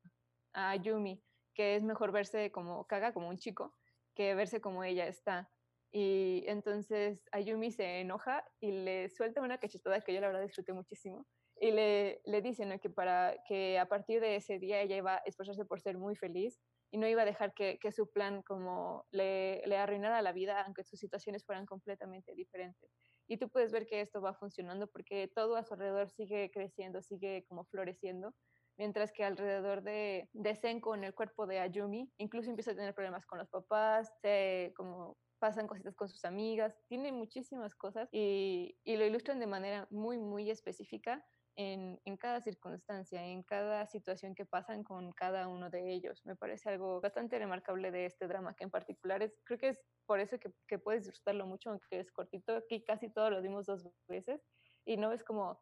a 0.53 0.69
Ayumi 0.71 1.23
que 1.53 1.77
es 1.77 1.83
mejor 1.83 2.11
verse 2.11 2.51
como 2.51 2.85
Kaga, 2.85 3.13
como 3.13 3.29
un 3.29 3.37
chico, 3.37 3.73
que 4.13 4.35
verse 4.35 4.59
como 4.59 4.83
ella 4.83 5.07
está. 5.07 5.49
Y 5.91 6.43
entonces 6.47 7.23
Ayumi 7.31 7.71
se 7.71 8.01
enoja 8.01 8.43
y 8.59 8.71
le 8.71 9.09
suelta 9.09 9.41
una 9.41 9.57
cachetada 9.57 10.01
que 10.01 10.13
yo 10.13 10.19
la 10.19 10.27
verdad 10.27 10.43
disfruté 10.43 10.73
muchísimo. 10.73 11.25
Y 11.57 11.71
le, 11.71 12.21
le 12.25 12.41
dice 12.41 12.65
¿no? 12.65 12.77
que, 12.79 12.89
para, 12.89 13.37
que 13.47 13.79
a 13.79 13.87
partir 13.87 14.19
de 14.19 14.35
ese 14.35 14.59
día 14.59 14.81
ella 14.81 14.97
iba 14.97 15.15
a 15.15 15.21
esforzarse 15.25 15.63
por 15.63 15.79
ser 15.79 15.97
muy 15.97 16.17
feliz 16.17 16.59
y 16.91 16.97
no 16.97 17.07
iba 17.07 17.21
a 17.21 17.25
dejar 17.25 17.53
que, 17.53 17.79
que 17.79 17.93
su 17.93 18.11
plan 18.11 18.41
como 18.43 19.05
le, 19.11 19.61
le 19.65 19.77
arruinara 19.77 20.21
la 20.21 20.33
vida, 20.33 20.61
aunque 20.63 20.83
sus 20.83 20.99
situaciones 20.99 21.45
fueran 21.45 21.65
completamente 21.65 22.35
diferentes 22.35 22.91
y 23.27 23.37
tú 23.37 23.49
puedes 23.49 23.71
ver 23.71 23.87
que 23.87 24.01
esto 24.01 24.21
va 24.21 24.33
funcionando 24.33 24.87
porque 24.87 25.27
todo 25.33 25.55
a 25.55 25.63
su 25.63 25.73
alrededor 25.73 26.09
sigue 26.09 26.51
creciendo, 26.51 27.01
sigue 27.01 27.45
como 27.47 27.65
floreciendo, 27.65 28.33
mientras 28.77 29.11
que 29.11 29.23
alrededor 29.23 29.83
de, 29.83 30.29
de 30.33 30.55
Senko, 30.55 30.95
en 30.95 31.03
el 31.03 31.13
cuerpo 31.13 31.47
de 31.47 31.59
Ayumi, 31.59 32.11
incluso 32.17 32.49
empieza 32.49 32.71
a 32.71 32.75
tener 32.75 32.93
problemas 32.93 33.25
con 33.25 33.39
los 33.39 33.49
papás, 33.49 34.11
se, 34.21 34.73
como 34.75 35.17
pasan 35.39 35.67
cositas 35.67 35.95
con 35.95 36.09
sus 36.09 36.25
amigas, 36.25 36.75
tiene 36.87 37.11
muchísimas 37.11 37.75
cosas 37.75 38.09
y, 38.11 38.77
y 38.83 38.97
lo 38.97 39.05
ilustran 39.05 39.39
de 39.39 39.47
manera 39.47 39.87
muy, 39.89 40.17
muy 40.17 40.49
específica 40.49 41.25
en, 41.55 42.17
cada 42.17 42.41
circunstancia, 42.41 43.25
en 43.25 43.43
cada 43.43 43.85
situación 43.87 44.35
que 44.35 44.45
pasan 44.45 44.83
con 44.83 45.11
cada 45.13 45.47
uno 45.47 45.69
de 45.69 45.93
ellos. 45.93 46.25
Me 46.25 46.35
parece 46.35 46.69
algo 46.69 47.01
bastante 47.01 47.39
remarcable 47.39 47.91
de 47.91 48.05
este 48.05 48.27
drama, 48.27 48.55
que 48.55 48.65
en 48.65 48.71
particular 48.71 49.23
es, 49.23 49.39
creo 49.43 49.59
que 49.59 49.69
es 49.69 49.79
por 50.05 50.19
eso 50.19 50.39
que, 50.39 50.51
que 50.67 50.79
puedes 50.79 51.05
disfrutarlo 51.05 51.45
mucho, 51.45 51.69
aunque 51.69 51.99
es 51.99 52.11
cortito. 52.11 52.55
Aquí 52.55 52.83
casi 52.83 53.09
todo 53.09 53.29
lo 53.29 53.41
dimos 53.41 53.65
dos 53.65 53.87
veces 54.07 54.41
y 54.85 54.97
no 54.97 55.11
es 55.11 55.23
como 55.23 55.59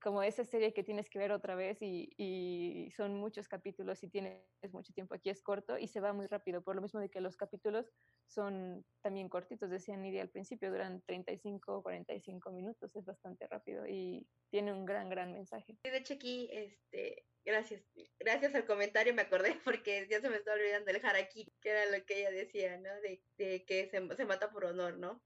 como 0.00 0.22
esa 0.22 0.44
serie 0.44 0.72
que 0.72 0.82
tienes 0.82 1.10
que 1.10 1.18
ver 1.18 1.30
otra 1.30 1.54
vez 1.54 1.80
y, 1.82 2.10
y, 2.16 2.90
son 2.96 3.16
muchos 3.16 3.48
capítulos 3.48 4.02
y 4.02 4.08
tienes 4.08 4.40
mucho 4.72 4.92
tiempo. 4.92 5.14
Aquí 5.14 5.30
es 5.30 5.42
corto 5.42 5.78
y 5.78 5.88
se 5.88 6.00
va 6.00 6.12
muy 6.12 6.26
rápido, 6.26 6.62
por 6.62 6.74
lo 6.74 6.82
mismo 6.82 7.00
de 7.00 7.10
que 7.10 7.20
los 7.20 7.36
capítulos 7.36 7.92
son 8.26 8.84
también 9.02 9.28
cortitos, 9.28 9.70
decían 9.70 10.02
Nidia 10.02 10.22
al 10.22 10.30
principio, 10.30 10.70
duran 10.70 11.02
35 11.02 11.76
o 11.76 11.82
45 11.82 12.50
minutos, 12.50 12.96
es 12.96 13.04
bastante 13.04 13.46
rápido 13.46 13.86
y 13.86 14.26
tiene 14.50 14.72
un 14.72 14.84
gran, 14.84 15.08
gran 15.08 15.32
mensaje. 15.32 15.76
De 15.82 15.96
hecho 15.96 16.14
aquí, 16.14 16.48
este, 16.52 17.26
gracias, 17.44 17.82
gracias 18.18 18.54
al 18.54 18.64
comentario 18.64 19.14
me 19.14 19.22
acordé 19.22 19.54
porque 19.64 20.06
ya 20.10 20.20
se 20.20 20.30
me 20.30 20.36
está 20.36 20.54
olvidando 20.54 20.90
el 20.90 21.04
harakiri, 21.04 21.52
que 21.60 21.70
era 21.70 21.86
lo 21.86 22.04
que 22.06 22.20
ella 22.20 22.30
decía, 22.30 22.78
¿no? 22.78 23.00
De, 23.02 23.22
de 23.36 23.64
que 23.64 23.88
se, 23.88 24.16
se 24.16 24.24
mata 24.24 24.50
por 24.50 24.64
honor, 24.64 24.98
¿no? 24.98 25.22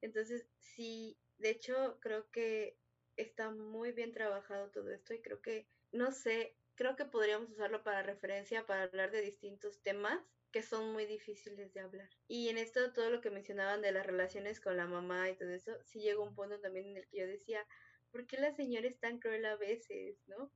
Entonces, 0.00 0.48
sí, 0.60 1.18
de 1.38 1.50
hecho 1.50 1.98
creo 2.00 2.28
que 2.30 2.76
está 3.18 3.50
muy 3.50 3.92
bien 3.92 4.12
trabajado 4.12 4.70
todo 4.70 4.90
esto 4.90 5.12
y 5.12 5.20
creo 5.20 5.42
que, 5.42 5.68
no 5.92 6.12
sé, 6.12 6.56
creo 6.74 6.96
que 6.96 7.04
podríamos 7.04 7.50
usarlo 7.50 7.82
para 7.82 8.02
referencia, 8.02 8.64
para 8.66 8.84
hablar 8.84 9.10
de 9.10 9.20
distintos 9.20 9.82
temas 9.82 10.20
que 10.52 10.62
son 10.62 10.92
muy 10.92 11.04
difíciles 11.04 11.74
de 11.74 11.80
hablar. 11.80 12.08
Y 12.26 12.48
en 12.48 12.56
esto, 12.56 12.92
todo 12.92 13.10
lo 13.10 13.20
que 13.20 13.30
mencionaban 13.30 13.82
de 13.82 13.92
las 13.92 14.06
relaciones 14.06 14.60
con 14.60 14.76
la 14.76 14.86
mamá 14.86 15.28
y 15.28 15.36
todo 15.36 15.50
eso, 15.50 15.76
sí 15.84 16.00
llegó 16.00 16.22
un 16.22 16.34
punto 16.34 16.58
también 16.60 16.86
en 16.86 16.96
el 16.96 17.08
que 17.08 17.18
yo 17.18 17.26
decía, 17.26 17.66
¿por 18.10 18.26
qué 18.26 18.38
la 18.38 18.54
señora 18.54 18.86
es 18.86 18.98
tan 18.98 19.18
cruel 19.18 19.44
a 19.44 19.56
veces, 19.56 20.16
no? 20.26 20.50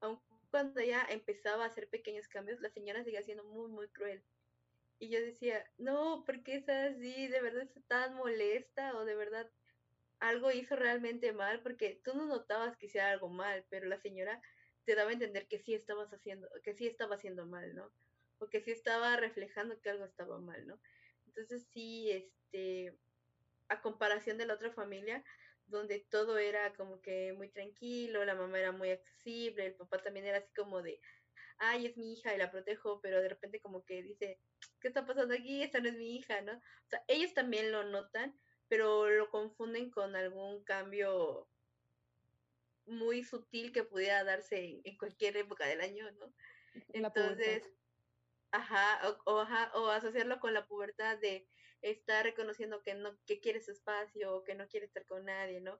Aun 0.00 0.20
cuando 0.50 0.80
ella 0.80 1.04
empezaba 1.10 1.64
a 1.64 1.66
hacer 1.66 1.88
pequeños 1.88 2.28
cambios, 2.28 2.60
la 2.60 2.70
señora 2.70 3.02
seguía 3.02 3.22
siendo 3.22 3.42
muy, 3.42 3.68
muy 3.68 3.88
cruel. 3.88 4.24
Y 5.00 5.08
yo 5.08 5.20
decía, 5.20 5.68
no, 5.78 6.22
¿por 6.24 6.44
qué 6.44 6.54
es 6.54 6.68
así? 6.68 7.26
¿De 7.26 7.42
verdad 7.42 7.62
está 7.62 7.80
tan 7.88 8.14
molesta? 8.14 8.96
¿O 8.96 9.04
de 9.04 9.16
verdad 9.16 9.50
algo 10.28 10.50
hizo 10.50 10.76
realmente 10.76 11.32
mal? 11.32 11.60
Porque 11.62 12.00
tú 12.02 12.14
no 12.14 12.26
notabas 12.26 12.76
que 12.76 12.86
hiciera 12.86 13.10
algo 13.10 13.28
mal, 13.28 13.66
pero 13.68 13.86
la 13.86 13.98
señora 13.98 14.40
te 14.84 14.94
daba 14.94 15.10
a 15.10 15.12
entender 15.12 15.46
que 15.48 15.58
sí 15.58 15.74
estabas 15.74 16.12
haciendo, 16.12 16.48
que 16.62 16.74
sí 16.74 16.86
estaba 16.86 17.16
haciendo 17.16 17.46
mal, 17.46 17.74
¿no? 17.74 17.92
O 18.38 18.48
que 18.48 18.60
sí 18.60 18.70
estaba 18.70 19.16
reflejando 19.16 19.80
que 19.80 19.90
algo 19.90 20.04
estaba 20.04 20.38
mal, 20.38 20.66
¿no? 20.66 20.80
Entonces 21.26 21.66
sí, 21.72 22.10
este, 22.10 22.96
a 23.68 23.80
comparación 23.82 24.38
de 24.38 24.46
la 24.46 24.54
otra 24.54 24.72
familia, 24.72 25.24
donde 25.66 26.00
todo 26.10 26.38
era 26.38 26.74
como 26.74 27.00
que 27.00 27.32
muy 27.32 27.48
tranquilo, 27.48 28.24
la 28.24 28.34
mamá 28.34 28.58
era 28.58 28.72
muy 28.72 28.90
accesible, 28.90 29.66
el 29.66 29.74
papá 29.74 29.98
también 29.98 30.26
era 30.26 30.38
así 30.38 30.52
como 30.54 30.82
de, 30.82 31.00
ay, 31.58 31.86
es 31.86 31.96
mi 31.96 32.14
hija 32.14 32.34
y 32.34 32.38
la 32.38 32.50
protejo, 32.50 33.00
pero 33.00 33.20
de 33.20 33.28
repente 33.28 33.60
como 33.60 33.84
que 33.84 34.02
dice, 34.02 34.38
¿qué 34.80 34.88
está 34.88 35.06
pasando 35.06 35.34
aquí? 35.34 35.62
Esta 35.62 35.80
no 35.80 35.88
es 35.88 35.96
mi 35.96 36.16
hija, 36.16 36.40
¿no? 36.42 36.52
O 36.52 36.88
sea, 36.88 37.02
ellos 37.08 37.32
también 37.34 37.72
lo 37.72 37.84
notan, 37.84 38.38
pero 38.68 39.10
lo 39.10 39.30
confunden 39.30 39.90
con 39.90 40.16
algún 40.16 40.64
cambio 40.64 41.48
muy 42.86 43.24
sutil 43.24 43.72
que 43.72 43.84
pudiera 43.84 44.24
darse 44.24 44.80
en, 44.84 44.96
cualquier 44.96 45.36
época 45.36 45.66
del 45.66 45.80
año, 45.80 46.10
¿no? 46.12 46.32
Entonces, 46.92 47.62
ajá 48.50 49.00
o, 49.24 49.40
ajá, 49.40 49.72
o 49.74 49.88
asociarlo 49.88 50.40
con 50.40 50.54
la 50.54 50.66
pubertad 50.66 51.18
de 51.18 51.46
estar 51.82 52.24
reconociendo 52.24 52.82
que 52.82 52.94
no, 52.94 53.18
que 53.26 53.40
quiere 53.40 53.60
su 53.60 53.72
espacio, 53.72 54.34
o 54.34 54.44
que 54.44 54.54
no 54.54 54.68
quiere 54.68 54.86
estar 54.86 55.04
con 55.06 55.24
nadie, 55.24 55.60
¿no? 55.60 55.78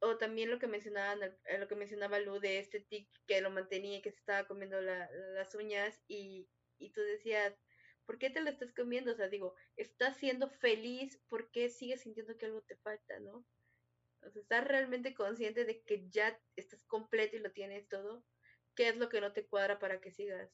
O 0.00 0.18
también 0.18 0.50
lo 0.50 0.58
que 0.58 0.66
mencionaban, 0.66 1.22
eh, 1.22 1.58
lo 1.58 1.68
que 1.68 1.76
mencionaba 1.76 2.18
Lu 2.18 2.40
de 2.40 2.58
este 2.58 2.80
tic 2.80 3.08
que 3.26 3.40
lo 3.40 3.50
mantenía, 3.50 4.02
que 4.02 4.10
se 4.10 4.18
estaba 4.18 4.46
comiendo 4.46 4.80
las 4.80 5.54
uñas 5.54 6.02
y, 6.08 6.48
y 6.78 6.90
tú 6.90 7.00
decías, 7.00 7.54
¿por 8.06 8.18
qué 8.18 8.30
te 8.30 8.40
lo 8.40 8.50
estás 8.50 8.72
comiendo? 8.72 9.12
O 9.12 9.14
sea, 9.16 9.28
digo, 9.28 9.54
estás 9.76 10.16
siendo 10.16 10.48
feliz, 10.48 11.20
¿por 11.28 11.50
qué 11.50 11.68
sigues 11.68 12.02
sintiendo 12.02 12.36
que 12.38 12.46
algo 12.46 12.62
te 12.62 12.76
falta, 12.76 13.18
no? 13.20 13.44
O 14.22 14.30
sea, 14.30 14.42
estás 14.42 14.64
realmente 14.64 15.14
consciente 15.14 15.64
de 15.64 15.82
que 15.82 16.08
ya 16.08 16.40
estás 16.56 16.84
completo 16.84 17.36
y 17.36 17.40
lo 17.40 17.52
tienes 17.52 17.88
todo. 17.88 18.24
¿Qué 18.74 18.88
es 18.88 18.96
lo 18.96 19.08
que 19.08 19.20
no 19.20 19.32
te 19.32 19.46
cuadra 19.46 19.78
para 19.78 20.00
que 20.00 20.10
sigas 20.10 20.50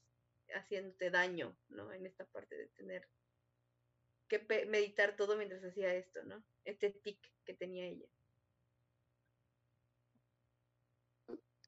haciéndote 0.48 1.10
daño, 1.10 1.56
¿no? 1.68 1.92
En 1.92 2.06
esta 2.06 2.26
parte 2.26 2.56
de 2.56 2.68
tener 2.68 3.08
que 4.28 4.66
meditar 4.66 5.16
todo 5.16 5.36
mientras 5.36 5.62
hacía 5.64 5.94
esto, 5.94 6.22
¿no? 6.24 6.44
Este 6.64 6.90
tic 6.90 7.18
que 7.44 7.54
tenía 7.54 7.86
ella. 7.86 8.06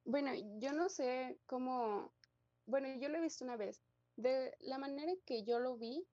Bueno, 0.04 0.32
yo 0.58 0.72
no 0.72 0.88
sé 0.88 1.38
cómo, 1.46 2.14
bueno, 2.66 2.88
yo 3.00 3.08
lo 3.08 3.18
he 3.18 3.22
visto 3.22 3.44
una 3.44 3.56
vez. 3.56 3.82
De 4.16 4.56
la 4.60 4.78
manera 4.78 5.12
que 5.26 5.44
yo 5.44 5.58
lo 5.58 5.76
vi, 5.76 6.06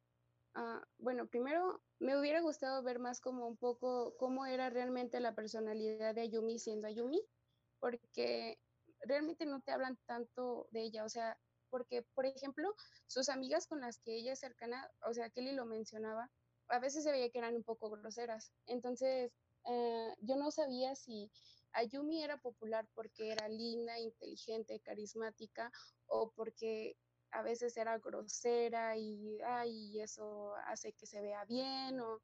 uh, 0.56 0.82
bueno, 0.98 1.28
primero 1.28 1.84
me 2.00 2.20
hubiera 2.20 2.42
gustado 2.42 2.82
ver 2.84 3.00
más 3.00 3.22
como 3.22 3.48
un 3.48 3.58
poco 3.58 4.16
cómo 4.18 4.46
era 4.46 4.70
realmente 4.70 5.20
la 5.20 5.36
personalidad 5.36 6.16
de 6.16 6.22
Ayumi 6.22 6.58
siendo 6.58 6.88
Ayumi, 6.88 7.22
porque 7.80 8.60
realmente 9.02 9.46
no 9.46 9.62
te 9.62 9.72
hablan 9.72 9.98
tanto 10.06 10.68
de 10.72 10.82
ella, 10.84 11.06
o 11.06 11.10
sea, 11.10 11.40
porque, 11.70 12.04
por 12.14 12.26
ejemplo, 12.26 12.74
sus 13.08 13.30
amigas 13.30 13.68
con 13.68 13.82
las 13.82 14.00
que 14.00 14.16
ella 14.16 14.34
es 14.34 14.40
cercana, 14.40 14.92
o 15.08 15.14
sea, 15.14 15.30
Kelly 15.30 15.54
lo 15.54 15.66
mencionaba, 15.66 16.30
a 16.68 16.80
veces 16.80 17.04
se 17.04 17.12
veía 17.12 17.30
que 17.30 17.40
eran 17.40 17.56
un 17.56 17.64
poco 17.64 17.90
groseras. 17.90 18.52
Entonces, 18.66 19.32
eh, 19.66 20.16
yo 20.22 20.36
no 20.36 20.52
sabía 20.52 20.96
si 20.96 21.32
Ayumi 21.74 22.24
era 22.24 22.38
popular 22.38 22.88
porque 22.94 23.32
era 23.32 23.48
linda, 23.48 24.00
inteligente, 24.00 24.80
carismática 24.82 25.72
o 26.08 26.32
porque 26.32 26.98
a 27.32 27.42
veces 27.42 27.76
era 27.78 27.98
grosera 28.00 28.98
y 28.98 29.40
ay, 29.42 30.00
eso 30.02 30.56
hace 30.66 30.94
que 30.94 31.06
se 31.06 31.22
vea 31.22 31.46
bien 31.46 32.00
o, 32.00 32.22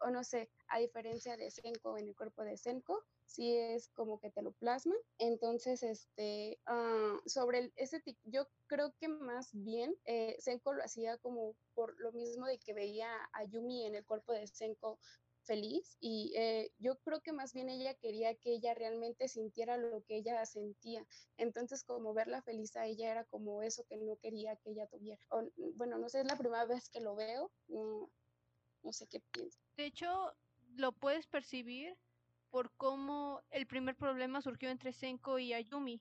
o 0.00 0.10
no 0.10 0.24
sé, 0.24 0.50
a 0.68 0.78
diferencia 0.78 1.36
de 1.36 1.50
Senko 1.50 1.98
en 1.98 2.08
el 2.08 2.16
cuerpo 2.16 2.42
de 2.42 2.56
Senko, 2.56 3.04
sí 3.26 3.56
es 3.56 3.88
como 3.88 4.18
que 4.18 4.30
te 4.30 4.42
lo 4.42 4.52
plasma. 4.52 4.94
Entonces, 5.18 5.82
este, 5.82 6.60
ah, 6.66 7.18
sobre 7.26 7.72
ese, 7.76 8.02
yo 8.24 8.46
creo 8.66 8.94
que 8.98 9.08
más 9.08 9.50
bien 9.52 9.96
eh, 10.04 10.36
Senko 10.38 10.74
lo 10.74 10.84
hacía 10.84 11.18
como 11.18 11.56
por 11.74 11.98
lo 12.00 12.12
mismo 12.12 12.46
de 12.46 12.58
que 12.58 12.74
veía 12.74 13.08
a 13.32 13.44
Yumi 13.44 13.86
en 13.86 13.94
el 13.94 14.04
cuerpo 14.04 14.32
de 14.32 14.46
Senko 14.46 14.98
feliz 15.44 15.96
y 16.00 16.32
eh, 16.36 16.72
yo 16.78 16.98
creo 17.00 17.20
que 17.20 17.32
más 17.32 17.52
bien 17.52 17.68
ella 17.68 17.94
quería 17.94 18.34
que 18.34 18.54
ella 18.54 18.74
realmente 18.74 19.28
sintiera 19.28 19.76
lo 19.76 20.02
que 20.04 20.16
ella 20.16 20.44
sentía. 20.46 21.06
Entonces, 21.36 21.84
como 21.84 22.14
verla 22.14 22.42
feliz 22.42 22.76
a 22.76 22.86
ella 22.86 23.10
era 23.10 23.24
como 23.24 23.62
eso 23.62 23.84
que 23.86 23.96
no 23.96 24.16
quería 24.16 24.56
que 24.56 24.70
ella 24.70 24.86
tuviera. 24.86 25.20
bueno, 25.74 25.98
no 25.98 26.08
sé, 26.08 26.20
es 26.20 26.26
la 26.26 26.36
primera 26.36 26.64
vez 26.64 26.88
que 26.88 27.00
lo 27.00 27.14
veo, 27.14 27.50
no, 27.68 28.10
sé 28.92 29.06
qué 29.06 29.20
piensa. 29.32 29.58
De 29.76 29.86
hecho, 29.86 30.32
lo 30.74 30.92
puedes 30.92 31.26
percibir 31.26 31.96
por 32.50 32.70
cómo 32.76 33.42
el 33.50 33.66
primer 33.66 33.96
problema 33.96 34.40
surgió 34.40 34.70
entre 34.70 34.92
Senko 34.92 35.38
y 35.38 35.52
Ayumi, 35.52 36.00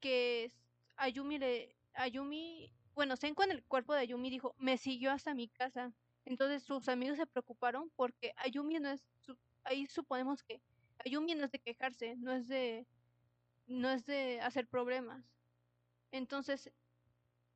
que 0.00 0.52
Ayumi 0.96 1.38
le 1.38 1.76
Ayumi, 1.94 2.72
bueno, 2.94 3.16
Senko 3.16 3.44
en 3.44 3.52
el 3.52 3.64
cuerpo 3.64 3.94
de 3.94 4.00
Ayumi 4.00 4.30
dijo, 4.30 4.54
"Me 4.58 4.76
siguió 4.76 5.10
hasta 5.12 5.34
mi 5.34 5.48
casa." 5.48 5.92
Entonces 6.24 6.62
sus 6.62 6.88
amigos 6.88 7.18
se 7.18 7.26
preocuparon 7.26 7.90
porque 7.96 8.32
Ayumi 8.36 8.78
no 8.78 8.90
es 8.90 9.04
ahí 9.64 9.86
suponemos 9.86 10.42
que 10.42 10.60
Ayumi 11.04 11.34
no 11.34 11.44
es 11.44 11.52
de 11.52 11.58
quejarse, 11.58 12.16
no 12.16 12.32
es 12.32 12.48
de 12.48 12.86
no 13.66 13.90
es 13.90 14.04
de 14.04 14.40
hacer 14.40 14.66
problemas. 14.66 15.24
Entonces 16.10 16.70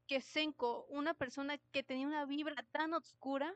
que 0.09 0.21
Senko, 0.23 0.87
una 0.89 1.15
persona 1.15 1.59
que 1.71 1.83
tenía 1.83 2.07
una 2.07 2.25
vibra 2.25 2.65
tan 2.73 2.95
oscura, 2.95 3.55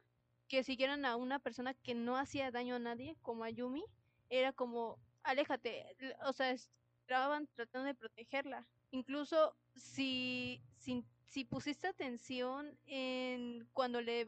que 0.49 0.63
siguieran 0.63 1.07
a 1.07 1.17
una 1.17 1.39
persona 1.39 1.73
que 1.73 1.95
no 1.95 2.19
hacía 2.19 2.51
daño 2.51 2.77
a 2.77 2.79
nadie 2.79 3.17
como 3.23 3.43
Ayumi, 3.43 3.85
era 4.29 4.53
como, 4.53 4.99
aléjate, 5.23 5.97
o 6.27 6.33
sea, 6.35 6.51
estaban 6.51 7.49
tratando 7.55 7.87
de 7.87 7.95
protegerla. 7.95 8.67
Incluso 8.91 9.57
si, 9.75 10.63
si, 10.77 11.05
si 11.33 11.47
pusiste 11.47 11.89
atención 11.89 12.79
en 12.85 13.67
cuando 13.73 14.03
le 14.03 14.27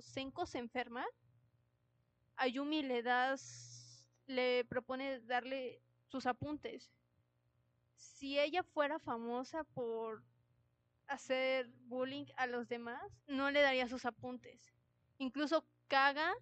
Senko 0.00 0.46
se 0.46 0.58
enferma, 0.58 1.04
a 2.36 2.46
Yumi 2.46 2.82
le 2.82 3.02
das, 3.02 4.06
le 4.28 4.64
propone 4.64 5.18
darle 5.22 5.82
sus 6.06 6.24
apuntes. 6.24 6.92
Si 7.96 8.38
ella 8.38 8.62
fuera 8.62 9.00
famosa 9.00 9.64
por 9.74 10.22
hacer 11.08 11.66
bullying 11.88 12.26
a 12.36 12.46
los 12.46 12.68
demás, 12.68 13.02
no 13.26 13.50
le 13.50 13.60
daría 13.60 13.88
sus 13.88 14.04
apuntes. 14.04 14.72
Incluso 15.18 15.66
Kaga 15.88 16.32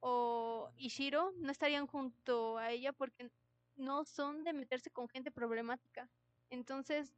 o 0.00 0.70
Ishiro 0.76 1.32
no 1.38 1.50
estarían 1.50 1.86
junto 1.86 2.58
a 2.58 2.72
ella 2.72 2.92
porque 2.92 3.30
no 3.76 4.04
son 4.04 4.44
de 4.44 4.52
meterse 4.52 4.90
con 4.90 5.08
gente 5.08 5.30
problemática. 5.30 6.10
Entonces, 6.50 7.14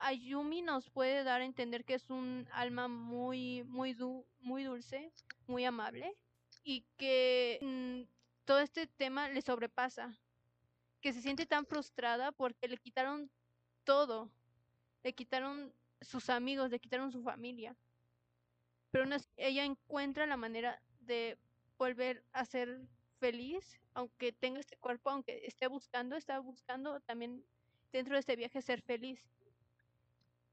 Ayumi 0.00 0.62
nos 0.62 0.88
puede 0.90 1.24
dar 1.24 1.42
a 1.42 1.44
entender 1.44 1.84
que 1.84 1.94
es 1.94 2.10
un 2.10 2.48
alma 2.52 2.88
muy, 2.88 3.62
muy, 3.64 3.96
muy 4.40 4.64
dulce, 4.64 5.12
muy 5.46 5.64
amable 5.64 6.16
y 6.64 6.84
que 6.96 7.58
mm, 7.60 8.10
todo 8.44 8.60
este 8.60 8.86
tema 8.86 9.28
le 9.28 9.42
sobrepasa, 9.42 10.18
que 11.00 11.12
se 11.12 11.20
siente 11.20 11.46
tan 11.46 11.66
frustrada 11.66 12.32
porque 12.32 12.66
le 12.66 12.78
quitaron 12.78 13.30
todo, 13.84 14.30
le 15.02 15.12
quitaron 15.12 15.72
sus 16.00 16.30
amigos, 16.30 16.70
le 16.70 16.80
quitaron 16.80 17.12
su 17.12 17.22
familia. 17.22 17.76
Pero 18.90 19.08
ella 19.36 19.64
encuentra 19.64 20.26
la 20.26 20.36
manera 20.36 20.82
de 21.00 21.38
volver 21.78 22.24
a 22.32 22.44
ser 22.44 22.80
feliz, 23.18 23.78
aunque 23.94 24.32
tenga 24.32 24.60
este 24.60 24.76
cuerpo, 24.78 25.10
aunque 25.10 25.46
esté 25.46 25.66
buscando, 25.66 26.16
está 26.16 26.38
buscando 26.40 27.00
también 27.00 27.44
dentro 27.92 28.14
de 28.14 28.20
este 28.20 28.36
viaje 28.36 28.62
ser 28.62 28.80
feliz. 28.82 29.20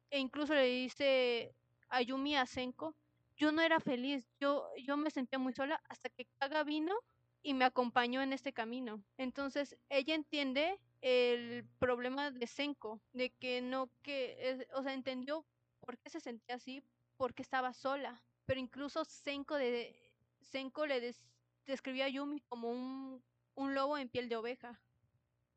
E 0.10 0.20
incluso 0.20 0.54
le 0.54 0.66
dice 0.66 1.54
a 1.90 2.02
Yumi 2.02 2.36
a 2.36 2.46
Senko, 2.46 2.96
yo 3.36 3.52
no 3.52 3.62
era 3.62 3.80
feliz, 3.80 4.26
yo, 4.40 4.68
yo 4.78 4.98
me 4.98 5.12
sentía 5.12 5.38
muy 5.38 5.54
sola 5.54 5.82
hasta 5.90 6.10
que 6.10 6.26
Kaga 6.40 6.64
vino 6.64 6.96
y 7.44 7.54
me 7.54 7.66
acompañó 7.66 8.22
en 8.22 8.34
este 8.34 8.52
camino. 8.52 9.04
Entonces 9.18 9.78
ella 9.90 10.16
entiende 10.16 10.80
el 11.02 11.66
problema 11.80 12.32
de 12.32 12.48
Senko, 12.48 13.00
de 13.14 13.30
que 13.30 13.62
no, 13.62 13.90
que, 14.02 14.68
o 14.74 14.84
sea, 14.84 14.94
entendió 14.94 15.46
por 15.80 15.98
qué 16.00 16.10
se 16.10 16.20
sentía 16.20 16.56
así, 16.56 16.84
porque 17.18 17.44
estaba 17.44 17.74
sola. 17.74 18.24
Pero 18.46 18.60
incluso 18.60 19.06
Senko 19.06 19.56
de, 19.56 19.96
Senko 20.42 20.86
le 20.86 21.14
describió 21.66 22.06
a 22.06 22.10
Yumi 22.10 22.42
como 22.42 22.72
un, 22.72 23.24
lobo 23.56 23.98
en 23.98 24.10
piel 24.10 24.30
de 24.30 24.36
oveja 24.36 24.80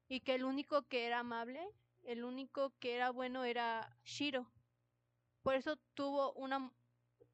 y 0.09 0.20
que 0.20 0.34
el 0.34 0.44
único 0.44 0.82
que 0.82 1.07
era 1.07 1.20
amable 1.20 1.66
el 2.05 2.24
único 2.24 2.72
que 2.80 2.94
era 2.96 3.11
bueno 3.11 3.44
era 3.44 3.96
Shiro. 4.05 4.53
Por 5.42 5.55
eso 5.55 5.76
tuvo 5.94 6.32
una 6.34 6.72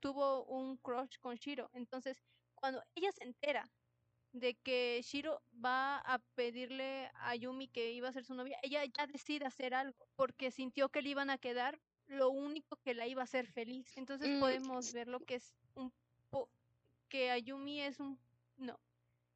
tuvo 0.01 0.45
un 0.45 0.77
crush 0.79 1.19
con 1.21 1.37
Shiro. 1.37 1.71
Entonces, 1.73 2.23
cuando 2.55 2.83
ella 2.95 3.11
se 3.13 3.25
entera 3.25 3.65
de 4.33 4.55
que 4.55 5.01
Shiro 5.03 5.43
va 5.65 5.99
a 5.99 6.19
pedirle 6.35 7.11
a 7.15 7.35
Yumi 7.35 7.69
que 7.69 7.93
iba 7.93 8.09
a 8.09 8.13
ser 8.13 8.25
su 8.25 8.35
novia, 8.35 8.59
ella 8.63 8.85
ya 8.85 9.07
decide 9.07 9.47
hacer 9.47 9.75
algo 9.75 10.09
porque 10.17 10.51
sintió 10.51 10.89
que 10.91 11.03
le 11.03 11.11
iban 11.11 11.31
a 11.31 11.39
quedar 11.39 11.81
lo 12.07 12.31
único 12.31 12.77
que 12.79 12.95
la 12.95 13.07
iba 13.07 13.23
a 13.23 13.25
hacer 13.25 13.47
feliz. 13.47 13.97
Entonces 13.97 14.29
Mm. 14.29 14.41
podemos 14.41 14.93
ver 14.93 15.09
lo 15.09 15.21
que 15.21 15.37
es 15.37 15.57
un 15.75 15.93
po 16.31 16.51
que 17.09 17.31
Ayumi 17.31 17.81
es 17.81 18.01
un 18.01 18.19
no, 18.57 18.79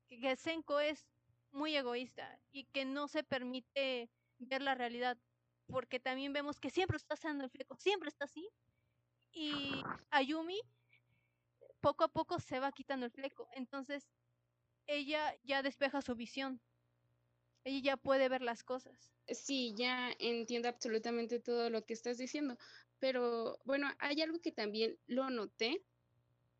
que 0.08 0.36
Senko 0.36 0.80
es 0.80 1.06
muy 1.52 1.76
egoísta 1.76 2.38
y 2.52 2.64
que 2.66 2.84
no 2.84 3.08
se 3.08 3.24
permite 3.24 4.10
ver 4.40 4.62
la 4.62 4.74
realidad, 4.74 5.18
porque 5.66 6.00
también 6.00 6.32
vemos 6.32 6.58
que 6.58 6.70
siempre 6.70 6.96
está 6.96 7.14
haciendo 7.14 7.44
el 7.44 7.50
fleco, 7.50 7.76
siempre 7.76 8.08
está 8.08 8.24
así. 8.24 8.48
Y 9.32 9.82
Ayumi 10.10 10.60
poco 11.80 12.04
a 12.04 12.08
poco 12.08 12.40
se 12.40 12.60
va 12.60 12.72
quitando 12.72 13.06
el 13.06 13.12
fleco, 13.12 13.48
entonces 13.54 14.08
ella 14.86 15.36
ya 15.44 15.62
despeja 15.62 16.02
su 16.02 16.14
visión. 16.14 16.60
Ella 17.64 17.80
ya 17.92 17.96
puede 17.96 18.28
ver 18.28 18.42
las 18.42 18.64
cosas. 18.64 19.12
Sí, 19.28 19.74
ya 19.76 20.12
entiendo 20.18 20.68
absolutamente 20.68 21.38
todo 21.40 21.70
lo 21.70 21.84
que 21.84 21.92
estás 21.92 22.18
diciendo, 22.18 22.56
pero 22.98 23.60
bueno, 23.64 23.88
hay 23.98 24.20
algo 24.22 24.40
que 24.40 24.50
también 24.52 24.98
lo 25.06 25.30
noté. 25.30 25.84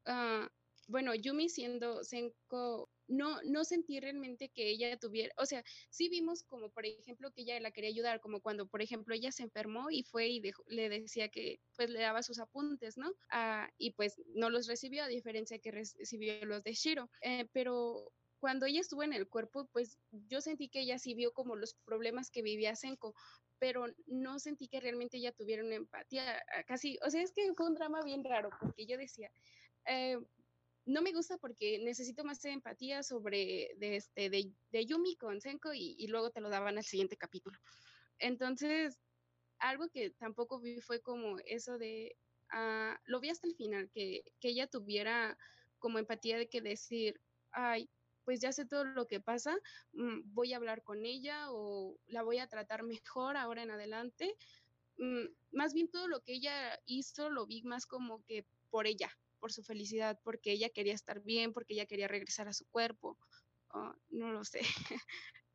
ah, 0.06 0.48
bueno, 0.90 1.14
Yumi 1.14 1.48
siendo 1.48 2.02
Senko, 2.02 2.90
no, 3.06 3.40
no 3.42 3.64
sentí 3.64 4.00
realmente 4.00 4.48
que 4.48 4.68
ella 4.70 4.98
tuviera, 4.98 5.32
o 5.36 5.46
sea, 5.46 5.62
sí 5.88 6.08
vimos 6.08 6.42
como, 6.42 6.70
por 6.70 6.84
ejemplo, 6.84 7.30
que 7.32 7.42
ella 7.42 7.60
la 7.60 7.70
quería 7.70 7.90
ayudar, 7.90 8.20
como 8.20 8.40
cuando, 8.40 8.66
por 8.66 8.82
ejemplo, 8.82 9.14
ella 9.14 9.30
se 9.30 9.44
enfermó 9.44 9.90
y 9.90 10.02
fue 10.02 10.28
y 10.28 10.42
le 10.66 10.88
decía 10.88 11.28
que 11.28 11.60
pues 11.76 11.90
le 11.90 12.00
daba 12.00 12.22
sus 12.22 12.40
apuntes, 12.40 12.98
¿no? 12.98 13.12
Ah, 13.30 13.70
y 13.78 13.92
pues 13.92 14.20
no 14.34 14.50
los 14.50 14.66
recibió, 14.66 15.04
a 15.04 15.08
diferencia 15.08 15.58
que 15.60 15.70
recibió 15.70 16.44
los 16.44 16.62
de 16.64 16.74
Shiro. 16.74 17.08
Eh, 17.22 17.46
pero 17.52 18.12
cuando 18.40 18.66
ella 18.66 18.80
estuvo 18.80 19.02
en 19.02 19.12
el 19.12 19.28
cuerpo, 19.28 19.68
pues 19.72 19.98
yo 20.10 20.40
sentí 20.40 20.68
que 20.68 20.80
ella 20.80 20.98
sí 20.98 21.14
vio 21.14 21.32
como 21.32 21.54
los 21.54 21.74
problemas 21.84 22.30
que 22.30 22.42
vivía 22.42 22.74
Senko, 22.74 23.14
pero 23.58 23.86
no 24.06 24.38
sentí 24.40 24.66
que 24.66 24.80
realmente 24.80 25.18
ella 25.18 25.32
tuviera 25.32 25.62
una 25.62 25.76
empatía, 25.76 26.42
ah, 26.56 26.64
casi, 26.64 26.98
o 27.06 27.10
sea, 27.10 27.22
es 27.22 27.32
que 27.32 27.52
fue 27.54 27.66
un 27.66 27.74
drama 27.74 28.02
bien 28.02 28.24
raro, 28.24 28.50
porque 28.60 28.86
yo 28.86 28.96
decía, 28.96 29.30
eh, 29.86 30.18
no 30.90 31.02
me 31.02 31.12
gusta 31.12 31.38
porque 31.38 31.78
necesito 31.78 32.24
más 32.24 32.44
empatía 32.44 33.02
sobre 33.02 33.74
de, 33.76 33.96
este, 33.96 34.28
de, 34.28 34.52
de 34.70 34.86
Yumi 34.86 35.16
con 35.16 35.40
Senko 35.40 35.72
y, 35.72 36.06
luego 36.08 36.30
te 36.30 36.40
lo 36.40 36.50
daban 36.50 36.78
al 36.78 36.84
siguiente 36.84 37.16
capítulo. 37.16 37.58
Entonces, 38.18 38.98
algo 39.58 39.88
que 39.88 40.10
tampoco 40.10 40.60
vi 40.60 40.80
fue 40.80 41.00
como 41.00 41.38
eso 41.46 41.78
de, 41.78 42.16
ah, 42.50 42.98
lo 43.04 43.20
vi 43.20 43.30
hasta 43.30 43.46
el 43.46 43.54
final, 43.54 43.90
que, 43.90 44.22
que 44.40 44.48
ella 44.48 44.66
tuviera 44.66 45.38
como 45.78 45.98
empatía 45.98 46.36
de 46.36 46.48
que 46.48 46.60
decir, 46.60 47.20
ay, 47.52 47.88
pues 48.24 48.40
ya 48.40 48.52
sé 48.52 48.66
todo 48.66 48.84
lo 48.84 49.06
que 49.06 49.20
pasa, 49.20 49.56
mm, 49.92 50.20
voy 50.34 50.52
a 50.52 50.56
hablar 50.56 50.82
con 50.82 51.04
ella 51.06 51.50
o 51.50 51.96
la 52.06 52.22
voy 52.22 52.38
a 52.38 52.48
tratar 52.48 52.82
mejor 52.82 53.36
ahora 53.36 53.62
en 53.62 53.70
adelante. 53.70 54.36
Mm, 54.98 55.26
más 55.52 55.72
bien 55.72 55.88
todo 55.88 56.08
lo 56.08 56.20
que 56.20 56.34
ella 56.34 56.78
hizo 56.84 57.30
lo 57.30 57.46
vi 57.46 57.62
más 57.62 57.86
como 57.86 58.24
que 58.24 58.44
por 58.70 58.86
ella, 58.86 59.10
por 59.40 59.52
su 59.52 59.62
felicidad, 59.64 60.20
porque 60.22 60.52
ella 60.52 60.68
quería 60.68 60.94
estar 60.94 61.20
bien, 61.20 61.52
porque 61.52 61.74
ella 61.74 61.86
quería 61.86 62.08
regresar 62.08 62.46
a 62.48 62.52
su 62.52 62.66
cuerpo. 62.66 63.18
Oh, 63.72 63.92
no 64.10 64.32
lo 64.32 64.44
sé. 64.44 64.60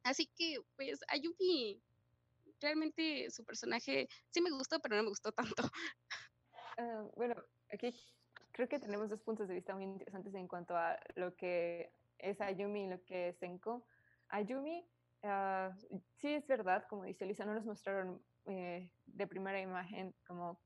Así 0.04 0.30
que, 0.36 0.58
pues, 0.76 1.00
Ayumi, 1.08 1.82
realmente 2.60 3.30
su 3.32 3.44
personaje 3.46 4.08
sí 4.32 4.42
me 4.42 4.52
gustó, 4.52 4.80
pero 4.80 4.96
no 4.96 5.04
me 5.04 5.10
gustó 5.10 5.32
tanto. 5.32 5.64
Ah, 6.78 7.08
bueno, 7.16 7.36
aquí 7.72 7.94
creo 8.52 8.68
que 8.68 8.80
tenemos 8.80 9.10
dos 9.10 9.22
puntos 9.22 9.48
de 9.48 9.54
vista 9.54 9.76
muy 9.76 9.86
interesantes 9.86 10.34
en 10.36 10.48
cuanto 10.48 10.76
a 10.76 11.00
lo 11.16 11.36
que 11.36 11.92
es 12.18 12.40
Ayumi 12.42 12.86
y 12.86 12.90
lo 12.90 13.04
que 13.04 13.30
es 13.30 13.38
Senko. 13.38 13.86
Ayumi, 14.30 14.86
ah, 15.24 15.72
sí 16.18 16.34
es 16.34 16.48
verdad, 16.48 16.86
como 16.90 17.04
dice 17.04 17.26
Lisa, 17.26 17.46
no 17.46 17.54
nos 17.54 17.66
mostraron 17.66 18.22
eh, 18.46 18.92
de 19.06 19.28
primera 19.28 19.60
imagen 19.60 20.14
como 20.28 20.60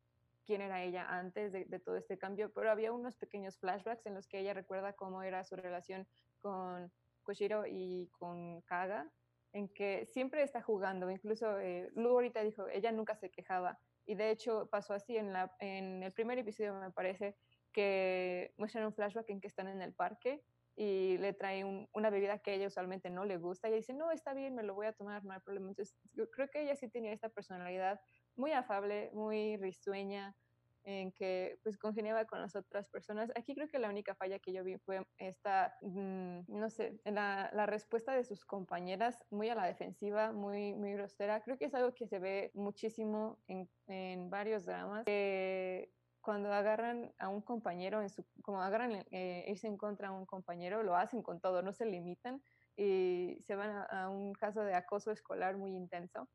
quién 0.50 0.62
era 0.64 0.82
ella 0.82 1.06
antes 1.08 1.52
de, 1.52 1.66
de 1.66 1.80
todo 1.80 1.95
este 1.95 2.18
cambio, 2.18 2.52
pero 2.52 2.72
había 2.72 2.91
unos 2.91 3.16
pequeños 3.18 3.60
flashbacks 3.60 4.04
en 4.08 4.16
los 4.16 4.28
que 4.28 4.39
ella 4.39 4.56
recuerda 4.56 4.93
cómo 4.93 5.22
era 5.22 5.43
su 5.43 5.56
relación 5.56 6.08
con 6.39 6.91
Koshiro 7.22 7.68
y 7.68 8.10
con 8.18 8.62
Kaga, 8.62 9.08
en 9.54 9.70
que 9.70 10.08
siempre 10.08 10.41
está 10.41 10.64
jugando, 10.64 11.08
incluso 11.12 11.60
eh, 11.60 11.91
Lu 11.93 12.10
ahorita 12.10 12.41
dijo, 12.41 12.68
ella 12.68 12.91
nunca 12.91 13.16
se 13.16 13.30
quejaba, 13.30 13.78
y 14.08 14.16
de 14.16 14.32
hecho 14.32 14.68
pasó 14.72 14.95
así 14.95 15.18
en, 15.18 15.34
la, 15.34 15.56
en 15.60 16.02
el 16.02 16.12
primer 16.14 16.39
episodio, 16.39 16.74
me 16.74 16.89
parece, 16.89 17.38
que 17.72 18.52
muestran 18.58 18.86
un 18.86 18.93
flashback 18.95 19.30
en 19.30 19.39
que 19.39 19.47
están 19.47 19.68
en 19.68 19.84
el 19.84 19.93
parque 19.93 20.43
y 20.76 21.20
le 21.20 21.34
trae 21.34 21.64
un, 21.64 21.88
una 21.93 22.10
bebida 22.10 22.39
que 22.39 22.50
a 22.50 22.54
ella 22.56 22.68
usualmente 22.68 23.12
no 23.12 23.26
le 23.26 23.38
gusta. 23.38 23.68
Y 23.68 23.72
ella 23.72 23.78
dice, 23.78 23.93
no, 23.93 24.12
está 24.12 24.34
bien, 24.34 24.56
me 24.56 24.64
lo 24.64 24.74
voy 24.74 24.88
a 24.88 24.93
tomar, 24.93 25.24
no 25.26 25.34
hay 25.34 25.41
problema. 25.41 25.68
Entonces, 25.68 25.95
creo 26.32 26.50
que 26.50 26.64
ella 26.64 26.76
sí 26.76 26.88
tenía 26.88 27.12
esta 27.12 27.30
personalidad 27.30 28.00
muy 28.40 28.54
afable, 28.54 29.12
muy 29.14 29.58
risueña, 29.58 30.36
en 30.84 31.12
que 31.12 31.60
pues 31.62 31.78
congeniaba 31.78 32.26
con 32.26 32.42
las 32.42 32.56
otras 32.56 32.88
personas. 32.88 33.32
Aquí 33.36 33.54
creo 33.54 33.68
que 33.68 33.80
la 33.80 33.90
única 33.90 34.16
falla 34.16 34.40
que 34.40 34.54
yo 34.54 34.64
vi 34.64 34.78
fue 34.78 35.06
esta, 35.18 35.76
mmm, 35.82 36.40
no 36.48 36.70
sé, 36.70 37.00
la, 37.06 37.66
respuesta 37.68 38.14
de 38.14 38.24
sus 38.24 38.46
compañeras 38.46 39.24
muy 39.30 39.50
a 39.50 39.56
la 39.56 39.66
defensiva, 39.66 40.32
muy, 40.32 40.74
muy 40.74 40.94
grosera. 40.94 41.42
Creo 41.42 41.58
que 41.58 41.66
es 41.66 41.76
algo 41.76 41.94
que 41.94 42.08
se 42.08 42.20
ve 42.20 42.52
muchísimo 42.56 43.40
en, 43.48 43.70
en 43.88 44.30
varios 44.30 44.66
dramas. 44.66 45.06
Que 45.06 45.92
cuando 46.22 46.52
agarran 46.52 47.14
a 47.20 47.30
un 47.30 47.42
compañero, 47.42 48.02
en 48.02 48.10
su, 48.10 48.26
como 48.42 48.62
agarran 48.62 49.06
eh, 49.12 49.46
irse 49.48 49.68
en 49.68 49.78
contra 49.78 50.10
a 50.10 50.12
un 50.12 50.26
compañero, 50.26 50.82
lo 50.84 50.96
hacen 50.96 51.22
con 51.22 51.40
todo, 51.40 51.62
no 51.62 51.74
se 51.74 51.86
limitan 51.86 52.42
y 52.76 53.38
se 53.46 53.56
van 53.56 53.86
a 53.90 54.10
un 54.10 54.34
caso 54.34 54.62
de 54.64 54.74
acoso 54.74 55.12
escolar 55.12 55.58
muy 55.58 55.76
intenso. 55.76 56.30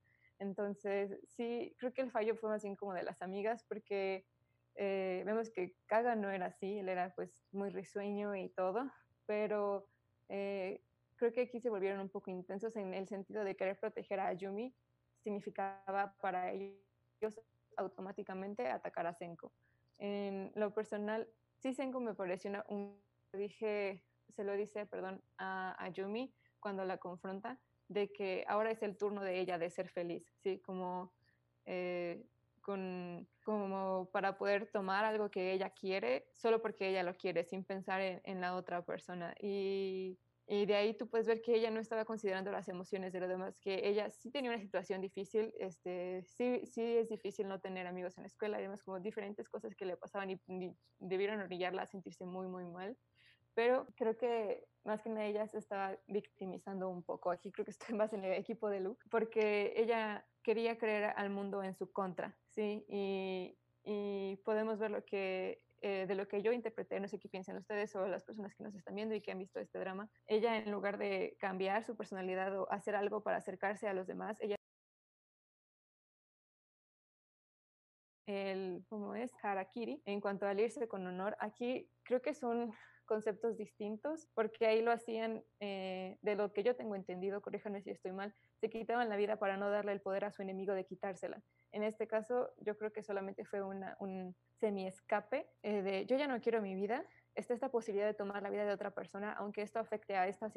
Entonces, 0.44 1.18
sí, 1.26 1.74
creo 1.78 1.92
que 1.94 2.02
el 2.02 2.10
fallo 2.10 2.36
fue 2.36 2.50
más 2.50 2.62
bien 2.62 2.76
como 2.76 2.92
de 2.92 3.02
las 3.02 3.22
amigas, 3.22 3.64
porque 3.64 4.26
eh, 4.74 5.22
vemos 5.24 5.50
que 5.50 5.74
Kaga 5.86 6.14
no 6.16 6.30
era 6.30 6.46
así, 6.46 6.78
él 6.78 6.88
era 6.88 7.14
pues 7.14 7.42
muy 7.52 7.70
risueño 7.70 8.36
y 8.36 8.50
todo, 8.50 8.90
pero 9.26 9.88
eh, 10.28 10.82
creo 11.16 11.32
que 11.32 11.42
aquí 11.42 11.60
se 11.60 11.70
volvieron 11.70 12.00
un 12.00 12.10
poco 12.10 12.30
intensos 12.30 12.76
en 12.76 12.92
el 12.92 13.08
sentido 13.08 13.42
de 13.42 13.56
querer 13.56 13.78
proteger 13.78 14.20
a 14.20 14.34
Yumi, 14.34 14.74
significaba 15.22 16.14
para 16.20 16.52
ellos 16.52 17.40
automáticamente 17.78 18.68
atacar 18.68 19.06
a 19.06 19.14
Senko. 19.14 19.50
En 19.96 20.52
lo 20.56 20.74
personal, 20.74 21.26
sí 21.56 21.72
Senko 21.72 22.00
me 22.00 22.14
pareció 22.14 22.50
una, 22.50 22.66
un, 22.68 23.00
dije, 23.32 24.04
se 24.28 24.44
lo 24.44 24.52
dice, 24.56 24.84
perdón, 24.84 25.22
a, 25.38 25.74
a 25.82 25.88
Yumi 25.88 26.34
cuando 26.60 26.84
la 26.84 26.98
confronta, 26.98 27.58
de 27.88 28.12
que 28.12 28.44
ahora 28.48 28.70
es 28.70 28.82
el 28.82 28.96
turno 28.96 29.22
de 29.22 29.40
ella 29.40 29.58
de 29.58 29.70
ser 29.70 29.88
feliz, 29.88 30.32
¿sí? 30.42 30.58
Como, 30.60 31.12
eh, 31.66 32.24
con, 32.60 33.28
como 33.44 34.08
para 34.12 34.38
poder 34.38 34.66
tomar 34.70 35.04
algo 35.04 35.30
que 35.30 35.52
ella 35.52 35.70
quiere 35.70 36.26
solo 36.32 36.62
porque 36.62 36.88
ella 36.88 37.02
lo 37.02 37.16
quiere, 37.16 37.44
sin 37.44 37.64
pensar 37.64 38.00
en, 38.00 38.20
en 38.24 38.40
la 38.40 38.56
otra 38.56 38.82
persona. 38.82 39.34
Y, 39.40 40.18
y, 40.46 40.66
de 40.66 40.74
ahí 40.74 40.94
tú 40.94 41.08
puedes 41.08 41.26
ver 41.26 41.42
que 41.42 41.54
ella 41.54 41.70
no 41.70 41.80
estaba 41.80 42.04
considerando 42.04 42.50
las 42.50 42.68
emociones 42.68 43.12
de 43.12 43.20
los 43.20 43.28
demás, 43.28 43.58
que 43.58 43.86
ella 43.86 44.10
sí 44.10 44.30
tenía 44.30 44.50
una 44.50 44.60
situación 44.60 45.00
difícil, 45.00 45.52
este, 45.58 46.24
sí, 46.24 46.62
sí 46.66 46.82
es 46.96 47.08
difícil 47.08 47.48
no 47.48 47.60
tener 47.60 47.86
amigos 47.86 48.16
en 48.16 48.22
la 48.22 48.28
escuela, 48.28 48.56
además 48.56 48.82
como 48.82 49.00
diferentes 49.00 49.48
cosas 49.48 49.74
que 49.74 49.86
le 49.86 49.96
pasaban 49.96 50.30
y, 50.30 50.40
y 50.48 50.72
debieron 50.98 51.40
orillarla 51.40 51.82
a 51.82 51.86
sentirse 51.86 52.24
muy, 52.24 52.46
muy 52.46 52.64
mal 52.64 52.96
pero 53.54 53.86
creo 53.96 54.16
que 54.16 54.66
más 54.84 55.02
que 55.02 55.10
nada 55.10 55.26
ella 55.26 55.46
se 55.46 55.58
estaba 55.58 55.98
victimizando 56.06 56.88
un 56.88 57.02
poco. 57.02 57.30
Aquí 57.30 57.50
creo 57.50 57.64
que 57.64 57.70
estoy 57.70 57.94
más 57.96 58.12
en 58.12 58.24
el 58.24 58.32
equipo 58.32 58.68
de 58.68 58.80
Luke, 58.80 59.04
porque 59.10 59.72
ella 59.76 60.26
quería 60.42 60.78
creer 60.78 61.12
al 61.16 61.30
mundo 61.30 61.62
en 61.62 61.74
su 61.74 61.90
contra, 61.92 62.38
¿sí? 62.50 62.84
Y, 62.88 63.58
y 63.82 64.36
podemos 64.44 64.78
ver 64.78 64.90
lo 64.90 65.04
que, 65.04 65.62
eh, 65.80 66.06
de 66.06 66.14
lo 66.14 66.26
que 66.28 66.42
yo 66.42 66.52
interpreté, 66.52 66.98
no 67.00 67.08
sé 67.08 67.18
qué 67.18 67.28
piensan 67.28 67.56
ustedes 67.58 67.94
o 67.94 68.06
las 68.06 68.24
personas 68.24 68.54
que 68.54 68.64
nos 68.64 68.74
están 68.74 68.94
viendo 68.94 69.14
y 69.14 69.20
que 69.20 69.32
han 69.32 69.38
visto 69.38 69.60
este 69.60 69.78
drama, 69.78 70.10
ella 70.26 70.56
en 70.56 70.70
lugar 70.70 70.98
de 70.98 71.36
cambiar 71.38 71.84
su 71.84 71.96
personalidad 71.96 72.58
o 72.58 72.70
hacer 72.72 72.94
algo 72.94 73.22
para 73.22 73.38
acercarse 73.38 73.86
a 73.86 73.94
los 73.94 74.06
demás, 74.06 74.38
ella 74.40 74.56
el, 78.26 78.84
¿cómo 78.88 79.14
es? 79.14 79.32
Harakiri, 79.42 80.02
en 80.04 80.20
cuanto 80.20 80.46
al 80.46 80.60
irse 80.60 80.88
con 80.88 81.06
honor, 81.06 81.36
aquí 81.40 81.88
creo 82.02 82.22
que 82.22 82.34
son 82.34 82.72
conceptos 83.04 83.56
distintos, 83.56 84.28
porque 84.34 84.66
ahí 84.66 84.80
lo 84.82 84.90
hacían, 84.90 85.44
eh, 85.60 86.16
de 86.22 86.36
lo 86.36 86.52
que 86.52 86.62
yo 86.62 86.74
tengo 86.74 86.94
entendido, 86.94 87.42
corríjanme 87.42 87.82
si 87.82 87.90
estoy 87.90 88.12
mal, 88.12 88.34
se 88.60 88.70
quitaban 88.70 89.08
la 89.08 89.16
vida 89.16 89.36
para 89.36 89.56
no 89.56 89.70
darle 89.70 89.92
el 89.92 90.00
poder 90.00 90.24
a 90.24 90.32
su 90.32 90.42
enemigo 90.42 90.72
de 90.74 90.86
quitársela. 90.86 91.42
En 91.72 91.82
este 91.82 92.06
caso, 92.06 92.50
yo 92.58 92.76
creo 92.76 92.92
que 92.92 93.02
solamente 93.02 93.44
fue 93.44 93.62
un 93.62 94.34
semi-escape 94.60 95.46
eh, 95.62 95.82
de 95.82 96.06
yo 96.06 96.16
ya 96.16 96.26
no 96.26 96.40
quiero 96.40 96.62
mi 96.62 96.74
vida 96.74 97.04
está 97.34 97.54
esta 97.54 97.70
posibilidad 97.70 98.06
de 98.06 98.14
tomar 98.14 98.42
la 98.42 98.50
vida 98.50 98.64
de 98.64 98.72
otra 98.72 98.92
persona, 98.92 99.32
aunque 99.32 99.62
esto 99.62 99.78
afecte 99.78 100.16
a, 100.16 100.28
esta, 100.28 100.52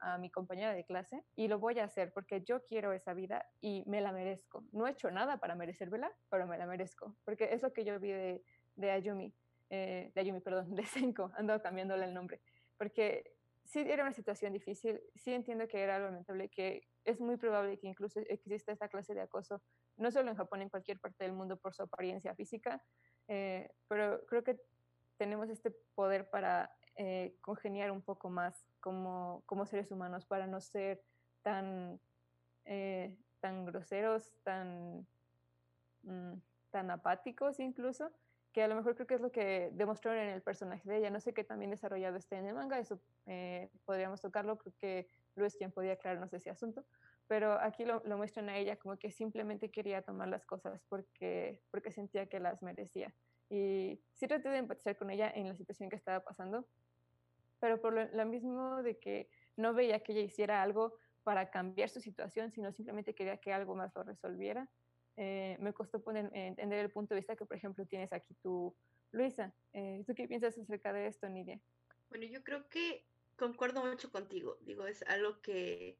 a, 0.00 0.18
mi 0.18 0.30
compañera 0.30 0.72
de 0.72 0.84
clase, 0.84 1.22
y 1.36 1.48
lo 1.48 1.58
voy 1.58 1.78
a 1.78 1.84
hacer 1.84 2.12
porque 2.12 2.42
yo 2.42 2.64
quiero 2.64 2.92
esa 2.92 3.14
vida 3.14 3.46
y 3.60 3.84
me 3.86 4.00
la 4.00 4.12
merezco. 4.12 4.64
No 4.72 4.86
he 4.86 4.92
hecho 4.92 5.10
nada 5.10 5.38
para 5.38 5.54
merecérmela, 5.54 6.12
pero 6.30 6.46
me 6.46 6.58
la 6.58 6.66
merezco, 6.66 7.16
porque 7.24 7.52
es 7.52 7.62
lo 7.62 7.72
que 7.72 7.84
yo 7.84 7.98
vi 7.98 8.12
de, 8.12 8.44
de 8.76 8.90
Ayumi, 8.90 9.34
eh, 9.70 10.12
de 10.14 10.20
Ayumi, 10.20 10.40
perdón, 10.40 10.74
de 10.74 10.84
Senko, 10.86 11.32
ando 11.36 11.60
cambiándole 11.60 12.04
el 12.04 12.14
nombre, 12.14 12.40
porque 12.78 13.34
sí 13.64 13.80
era 13.80 14.04
una 14.04 14.12
situación 14.12 14.52
difícil, 14.52 15.00
sí 15.16 15.32
entiendo 15.32 15.66
que 15.66 15.82
era 15.82 15.96
algo 15.96 16.08
lamentable, 16.08 16.48
que 16.48 16.86
es 17.04 17.20
muy 17.20 17.36
probable 17.36 17.78
que 17.78 17.88
incluso 17.88 18.20
exista 18.20 18.72
esta 18.72 18.88
clase 18.88 19.14
de 19.14 19.22
acoso, 19.22 19.62
no 19.96 20.10
solo 20.10 20.30
en 20.30 20.36
Japón, 20.36 20.62
en 20.62 20.68
cualquier 20.68 21.00
parte 21.00 21.24
del 21.24 21.32
mundo 21.32 21.56
por 21.56 21.74
su 21.74 21.82
apariencia 21.82 22.34
física, 22.34 22.82
eh, 23.28 23.70
pero 23.88 24.24
creo 24.26 24.42
que 24.42 24.58
tenemos 25.16 25.48
este 25.48 25.70
poder 25.94 26.28
para 26.30 26.74
eh, 26.96 27.36
congeniar 27.40 27.90
un 27.90 28.02
poco 28.02 28.30
más 28.30 28.68
como, 28.80 29.42
como, 29.46 29.66
seres 29.66 29.90
humanos, 29.90 30.26
para 30.26 30.46
no 30.46 30.60
ser 30.60 31.02
tan, 31.42 31.98
eh, 32.64 33.16
tan 33.40 33.64
groseros, 33.64 34.32
tan, 34.44 35.06
mm, 36.02 36.34
tan 36.70 36.90
apáticos 36.90 37.58
incluso, 37.58 38.12
que 38.52 38.62
a 38.62 38.68
lo 38.68 38.76
mejor 38.76 38.94
creo 38.94 39.08
que 39.08 39.14
es 39.14 39.20
lo 39.20 39.32
que 39.32 39.70
demostraron 39.72 40.22
en 40.22 40.30
el 40.30 40.42
personaje 40.42 40.88
de 40.88 40.98
ella. 40.98 41.10
No 41.10 41.20
sé 41.20 41.34
qué 41.34 41.42
también 41.42 41.72
desarrollado 41.72 42.16
esté 42.16 42.36
en 42.36 42.46
el 42.46 42.54
manga, 42.54 42.78
eso 42.78 43.00
eh, 43.26 43.70
podríamos 43.84 44.20
tocarlo, 44.20 44.56
creo 44.56 44.74
que 44.78 45.08
Luis 45.34 45.56
quien 45.56 45.72
podía 45.72 45.94
aclararnos 45.94 46.32
ese 46.32 46.50
asunto, 46.50 46.84
pero 47.26 47.60
aquí 47.60 47.84
lo, 47.84 48.02
lo, 48.04 48.16
muestran 48.16 48.48
a 48.48 48.56
ella 48.56 48.76
como 48.76 48.96
que 48.96 49.10
simplemente 49.10 49.70
quería 49.72 50.02
tomar 50.02 50.28
las 50.28 50.46
cosas 50.46 50.80
porque, 50.88 51.60
porque 51.72 51.90
sentía 51.90 52.26
que 52.28 52.38
las 52.38 52.62
merecía. 52.62 53.12
Y 53.50 54.00
sí 54.12 54.26
traté 54.26 54.48
de 54.48 54.58
empatizar 54.58 54.96
con 54.96 55.10
ella 55.10 55.30
en 55.34 55.48
la 55.48 55.56
situación 55.56 55.90
que 55.90 55.96
estaba 55.96 56.20
pasando, 56.24 56.66
pero 57.60 57.80
por 57.80 57.92
lo, 57.92 58.26
mismo 58.26 58.82
de 58.82 58.98
que 58.98 59.28
no 59.56 59.74
veía 59.74 60.00
que 60.00 60.12
ella 60.12 60.22
hiciera 60.22 60.62
algo 60.62 60.98
para 61.22 61.50
cambiar 61.50 61.88
su 61.88 62.00
situación, 62.00 62.50
sino 62.50 62.72
simplemente 62.72 63.14
quería 63.14 63.38
que 63.38 63.52
algo 63.52 63.74
más 63.74 63.94
lo 63.94 64.02
resolviera. 64.02 64.68
Eh, 65.16 65.56
me 65.60 65.72
costó 65.72 66.02
poner, 66.02 66.30
entender 66.34 66.80
el 66.80 66.90
punto 66.90 67.14
de 67.14 67.20
vista 67.20 67.36
que, 67.36 67.46
por 67.46 67.56
ejemplo, 67.56 67.86
tienes 67.86 68.12
aquí 68.12 68.34
tú, 68.42 68.74
Luisa. 69.12 69.54
Eh, 69.72 70.02
¿Tú 70.06 70.14
qué 70.14 70.26
piensas 70.26 70.58
acerca 70.58 70.92
de 70.92 71.06
esto, 71.06 71.28
Nidia? 71.28 71.60
Bueno, 72.10 72.26
yo 72.26 72.42
creo 72.42 72.68
que 72.68 73.06
concuerdo 73.36 73.84
mucho 73.84 74.10
contigo. 74.10 74.58
Digo, 74.60 74.86
es 74.86 75.02
algo 75.04 75.40
que 75.40 75.98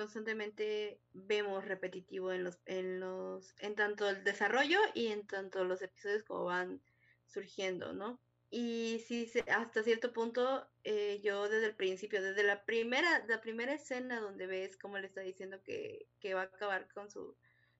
constantemente 0.00 0.98
vemos 1.12 1.66
repetitivo 1.66 2.32
en 2.32 2.42
los, 2.42 2.58
en 2.64 3.00
los, 3.00 3.54
en 3.58 3.74
tanto 3.74 4.08
el 4.08 4.24
desarrollo 4.24 4.78
y 4.94 5.08
en 5.08 5.26
tanto 5.26 5.62
los 5.64 5.82
episodios 5.82 6.22
como 6.22 6.44
van 6.44 6.80
surgiendo, 7.26 7.92
¿no? 7.92 8.18
Y 8.50 9.04
sí, 9.06 9.30
hasta 9.54 9.82
cierto 9.82 10.14
punto, 10.14 10.66
eh, 10.84 11.20
yo 11.22 11.50
desde 11.50 11.66
el 11.66 11.74
principio, 11.76 12.22
desde 12.22 12.42
la 12.44 12.64
primera, 12.64 13.26
la 13.28 13.42
primera 13.42 13.74
escena 13.74 14.20
donde 14.20 14.46
ves 14.46 14.78
cómo 14.78 14.96
le 14.96 15.06
está 15.06 15.20
diciendo 15.20 15.62
que, 15.62 16.06
que 16.18 16.32
va 16.32 16.40
a 16.40 16.44
acabar 16.44 16.88
con 16.94 17.10
su, 17.10 17.36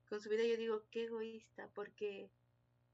con 0.07 0.21
su 0.21 0.29
vida, 0.29 0.45
yo 0.45 0.59
digo, 0.59 0.85
qué 0.91 1.05
egoísta, 1.05 1.71
porque 1.75 2.31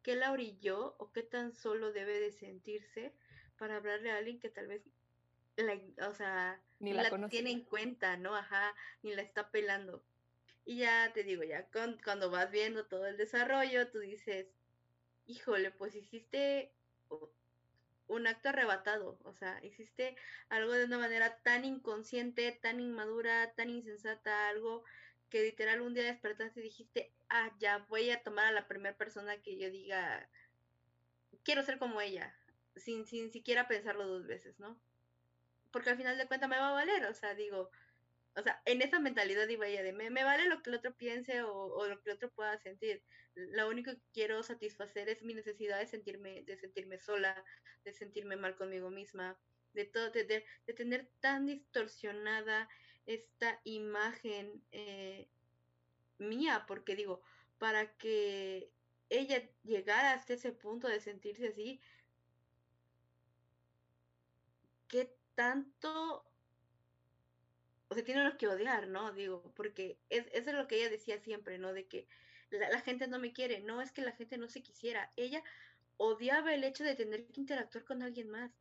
¿qué 0.05 0.14
la 0.14 0.31
orilló 0.31 0.95
o 0.99 1.11
qué 1.11 1.24
tan 1.24 1.53
solo 1.53 1.91
debe 1.91 2.20
de 2.20 2.31
sentirse 2.31 3.12
para 3.59 3.77
hablarle 3.77 4.12
a 4.12 4.18
alguien 4.18 4.39
que 4.39 4.51
tal 4.51 4.68
vez, 4.68 4.83
la, 5.57 6.09
o 6.09 6.15
sea, 6.15 6.61
ni 6.79 6.93
la, 6.93 7.29
tiene 7.29 7.51
en 7.51 7.65
cuenta, 7.65 8.17
¿no? 8.17 8.35
Ajá, 8.37 8.75
ni 9.03 9.15
la 9.15 9.23
está 9.23 9.51
pelando. 9.51 10.03
Y 10.65 10.79
ya 10.79 11.13
te 11.13 11.23
digo, 11.23 11.45
ya 11.45 11.69
cuando 12.03 12.31
vas 12.31 12.51
viendo 12.51 12.87
todo 12.87 13.07
el 13.07 13.17
desarrollo, 13.17 13.89
tú 13.89 14.01
dices, 14.01 14.49
híjole, 15.27 15.71
pues 15.71 15.95
hiciste 15.95 16.73
un 18.09 18.27
acto 18.27 18.49
arrebatado, 18.51 19.19
o 19.25 19.33
sea, 19.35 19.65
hiciste 19.65 20.17
algo 20.49 20.73
de 20.73 20.85
una 20.85 20.99
manera 20.99 21.39
tan 21.43 21.65
inconsciente, 21.65 22.53
tan 22.53 22.81
inmadura, 22.81 23.53
tan 23.55 23.71
insensata, 23.71 24.49
algo 24.49 24.85
que 25.29 25.43
literal 25.43 25.81
un 25.81 25.95
día 25.95 26.05
despertaste 26.05 26.61
y 26.61 26.65
dijiste, 26.65 27.13
ah, 27.29 27.53
ya 27.59 27.79
voy 27.89 28.11
a 28.11 28.23
tomar 28.23 28.47
a 28.47 28.53
la 28.53 28.69
primera 28.69 28.97
persona 28.97 29.43
que 29.43 29.59
yo 29.59 29.71
diga, 29.71 30.29
quiero 31.43 31.63
ser 31.63 31.79
como 31.79 32.01
ella, 32.01 32.37
sin, 32.77 33.07
sin 33.07 33.31
siquiera 33.33 33.67
pensarlo 33.67 34.07
dos 34.07 34.27
veces, 34.27 34.59
¿no? 34.61 34.79
Porque 35.71 35.91
al 35.91 35.97
final 35.97 36.17
de 36.17 36.27
cuentas 36.27 36.49
me 36.49 36.59
va 36.59 36.71
a 36.71 36.73
valer, 36.73 37.05
o 37.07 37.14
sea, 37.14 37.35
digo, 37.35 37.71
o 38.37 38.43
sea, 38.43 38.61
en 38.67 38.83
esa 38.83 39.01
mentalidad 39.01 39.49
iba 39.49 39.67
ella 39.67 39.83
de, 39.83 39.95
me, 39.95 40.11
me 40.11 40.23
vale 40.23 40.47
lo 40.47 40.62
que 40.62 40.69
el 40.69 40.77
otro 40.77 40.95
piense 40.95 41.43
o, 41.43 41.87
lo 41.89 42.03
que 42.03 42.11
el 42.11 42.17
otro 42.17 42.31
pueda 42.31 42.59
sentir. 42.59 43.03
Lo 43.35 43.69
único 43.69 43.93
que 43.93 44.03
quiero 44.12 44.43
satisfacer 44.43 45.09
es 45.09 45.23
mi 45.23 45.33
necesidad 45.33 45.79
de 45.79 45.87
sentirme, 45.87 46.43
de 46.43 46.57
sentirme 46.59 46.99
sola, 46.99 47.43
de 47.85 47.95
sentirme 47.95 48.37
mal 48.37 48.55
conmigo 48.55 48.91
misma, 48.91 49.39
de 49.73 49.87
todo, 49.87 50.11
de, 50.11 50.25
de, 50.25 50.75
tener 50.75 51.09
tan 51.21 51.47
distorsionada 51.47 52.69
esta 53.07 53.59
imagen 53.64 54.62
eh, 54.71 55.29
mía, 56.19 56.64
porque 56.69 56.95
digo, 56.95 57.23
para 57.59 57.97
que 57.97 58.71
ella 59.09 59.49
llegara 59.62 60.12
hasta 60.12 60.35
ese 60.35 60.53
punto 60.53 60.89
de 60.89 61.01
sentirse 61.01 61.49
así, 61.49 61.81
¿qué 64.89 65.16
tanto 65.37 66.26
o 67.89 67.95
sea, 67.95 68.05
tiene 68.05 68.24
lo 68.24 68.37
que 68.37 68.49
odiar, 68.49 68.89
¿no? 68.89 69.12
Digo, 69.12 69.43
porque 69.55 69.99
es, 70.11 70.26
eso 70.32 70.51
es 70.51 70.57
lo 70.57 70.66
que 70.66 70.76
ella 70.76 70.91
decía 70.91 71.18
siempre, 71.20 71.59
¿no? 71.59 71.72
De 71.72 71.87
que 71.87 72.07
la, 72.51 72.80
gente 72.80 73.07
no 73.07 73.18
me 73.18 73.32
quiere, 73.32 73.61
no 73.61 73.80
es 73.80 73.93
que 73.93 74.03
la 74.03 74.12
gente 74.12 74.39
no 74.39 74.49
se 74.49 74.62
quisiera, 74.62 75.11
ella 75.16 75.43
odiaba 75.97 76.55
el 76.55 76.64
hecho 76.64 76.84
de 76.84 76.95
tener 76.95 77.26
que 77.26 77.41
interactuar 77.41 77.84
con 77.84 78.03
alguien 78.03 78.28
más, 78.28 78.53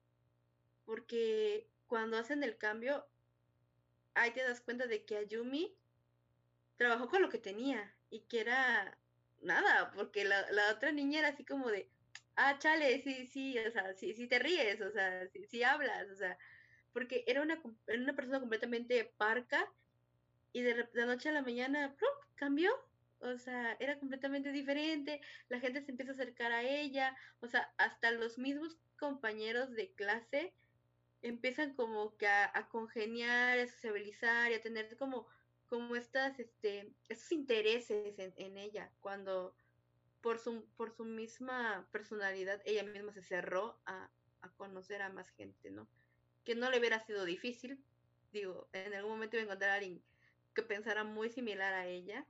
porque 0.86 1.67
cuando 1.88 2.17
hacen 2.17 2.43
el 2.43 2.57
cambio, 2.57 3.05
ahí 4.13 4.32
te 4.32 4.43
das 4.43 4.61
cuenta 4.61 4.88
de 4.88 5.03
que 5.05 5.17
Ayumi 5.17 5.76
trabajó 6.78 7.09
con 7.09 7.21
lo 7.21 7.30
que 7.30 7.38
tenía 7.38 7.93
y 8.09 8.21
que 8.21 8.41
era 8.41 8.97
nada, 9.41 9.91
porque 9.91 10.23
la, 10.23 10.49
la 10.51 10.71
otra 10.71 10.91
niña 10.91 11.19
era 11.19 11.30
así 11.30 11.45
como 11.45 11.69
de, 11.69 11.89
ah, 12.36 12.57
chale, 12.59 13.01
sí, 13.03 13.28
sí, 13.28 13.57
o 13.59 13.71
sea, 13.71 13.93
sí, 13.93 14.13
sí 14.13 14.28
te 14.28 14.39
ríes, 14.39 14.82
o 14.82 14.91
sea, 14.91 15.28
sí, 15.30 15.45
sí 15.45 15.63
hablas, 15.63 16.09
o 16.09 16.15
sea, 16.15 16.38
porque 16.96 17.26
era 17.28 17.41
una, 17.41 17.62
una 17.93 18.16
persona 18.16 18.39
completamente 18.39 19.14
parca 19.18 19.70
y 20.54 20.62
de 20.62 20.88
la 20.93 21.06
noche 21.06 21.28
a 21.28 21.34
la 21.34 21.41
mañana 21.41 21.93
cambió. 22.36 22.72
O 23.20 23.38
sea, 23.38 23.76
era 23.82 24.00
completamente 24.00 24.54
diferente, 24.54 25.20
la 25.50 25.60
gente 25.60 25.82
se 25.82 25.91
empieza 25.91 26.14
a 26.14 26.16
acercar 26.16 26.54
a 26.54 26.64
ella, 26.64 27.14
o 27.41 27.48
sea, 27.48 27.74
hasta 27.78 28.12
los 28.12 28.38
mismos 28.38 28.78
compañeros 28.98 29.72
de 29.72 29.91
clase 29.91 30.54
empiezan 31.22 31.74
como 31.74 32.16
que 32.16 32.28
a, 32.28 32.68
congeniar, 32.70 33.60
a 33.60 33.68
sociabilizar 33.68 34.52
y 34.52 34.56
a 34.56 34.62
tener 34.62 34.96
como, 34.96 35.28
como 35.68 35.98
estas, 35.98 36.39
este, 36.39 36.93
estos 37.10 37.32
intereses 37.34 38.18
en, 38.20 38.34
en, 38.38 38.58
ella, 38.58 38.89
cuando 39.02 39.54
por 40.22 40.39
su, 40.39 40.66
por 40.78 40.96
su 40.96 41.04
misma 41.04 41.89
personalidad 41.91 42.62
ella 42.64 42.84
misma 42.84 43.12
se 43.12 43.22
cerró 43.22 43.82
a, 43.86 44.10
a 44.41 44.50
conocer 44.52 45.02
a 45.02 45.10
más 45.10 45.30
gente, 45.32 45.72
¿no? 45.72 45.89
Que 46.46 46.56
no 46.56 46.70
le 46.70 46.80
hubiera 46.80 47.00
sido 47.00 47.26
difícil. 47.26 47.84
Digo, 48.32 48.70
en 48.72 48.93
algún 48.93 49.12
momento 49.12 49.36
iba 49.36 49.41
a 49.41 49.46
encontrar 49.46 49.72
a 49.72 49.76
alguien 49.76 50.02
que 50.54 50.64
pensara 50.64 51.04
muy 51.04 51.30
similar 51.30 51.74
a 51.74 51.88
ella, 51.88 52.26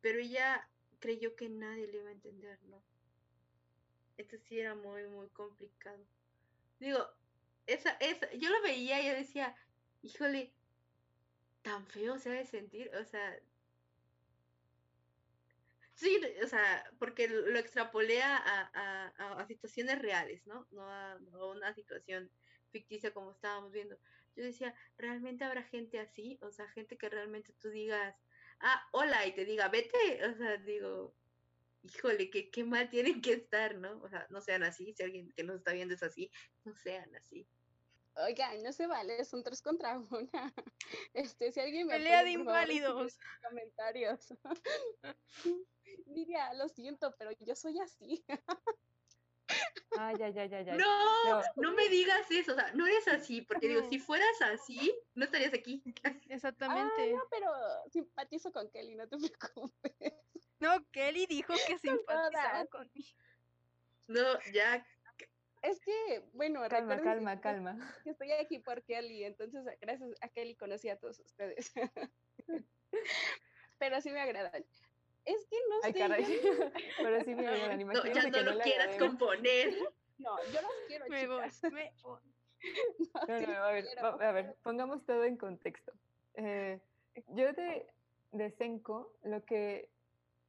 pero 0.00 0.18
ella 0.18 0.68
creyó 0.98 1.34
que 1.36 1.48
nadie 1.48 1.86
le 1.86 1.98
iba 1.98 2.08
a 2.08 2.12
entender, 2.12 2.58
¿no? 2.64 2.82
Esto 4.16 4.36
sí 4.38 4.58
era 4.58 4.74
muy, 4.74 5.06
muy 5.06 5.28
complicado. 5.28 6.04
Digo, 6.80 7.06
esa, 7.66 7.92
esa, 8.00 8.30
yo 8.34 8.50
lo 8.50 8.60
veía 8.62 9.00
y 9.00 9.06
yo 9.06 9.14
decía, 9.14 9.54
híjole, 10.02 10.52
tan 11.62 11.86
feo 11.86 12.18
se 12.18 12.30
ha 12.30 12.32
de 12.32 12.46
sentir, 12.46 12.90
o 12.96 13.04
sea, 13.04 13.38
sí, 15.94 16.20
o 16.42 16.46
sea, 16.46 16.84
porque 16.98 17.28
lo 17.28 17.58
extrapolé 17.58 18.22
a, 18.22 18.36
a, 18.36 19.40
a, 19.40 19.46
situaciones 19.46 20.00
reales, 20.00 20.46
¿no? 20.46 20.66
No 20.70 20.90
a 20.90 21.18
una 21.50 21.74
situación 21.74 22.30
ficticia 22.70 23.12
como 23.12 23.32
estábamos 23.32 23.72
viendo. 23.72 23.98
Yo 24.36 24.44
decía, 24.44 24.74
¿realmente 24.96 25.44
habrá 25.44 25.62
gente 25.64 25.98
así? 25.98 26.38
O 26.42 26.50
sea, 26.50 26.68
gente 26.68 26.96
que 26.96 27.08
realmente 27.08 27.52
tú 27.60 27.70
digas, 27.70 28.14
ah, 28.60 28.88
hola, 28.92 29.26
y 29.26 29.34
te 29.34 29.44
diga, 29.44 29.68
vete. 29.68 30.24
O 30.26 30.34
sea, 30.36 30.56
digo, 30.58 31.14
híjole, 31.82 32.30
qué, 32.30 32.50
qué 32.50 32.64
mal 32.64 32.88
tienen 32.88 33.20
que 33.20 33.32
estar, 33.32 33.76
¿no? 33.76 34.00
O 34.02 34.08
sea, 34.08 34.26
no 34.30 34.40
sean 34.40 34.62
así. 34.62 34.94
Si 34.94 35.02
alguien 35.02 35.32
que 35.32 35.44
nos 35.44 35.56
está 35.56 35.72
viendo 35.72 35.94
es 35.94 36.02
así, 36.02 36.30
no 36.64 36.74
sean 36.76 37.14
así. 37.16 37.48
Oiga, 38.20 38.52
no 38.64 38.72
se 38.72 38.88
vale, 38.88 39.24
son 39.24 39.44
tres 39.44 39.62
contra 39.62 39.98
una. 39.98 40.54
Este, 41.14 41.52
si 41.52 41.60
alguien 41.60 41.86
me 41.86 41.94
Pelea 41.94 42.24
de 42.24 42.30
inválidos. 42.32 43.16
Comentarios. 43.48 44.34
Lidia, 46.06 46.52
lo 46.54 46.68
siento, 46.68 47.14
pero 47.16 47.30
yo 47.40 47.54
soy 47.54 47.78
así. 47.78 48.24
Ah. 49.98 50.12
No, 50.76 51.42
no, 51.56 51.72
me 51.72 51.88
digas 51.88 52.30
eso, 52.30 52.52
o 52.52 52.54
sea, 52.54 52.70
no 52.74 52.86
eres 52.86 53.08
así, 53.08 53.40
porque 53.42 53.68
digo, 53.68 53.82
si 53.88 53.98
fueras 53.98 54.40
así, 54.42 54.94
no 55.14 55.24
estarías 55.24 55.52
aquí. 55.54 55.82
Exactamente. 56.28 57.14
Ah, 57.14 57.16
no, 57.16 57.22
pero 57.30 57.50
simpatizo 57.90 58.52
con 58.52 58.70
Kelly, 58.70 58.94
no 58.94 59.08
te 59.08 59.16
preocupes. 59.52 60.12
No, 60.60 60.84
Kelly 60.90 61.26
dijo 61.26 61.54
que 61.66 61.78
simpatizaba 61.78 62.66
conmigo. 62.66 63.08
No, 64.06 64.24
ya. 64.52 64.86
Es 65.62 65.80
que, 65.80 66.22
bueno, 66.34 66.60
calma, 66.68 67.00
calma, 67.00 67.36
que- 67.36 67.42
calma. 67.42 67.94
que 68.04 68.10
estoy 68.10 68.30
aquí 68.32 68.58
por 68.60 68.82
Kelly, 68.84 69.24
entonces 69.24 69.64
gracias 69.80 70.10
a 70.20 70.28
Kelly 70.28 70.54
conocí 70.54 70.88
a 70.88 70.98
todos 70.98 71.18
ustedes. 71.18 71.72
Pero 73.78 74.00
sí 74.00 74.10
me 74.10 74.20
agradan. 74.20 74.64
Es 75.28 75.46
que 75.46 75.56
no 75.68 75.76
Ay, 75.82 75.92
sé, 75.92 75.98
caray. 75.98 76.24
yo- 76.24 76.52
Pero 77.02 77.24
sí 77.24 77.34
me 77.34 77.46
agradan. 77.46 77.78
No, 77.86 78.04
ya 78.04 78.22
no 78.22 78.30
que 78.32 78.42
lo 78.42 78.52
le 78.54 78.62
quieras 78.64 78.96
componer. 78.98 79.68
no, 80.18 80.36
yo 80.52 80.60
las 80.62 80.70
quiero, 80.86 81.04
Me 81.08 81.26
voy, 81.26 81.44
chicas. 81.50 81.72
me 81.72 81.92
voy. 82.02 82.20
No, 83.28 83.38
sí 83.38 83.46
no, 83.46 83.52
a 83.62 83.70
ver, 83.72 83.84
a 84.02 84.32
ver, 84.32 84.56
pongamos 84.62 85.04
todo 85.04 85.24
en 85.24 85.36
contexto. 85.36 85.92
Eh, 86.34 86.80
yo 87.28 87.52
de, 87.52 87.86
de 88.32 88.50
Senko, 88.52 89.12
lo 89.22 89.44
que, 89.44 89.90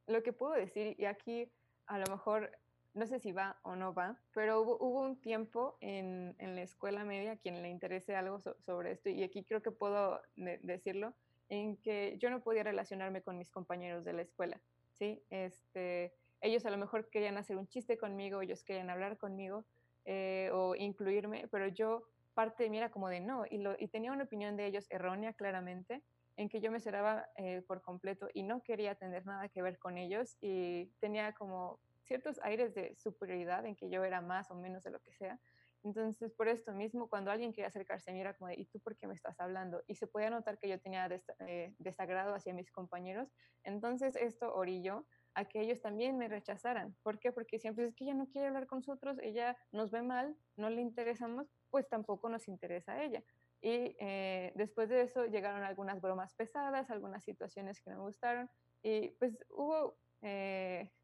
lo 0.08 0.24
que 0.24 0.34
puedo 0.34 0.54
decir, 0.54 0.96
y 0.98 1.06
aquí 1.06 1.52
a 1.88 1.98
lo 2.00 2.06
mejor, 2.10 2.52
no 2.94 3.06
sé 3.06 3.20
si 3.20 3.32
va 3.32 3.60
o 3.64 3.76
no 3.76 3.94
va, 3.94 4.18
pero 4.34 4.62
hubo, 4.62 4.78
hubo 4.80 5.02
un 5.02 5.20
tiempo 5.22 5.78
en, 5.82 6.36
en 6.40 6.56
la 6.56 6.62
escuela 6.64 7.04
media, 7.04 7.34
a 7.34 7.38
quien 7.38 7.62
le 7.62 7.70
interese 7.70 8.16
algo 8.16 8.40
so- 8.40 8.56
sobre 8.66 8.92
esto, 8.94 9.10
y 9.10 9.24
aquí 9.24 9.44
creo 9.44 9.62
que 9.62 9.72
puedo 9.72 10.22
de- 10.36 10.60
decirlo, 10.64 11.14
en 11.50 11.78
que 11.78 12.16
yo 12.20 12.30
no 12.30 12.42
podía 12.42 12.64
relacionarme 12.64 13.22
con 13.22 13.38
mis 13.38 13.50
compañeros 13.50 14.06
de 14.06 14.14
la 14.14 14.22
escuela, 14.22 14.62
¿sí? 14.98 15.24
Este, 15.30 16.14
ellos 16.42 16.66
a 16.66 16.70
lo 16.70 16.78
mejor 16.78 17.10
querían 17.10 17.38
hacer 17.38 17.58
un 17.58 17.68
chiste 17.68 17.98
conmigo, 17.98 18.42
ellos 18.42 18.64
querían 18.64 18.90
hablar 18.90 19.18
conmigo, 19.18 19.66
eh, 20.06 20.50
o 20.54 20.76
incluirme, 20.76 21.48
pero 21.52 21.68
yo 21.68 22.04
parte 22.34 22.64
de 22.64 22.70
mí 22.70 22.78
era 22.78 22.90
como 22.90 23.10
de 23.10 23.20
no, 23.20 23.44
y, 23.50 23.58
lo, 23.58 23.76
y 23.78 23.88
tenía 23.90 24.12
una 24.12 24.24
opinión 24.24 24.56
de 24.56 24.66
ellos 24.66 24.86
errónea 24.90 25.34
claramente, 25.34 26.04
en 26.38 26.48
que 26.48 26.62
yo 26.62 26.72
me 26.72 26.80
cerraba 26.80 27.28
eh, 27.36 27.62
por 27.68 27.82
completo 27.82 28.30
y 28.34 28.44
no 28.44 28.64
quería 28.64 28.96
tener 28.96 29.26
nada 29.26 29.50
que 29.50 29.62
ver 29.62 29.78
con 29.78 29.98
ellos 29.98 30.38
y 30.40 30.86
tenía 31.02 31.34
como 31.34 31.82
ciertos 32.06 32.40
aires 32.44 32.74
de 32.74 32.96
superioridad 32.96 33.66
en 33.66 33.76
que 33.76 33.90
yo 33.90 34.06
era 34.06 34.22
más 34.22 34.50
o 34.50 34.56
menos 34.56 34.84
de 34.84 34.92
lo 34.92 35.00
que 35.02 35.12
sea. 35.12 35.38
Entonces, 35.84 36.34
por 36.34 36.48
esto 36.48 36.74
mismo, 36.74 37.10
cuando 37.10 37.32
alguien 37.32 37.54
quería 37.54 37.68
acercarse 37.68 38.12
a 38.12 38.14
mí 38.14 38.22
era 38.22 38.34
como 38.36 38.50
de, 38.50 38.56
¿y 38.60 38.66
tú 38.66 38.80
por 38.82 38.98
qué 38.98 39.08
me 39.08 39.14
estás 39.14 39.40
hablando? 39.40 39.84
Y 39.88 39.96
se 39.96 40.08
podía 40.08 40.30
notar 40.30 40.58
que 40.60 40.68
yo 40.70 40.80
tenía 40.80 41.08
des- 41.08 41.32
eh, 41.40 41.76
desagrado 41.80 42.34
hacia 42.36 42.54
mis 42.54 42.72
compañeros. 42.72 43.30
Entonces, 43.64 44.16
esto 44.16 44.54
orilló 44.54 45.08
a 45.34 45.46
que 45.46 45.62
ellos 45.62 45.82
también 45.82 46.18
me 46.18 46.28
rechazaran. 46.28 46.98
¿Por 47.04 47.20
qué? 47.20 47.32
Porque 47.32 47.60
siempre 47.60 47.86
es 47.86 47.96
que 47.96 48.04
ella 48.04 48.14
no 48.14 48.28
quiere 48.28 48.48
hablar 48.48 48.68
con 48.68 48.80
nosotros, 48.80 49.18
ella 49.22 49.58
nos 49.72 49.92
ve 49.92 50.02
mal, 50.02 50.36
no 50.58 50.70
le 50.70 50.82
interesamos, 50.82 51.54
pues 51.70 51.88
tampoco 51.88 52.30
nos 52.30 52.48
interesa 52.48 52.94
a 52.94 53.04
ella. 53.04 53.24
Y 53.62 53.96
eh, 54.00 54.54
después 54.56 54.90
de 54.90 55.02
eso 55.02 55.26
llegaron 55.26 55.64
algunas 55.64 56.02
bromas 56.02 56.34
pesadas, 56.34 56.90
algunas 56.90 57.24
situaciones 57.24 57.82
que 57.82 57.90
no 57.92 57.98
me 57.98 58.04
gustaron 58.04 58.50
y 58.82 59.10
pues 59.20 59.38
hubo 59.50 60.00
eh, 60.22 60.90
pues, 60.90 60.99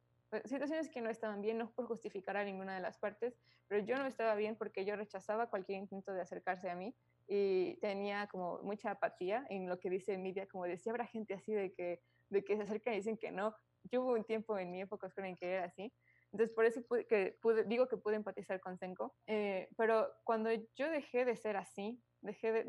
situaciones 0.46 0.90
que 0.90 1.02
no 1.02 1.10
estaban 1.10 1.42
bien, 1.42 1.58
no 1.58 1.72
por 1.72 1.86
justificar 1.88 2.38
a 2.38 2.44
ninguna 2.44 2.76
de 2.76 2.82
las 2.82 2.98
partes, 2.98 3.38
pero 3.68 3.84
yo 3.84 3.98
no 3.98 4.06
estaba 4.06 4.36
bien 4.36 4.56
porque 4.56 4.86
yo 4.86 4.96
rechazaba 4.96 5.50
cualquier 5.50 5.80
intento 5.80 6.14
de 6.14 6.22
acercarse 6.22 6.70
a 6.70 6.76
mí 6.76 6.96
y 7.28 7.78
tenía 7.78 8.28
como 8.28 8.60
mucha 8.62 8.92
apatía 8.92 9.46
en 9.50 9.68
lo 9.68 9.80
que 9.80 9.90
dice 9.90 10.18
Media, 10.18 10.48
como 10.48 10.66
decía, 10.66 10.92
habrá 10.92 11.08
gente 11.08 11.34
así 11.34 11.54
de 11.54 11.74
que, 11.74 12.02
de 12.30 12.44
que 12.44 12.58
se 12.58 12.64
acercan 12.64 12.94
y 12.94 12.98
dicen 12.98 13.18
que 13.18 13.32
no. 13.32 13.56
Yo 13.92 14.02
hubo 14.02 14.14
un 14.14 14.24
tiempo 14.24 14.58
en 14.58 14.72
mi 14.72 14.82
época 14.82 15.12
en 15.18 15.36
que 15.36 15.54
era 15.54 15.66
así, 15.66 15.94
entonces, 16.36 16.54
por 16.54 16.66
eso 16.66 16.82
pude, 16.82 17.06
que 17.06 17.38
pude, 17.42 17.64
digo 17.64 17.88
que 17.88 17.96
pude 17.96 18.18
empatizar 18.18 18.60
con 18.60 18.78
Senko. 18.78 19.16
Eh, 19.26 19.70
pero 19.78 20.12
cuando 20.26 20.50
yo 20.76 20.90
dejé 20.90 21.24
de 21.24 21.38
ser 21.38 21.56
así, 21.56 22.04
dejé 22.20 22.52
de, 22.52 22.64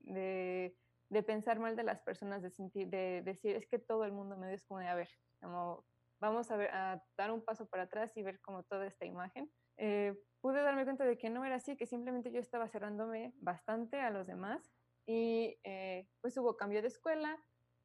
de, 0.00 0.74
de, 1.10 1.22
pensar 1.22 1.58
mal 1.58 1.76
de 1.76 1.82
las 1.82 2.00
personas, 2.00 2.42
de, 2.42 2.48
sentir, 2.48 2.88
de 2.88 3.20
decir, 3.20 3.54
es 3.54 3.66
que 3.66 3.78
todo 3.78 4.04
el 4.06 4.12
mundo 4.12 4.38
me 4.38 4.46
de, 4.46 4.58
a 4.86 4.94
ver, 4.94 5.10
como, 5.42 5.84
vamos 6.20 6.50
a, 6.50 6.56
ver, 6.56 6.70
a 6.70 7.02
dar 7.16 7.30
un 7.30 7.44
paso 7.44 7.66
para 7.66 7.84
atrás 7.84 8.16
y 8.16 8.22
ver 8.22 8.40
como 8.40 8.62
toda 8.64 8.86
esta 8.86 9.04
imagen. 9.04 9.50
Eh, 9.76 10.14
pude 10.40 10.62
darme 10.62 10.84
cuenta 10.84 11.04
de 11.04 11.18
que 11.18 11.30
no 11.30 11.44
era 11.44 11.56
así, 11.56 11.76
que 11.76 11.86
simplemente 11.86 12.30
yo 12.32 12.40
estaba 12.40 12.68
cerrándome 12.68 13.32
bastante 13.36 14.00
a 14.00 14.10
los 14.10 14.26
demás 14.26 14.72
y 15.06 15.58
eh, 15.64 16.08
pues 16.20 16.36
hubo 16.38 16.56
cambio 16.56 16.82
de 16.82 16.88
escuela, 16.88 17.36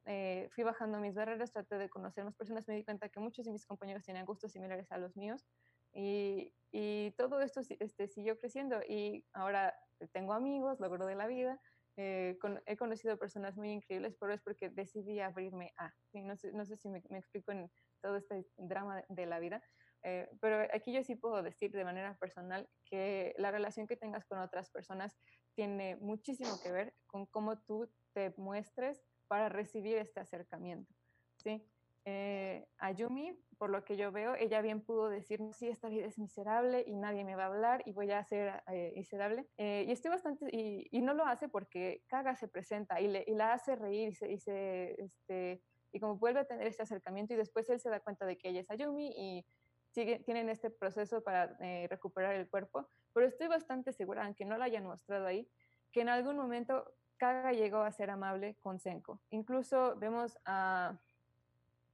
eh, 0.05 0.49
fui 0.51 0.63
bajando 0.63 0.99
mis 0.99 1.13
barreras, 1.13 1.51
traté 1.51 1.77
de 1.77 1.89
conocer 1.89 2.23
más 2.23 2.35
personas, 2.35 2.67
me 2.67 2.75
di 2.75 2.83
cuenta 2.83 3.09
que 3.09 3.19
muchos 3.19 3.45
de 3.45 3.51
mis 3.51 3.65
compañeros 3.65 4.03
tenían 4.03 4.25
gustos 4.25 4.51
similares 4.51 4.91
a 4.91 4.97
los 4.97 5.15
míos 5.15 5.45
y, 5.93 6.53
y 6.71 7.11
todo 7.17 7.41
esto 7.41 7.61
este, 7.79 8.07
siguió 8.07 8.37
creciendo 8.39 8.79
y 8.87 9.25
ahora 9.33 9.75
tengo 10.13 10.33
amigos, 10.33 10.79
logro 10.79 11.05
de 11.05 11.15
la 11.15 11.27
vida, 11.27 11.59
eh, 11.97 12.37
con, 12.39 12.61
he 12.65 12.77
conocido 12.77 13.17
personas 13.17 13.57
muy 13.57 13.69
increíbles, 13.69 14.15
pero 14.19 14.33
es 14.33 14.41
porque 14.41 14.69
decidí 14.69 15.19
abrirme 15.19 15.73
a, 15.77 15.93
¿sí? 16.11 16.21
no, 16.21 16.37
sé, 16.37 16.51
no, 16.53 16.65
sé, 16.65 16.77
si 16.77 16.89
me, 16.89 17.03
me, 17.09 17.19
explico 17.19 17.51
en 17.51 17.69
todo 18.01 18.17
este 18.17 18.45
drama 18.57 19.03
de 19.09 19.25
la 19.25 19.39
vida, 19.39 19.63
eh, 20.03 20.29
pero 20.39 20.67
aquí 20.73 20.91
yo 20.91 21.03
sí 21.03 21.15
puedo 21.15 21.43
decir 21.43 21.71
de 21.71 21.83
manera 21.83 22.17
personal 22.17 22.67
que 22.85 23.33
la 23.37 23.51
relación 23.51 23.87
que 23.87 23.97
tengas 23.97 24.25
con 24.25 24.39
otras 24.39 24.69
personas 24.71 25.15
tiene 25.53 25.95
muchísimo 25.97 26.59
que 26.63 26.71
ver 26.71 26.95
con 27.05 27.25
cómo 27.27 27.59
tú 27.59 27.89
te 28.13 28.33
muestres 28.37 29.03
para 29.27 29.49
recibir 29.49 29.97
este 29.97 30.19
acercamiento, 30.19 30.93
¿sí? 31.37 31.65
Eh, 32.05 32.67
Ayumi, 32.79 33.37
por 33.59 33.69
lo 33.69 33.85
que 33.85 33.95
yo 33.95 34.11
veo, 34.11 34.33
ella 34.35 34.61
bien 34.61 34.81
pudo 34.81 35.07
decir, 35.07 35.39
sí, 35.53 35.67
esta 35.67 35.87
vida 35.87 36.07
es 36.07 36.17
miserable 36.17 36.83
y 36.87 36.95
nadie 36.95 37.23
me 37.23 37.35
va 37.35 37.43
a 37.43 37.47
hablar 37.47 37.83
y 37.85 37.91
voy 37.91 38.09
a 38.11 38.23
ser 38.23 38.63
eh, 38.71 38.91
miserable. 38.95 39.47
Eh, 39.57 39.85
y 39.87 39.91
estoy 39.91 40.09
bastante, 40.09 40.47
y, 40.51 40.87
y, 40.89 41.01
no 41.01 41.13
lo 41.13 41.25
hace 41.25 41.47
porque 41.47 42.03
Kaga 42.07 42.35
se 42.35 42.47
presenta 42.47 42.99
y, 42.99 43.07
le, 43.07 43.23
y 43.27 43.35
la 43.35 43.53
hace 43.53 43.75
reír 43.75 44.09
y, 44.09 44.13
se, 44.13 44.31
y, 44.31 44.39
se, 44.39 44.99
este, 44.99 45.61
y 45.91 45.99
como 45.99 46.17
vuelve 46.17 46.39
a 46.39 46.45
tener 46.45 46.67
este 46.67 46.83
acercamiento 46.83 47.33
y 47.33 47.37
después 47.37 47.69
él 47.69 47.79
se 47.79 47.89
da 47.89 47.99
cuenta 47.99 48.25
de 48.25 48.37
que 48.37 48.49
ella 48.49 48.61
es 48.61 48.69
Ayumi 48.71 49.13
y 49.15 49.45
sigue, 49.91 50.19
tienen 50.19 50.49
este 50.49 50.69
proceso 50.69 51.23
para 51.23 51.57
eh, 51.59 51.87
recuperar 51.89 52.35
el 52.35 52.49
cuerpo. 52.49 52.87
Pero 53.13 53.27
estoy 53.27 53.47
bastante 53.47 53.93
segura, 53.93 54.25
aunque 54.25 54.45
no 54.45 54.57
lo 54.57 54.63
hayan 54.63 54.85
mostrado 54.85 55.27
ahí, 55.27 55.47
que 55.91 56.01
en 56.01 56.09
algún 56.09 56.37
momento 56.37 56.93
Kaga 57.17 57.51
llegó 57.51 57.79
a 57.81 57.91
ser 57.91 58.09
amable 58.09 58.55
con 58.61 58.79
Senko. 58.79 59.21
Incluso 59.29 59.95
vemos 59.97 60.39
a, 60.45 60.97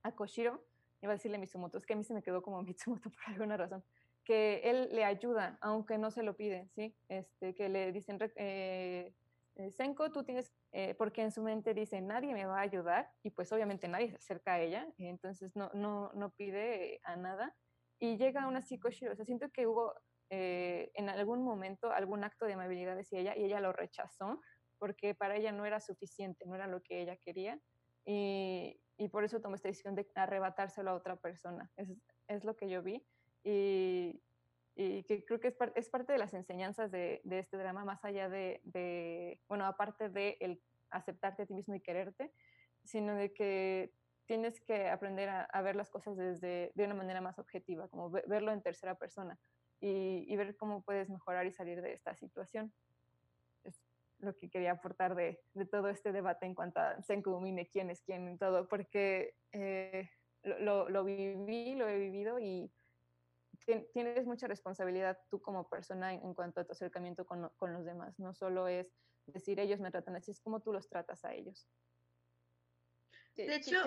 a 0.03 0.11
Koshiro, 0.13 0.63
iba 1.01 1.11
a 1.11 1.15
decirle 1.15 1.37
Mitsumoto, 1.37 1.77
es 1.77 1.85
que 1.85 1.93
a 1.93 1.95
mí 1.97 2.03
se 2.03 2.13
me 2.13 2.23
quedó 2.23 2.41
como 2.41 2.61
Mitsumoto 2.63 3.09
por 3.09 3.33
alguna 3.33 3.57
razón, 3.57 3.83
que 4.23 4.61
él 4.63 4.89
le 4.91 5.03
ayuda, 5.03 5.57
aunque 5.61 5.97
no 5.97 6.11
se 6.11 6.23
lo 6.23 6.35
pide, 6.35 6.69
¿sí? 6.75 6.95
Este, 7.09 7.55
que 7.55 7.69
le 7.69 7.91
dicen, 7.91 8.19
eh, 8.35 9.13
Senko, 9.71 10.11
tú 10.11 10.23
tienes, 10.23 10.53
eh, 10.71 10.93
porque 10.95 11.21
en 11.21 11.31
su 11.31 11.41
mente 11.41 11.73
dice, 11.73 11.99
nadie 12.01 12.33
me 12.33 12.45
va 12.45 12.59
a 12.59 12.61
ayudar, 12.61 13.11
y 13.23 13.31
pues 13.31 13.51
obviamente 13.51 13.87
nadie 13.87 14.09
se 14.09 14.17
acerca 14.17 14.53
a 14.53 14.61
ella, 14.61 14.87
entonces 14.97 15.55
no, 15.55 15.69
no, 15.73 16.11
no 16.13 16.29
pide 16.31 16.99
a 17.03 17.15
nada, 17.15 17.55
y 17.99 18.17
llega 18.17 18.43
aún 18.43 18.55
así 18.55 18.77
Koshiro, 18.79 19.13
o 19.13 19.15
sea, 19.15 19.25
siento 19.25 19.49
que 19.49 19.65
hubo 19.65 19.93
eh, 20.29 20.91
en 20.93 21.09
algún 21.09 21.43
momento 21.43 21.91
algún 21.91 22.23
acto 22.23 22.45
de 22.45 22.53
amabilidad 22.53 22.99
hacia 22.99 23.19
ella, 23.19 23.35
y 23.35 23.45
ella 23.45 23.59
lo 23.59 23.73
rechazó, 23.73 24.41
porque 24.77 25.15
para 25.15 25.35
ella 25.35 25.51
no 25.51 25.65
era 25.65 25.79
suficiente, 25.79 26.45
no 26.45 26.55
era 26.55 26.67
lo 26.67 26.81
que 26.83 27.01
ella 27.01 27.17
quería, 27.17 27.59
y, 28.05 28.79
y 28.97 29.09
por 29.09 29.23
eso 29.23 29.41
tomó 29.41 29.55
esta 29.55 29.69
decisión 29.69 29.95
de 29.95 30.07
arrebatárselo 30.15 30.91
a 30.91 30.95
otra 30.95 31.15
persona. 31.17 31.69
Es, 31.75 31.89
es 32.27 32.43
lo 32.43 32.55
que 32.55 32.69
yo 32.69 32.83
vi, 32.83 33.03
y, 33.43 34.21
y 34.79 35.03
que 35.03 35.25
creo 35.25 35.39
que 35.39 35.47
es, 35.47 35.55
par 35.55 35.73
es, 35.75 35.89
parte 35.89 36.13
de 36.13 36.19
las 36.19 36.35
enseñanzas 36.35 36.91
de, 36.91 37.21
de 37.23 37.39
este 37.39 37.57
drama, 37.57 37.83
más 37.83 38.05
allá 38.05 38.29
de, 38.29 38.61
de, 38.63 39.41
bueno, 39.47 39.65
aparte 39.65 40.09
de 40.09 40.37
el 40.39 40.61
aceptarte 40.91 41.41
a 41.41 41.45
ti 41.47 41.55
mismo 41.55 41.73
y 41.73 41.81
quererte, 41.81 42.31
sino 42.83 43.15
de 43.15 43.33
que 43.33 43.91
tienes 44.27 44.61
que 44.61 44.87
aprender 44.89 45.29
a, 45.29 45.41
a 45.45 45.61
ver 45.63 45.75
las 45.75 45.89
cosas 45.89 46.15
desde, 46.15 46.71
de 46.75 46.83
una 46.85 46.93
manera 46.93 47.21
más 47.21 47.39
objetiva, 47.39 47.87
como 47.87 48.11
ve, 48.11 48.23
verlo 48.27 48.51
en 48.51 48.61
tercera 48.61 48.93
persona 48.93 49.39
y, 49.79 50.25
y, 50.31 50.35
ver 50.35 50.55
cómo 50.55 50.83
puedes 50.83 51.09
mejorar 51.09 51.47
y 51.47 51.51
salir 51.51 51.81
de 51.81 51.93
esta 51.93 52.15
situación. 52.15 52.71
Es 53.63 53.81
lo 54.19 54.37
que 54.37 54.47
quería 54.47 54.73
aportar 54.73 55.15
de, 55.15 55.39
de 55.55 55.65
todo 55.65 55.89
este 55.89 56.11
debate 56.11 56.45
en 56.45 56.53
cuanto 56.53 56.79
a 56.81 57.01
Senku 57.01 57.41
Mine, 57.41 57.67
quién 57.67 57.89
es 57.89 58.03
quién 58.03 58.29
y 58.29 58.37
todo, 58.37 58.67
porque 58.67 59.33
eh, 59.53 60.07
lo, 60.43 60.59
lo, 60.59 60.89
lo, 60.89 61.03
viví, 61.03 61.73
lo 61.73 61.87
he 61.87 61.97
vivido 61.97 62.37
y 62.39 62.71
tienes 63.93 64.25
mucha 64.25 64.47
responsabilidad 64.47 65.19
tú 65.29 65.41
como 65.41 65.67
persona 65.67 66.13
en, 66.13 66.23
en 66.23 66.33
cuanto 66.33 66.61
a 66.61 66.65
tu 66.65 66.71
acercamiento 66.71 67.25
con, 67.25 67.49
con, 67.57 67.73
los 67.73 67.85
demás. 67.85 68.17
No 68.19 68.33
solo 68.33 68.67
es 68.67 68.87
decir 69.25 69.59
ellos 69.59 69.79
me 69.79 69.91
tratan 69.91 70.15
así, 70.15 70.31
es 70.31 70.41
como 70.41 70.61
tú 70.61 70.71
los 70.71 70.87
tratas 70.87 71.25
a 71.25 71.33
ellos. 71.33 71.67
De 73.35 73.55
hecho, 73.55 73.77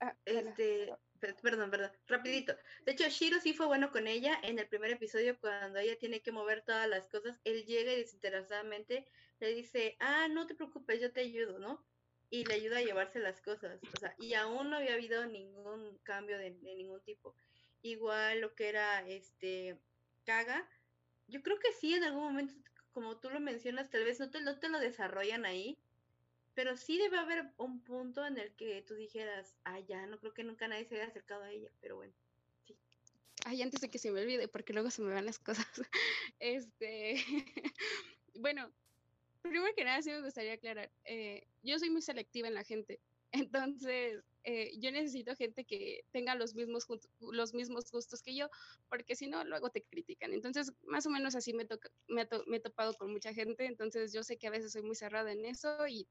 ah, 0.00 0.16
este, 0.24 0.94
perdón, 1.42 1.70
perdón, 1.70 1.90
rapidito. 2.06 2.54
De 2.84 2.92
hecho, 2.92 3.08
Shiro 3.08 3.40
sí 3.40 3.52
fue 3.52 3.66
bueno 3.66 3.90
con 3.90 4.06
ella 4.06 4.38
en 4.42 4.58
el 4.58 4.68
primer 4.68 4.92
episodio 4.92 5.38
cuando 5.40 5.78
ella 5.78 5.98
tiene 5.98 6.22
que 6.22 6.30
mover 6.30 6.62
todas 6.64 6.88
las 6.88 7.08
cosas. 7.08 7.40
Él 7.44 7.64
llega 7.64 7.92
y 7.92 7.96
desinteresadamente 7.96 9.06
le 9.40 9.54
dice, 9.54 9.96
ah, 10.00 10.28
no 10.28 10.46
te 10.46 10.54
preocupes, 10.54 11.00
yo 11.00 11.12
te 11.12 11.20
ayudo, 11.22 11.58
¿no? 11.58 11.84
Y 12.30 12.44
le 12.44 12.54
ayuda 12.54 12.78
a 12.78 12.82
llevarse 12.82 13.18
las 13.18 13.40
cosas. 13.40 13.80
O 13.82 13.98
sea, 13.98 14.14
y 14.18 14.34
aún 14.34 14.70
no 14.70 14.76
había 14.76 14.94
habido 14.94 15.26
ningún 15.26 15.98
cambio 16.04 16.38
de, 16.38 16.50
de 16.50 16.74
ningún 16.74 17.00
tipo. 17.02 17.34
Igual 17.82 18.40
lo 18.40 18.54
que 18.54 18.68
era 18.68 19.06
este 19.08 19.78
Kaga, 20.24 20.68
yo 21.28 21.42
creo 21.42 21.58
que 21.58 21.72
sí 21.72 21.94
en 21.94 22.04
algún 22.04 22.24
momento, 22.24 22.54
como 22.92 23.16
tú 23.18 23.30
lo 23.30 23.40
mencionas, 23.40 23.90
tal 23.90 24.04
vez 24.04 24.20
no 24.20 24.30
te, 24.30 24.40
no 24.40 24.58
te 24.58 24.68
lo 24.68 24.78
desarrollan 24.78 25.44
ahí, 25.44 25.78
pero 26.54 26.76
sí 26.76 26.98
debe 26.98 27.18
haber 27.18 27.52
un 27.56 27.80
punto 27.84 28.26
en 28.26 28.38
el 28.38 28.52
que 28.52 28.82
tú 28.82 28.94
dijeras, 28.94 29.54
ah, 29.64 29.78
ya, 29.80 30.06
no 30.06 30.18
creo 30.18 30.34
que 30.34 30.44
nunca 30.44 30.68
nadie 30.68 30.84
se 30.84 30.96
haya 30.96 31.06
acercado 31.06 31.44
a 31.44 31.50
ella, 31.50 31.70
pero 31.80 31.96
bueno, 31.96 32.12
ay, 33.44 33.62
antes 33.62 33.80
de 33.80 33.88
que 33.88 33.98
se 33.98 34.10
me 34.10 34.20
olvide, 34.20 34.48
porque 34.48 34.72
luego 34.72 34.90
se 34.90 35.02
me 35.02 35.12
van 35.12 35.26
las 35.26 35.38
cosas. 35.38 35.66
Este, 36.40 37.16
bueno, 38.34 38.70
primero 39.42 39.74
que 39.74 39.84
nada 39.84 40.02
sí 40.02 40.10
me 40.10 40.22
gustaría 40.22 40.52
aclarar, 40.52 40.90
eh, 41.04 41.46
yo 41.62 41.78
soy 41.78 41.90
muy 41.90 42.02
selectiva 42.02 42.46
en 42.48 42.54
la 42.54 42.64
gente, 42.64 43.00
entonces 43.32 44.22
eh, 44.44 44.72
yo 44.78 44.90
necesito 44.90 45.34
gente 45.36 45.64
que 45.64 46.04
tenga 46.10 46.34
los 46.34 46.54
mismos, 46.54 46.86
los 47.20 47.54
mismos 47.54 47.90
gustos 47.90 48.22
que 48.22 48.34
yo, 48.34 48.48
porque 48.88 49.16
si 49.16 49.26
no, 49.26 49.44
luego 49.44 49.70
te 49.70 49.82
critican. 49.82 50.32
Entonces, 50.32 50.72
más 50.82 51.06
o 51.06 51.10
menos 51.10 51.34
así 51.34 51.52
me, 51.52 51.64
toca, 51.64 51.90
me, 52.06 52.22
he 52.22 52.60
topado 52.60 52.94
con 52.94 53.10
mucha 53.12 53.34
gente, 53.34 53.66
entonces 53.66 54.12
yo 54.12 54.22
sé 54.22 54.38
que 54.38 54.46
a 54.46 54.50
veces 54.50 54.72
soy 54.72 54.82
muy 54.82 54.94
cerrada 54.94 55.32
en 55.32 55.44
eso 55.44 55.86
y 55.86 56.06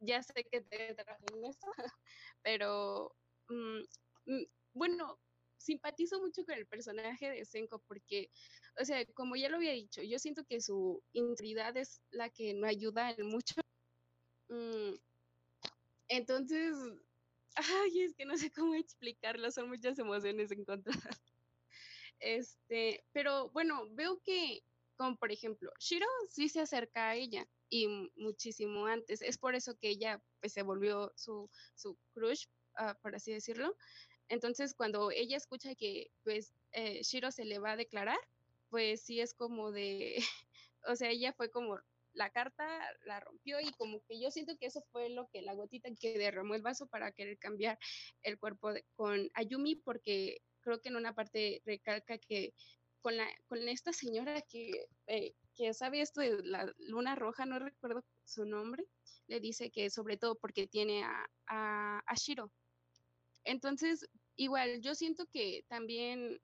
ya 0.00 0.22
sé 0.22 0.44
que 0.50 0.60
te 0.60 0.94
trabajo 0.94 1.24
en 1.34 1.44
eso, 1.46 1.66
pero 2.42 3.14
mm, 3.48 3.80
mm, 4.26 4.44
bueno, 4.74 5.18
simpatizo 5.58 6.20
mucho 6.20 6.44
con 6.44 6.54
el 6.54 6.66
personaje 6.66 7.30
de 7.30 7.44
Senko 7.44 7.80
porque, 7.88 8.30
o 8.80 8.84
sea, 8.84 9.04
como 9.14 9.36
ya 9.36 9.48
lo 9.48 9.56
había 9.56 9.72
dicho, 9.72 10.02
yo 10.02 10.18
siento 10.18 10.44
que 10.44 10.60
su 10.60 11.02
integridad 11.12 11.76
es 11.76 12.00
la 12.10 12.28
que 12.30 12.54
no 12.54 12.66
ayuda 12.66 13.10
en 13.10 13.26
mucho. 13.26 13.54
Mm, 14.48 14.94
entonces, 16.08 16.76
ay, 17.56 18.00
es 18.02 18.14
que 18.14 18.24
no 18.24 18.36
sé 18.36 18.50
cómo 18.52 18.74
explicarlo, 18.74 19.50
son 19.50 19.68
muchas 19.68 19.98
emociones 19.98 20.50
encontradas. 20.52 20.86
Este, 22.18 23.04
pero 23.12 23.50
bueno, 23.50 23.88
veo 23.90 24.22
que, 24.22 24.62
como 24.96 25.16
por 25.18 25.32
ejemplo, 25.32 25.70
Shiro 25.78 26.06
sí 26.30 26.48
se 26.48 26.60
acerca 26.60 27.10
a 27.10 27.14
ella 27.14 27.46
y 27.68 27.88
muchísimo 28.16 28.86
antes. 28.86 29.20
Es 29.20 29.36
por 29.36 29.54
eso 29.54 29.76
que 29.78 29.90
ella 29.90 30.22
pues, 30.40 30.54
se 30.54 30.62
volvió 30.62 31.12
su, 31.14 31.50
su 31.74 31.98
crush, 32.14 32.46
uh, 32.80 32.94
por 33.02 33.14
así 33.14 33.32
decirlo. 33.32 33.76
Entonces, 34.28 34.74
cuando 34.74 35.10
ella 35.10 35.36
escucha 35.36 35.74
que 35.74 36.10
pues 36.24 36.54
eh, 36.72 37.02
Shiro 37.02 37.30
se 37.30 37.44
le 37.44 37.58
va 37.58 37.72
a 37.72 37.76
declarar, 37.76 38.18
pues 38.70 39.02
sí 39.02 39.20
es 39.20 39.34
como 39.34 39.70
de, 39.70 40.16
o 40.86 40.96
sea, 40.96 41.10
ella 41.10 41.32
fue 41.32 41.50
como 41.50 41.78
la 42.16 42.30
carta 42.30 42.66
la 43.04 43.20
rompió 43.20 43.60
y 43.60 43.70
como 43.72 44.00
que 44.08 44.20
yo 44.20 44.30
siento 44.30 44.56
que 44.58 44.66
eso 44.66 44.82
fue 44.90 45.10
lo 45.10 45.28
que 45.28 45.42
la 45.42 45.54
gotita 45.54 45.88
que 46.00 46.18
derramó 46.18 46.54
el 46.54 46.62
vaso 46.62 46.86
para 46.88 47.12
querer 47.12 47.38
cambiar 47.38 47.78
el 48.22 48.38
cuerpo 48.38 48.70
con 48.94 49.30
Ayumi 49.34 49.76
porque 49.76 50.38
creo 50.60 50.80
que 50.80 50.88
en 50.88 50.96
una 50.96 51.14
parte 51.14 51.62
recalca 51.64 52.18
que 52.18 52.54
con, 53.00 53.16
la, 53.16 53.28
con 53.46 53.68
esta 53.68 53.92
señora 53.92 54.42
que, 54.42 54.86
eh, 55.06 55.34
que 55.54 55.72
sabe 55.74 56.00
esto 56.00 56.20
de 56.20 56.42
la 56.42 56.72
luna 56.78 57.14
roja, 57.14 57.46
no 57.46 57.58
recuerdo 57.58 58.04
su 58.24 58.44
nombre, 58.44 58.84
le 59.28 59.38
dice 59.38 59.70
que 59.70 59.90
sobre 59.90 60.16
todo 60.16 60.34
porque 60.36 60.66
tiene 60.66 61.04
a, 61.04 61.26
a, 61.46 62.02
a 62.04 62.14
Shiro. 62.16 62.50
Entonces, 63.44 64.08
igual, 64.34 64.80
yo 64.80 64.96
siento 64.96 65.26
que 65.26 65.64
también 65.68 66.40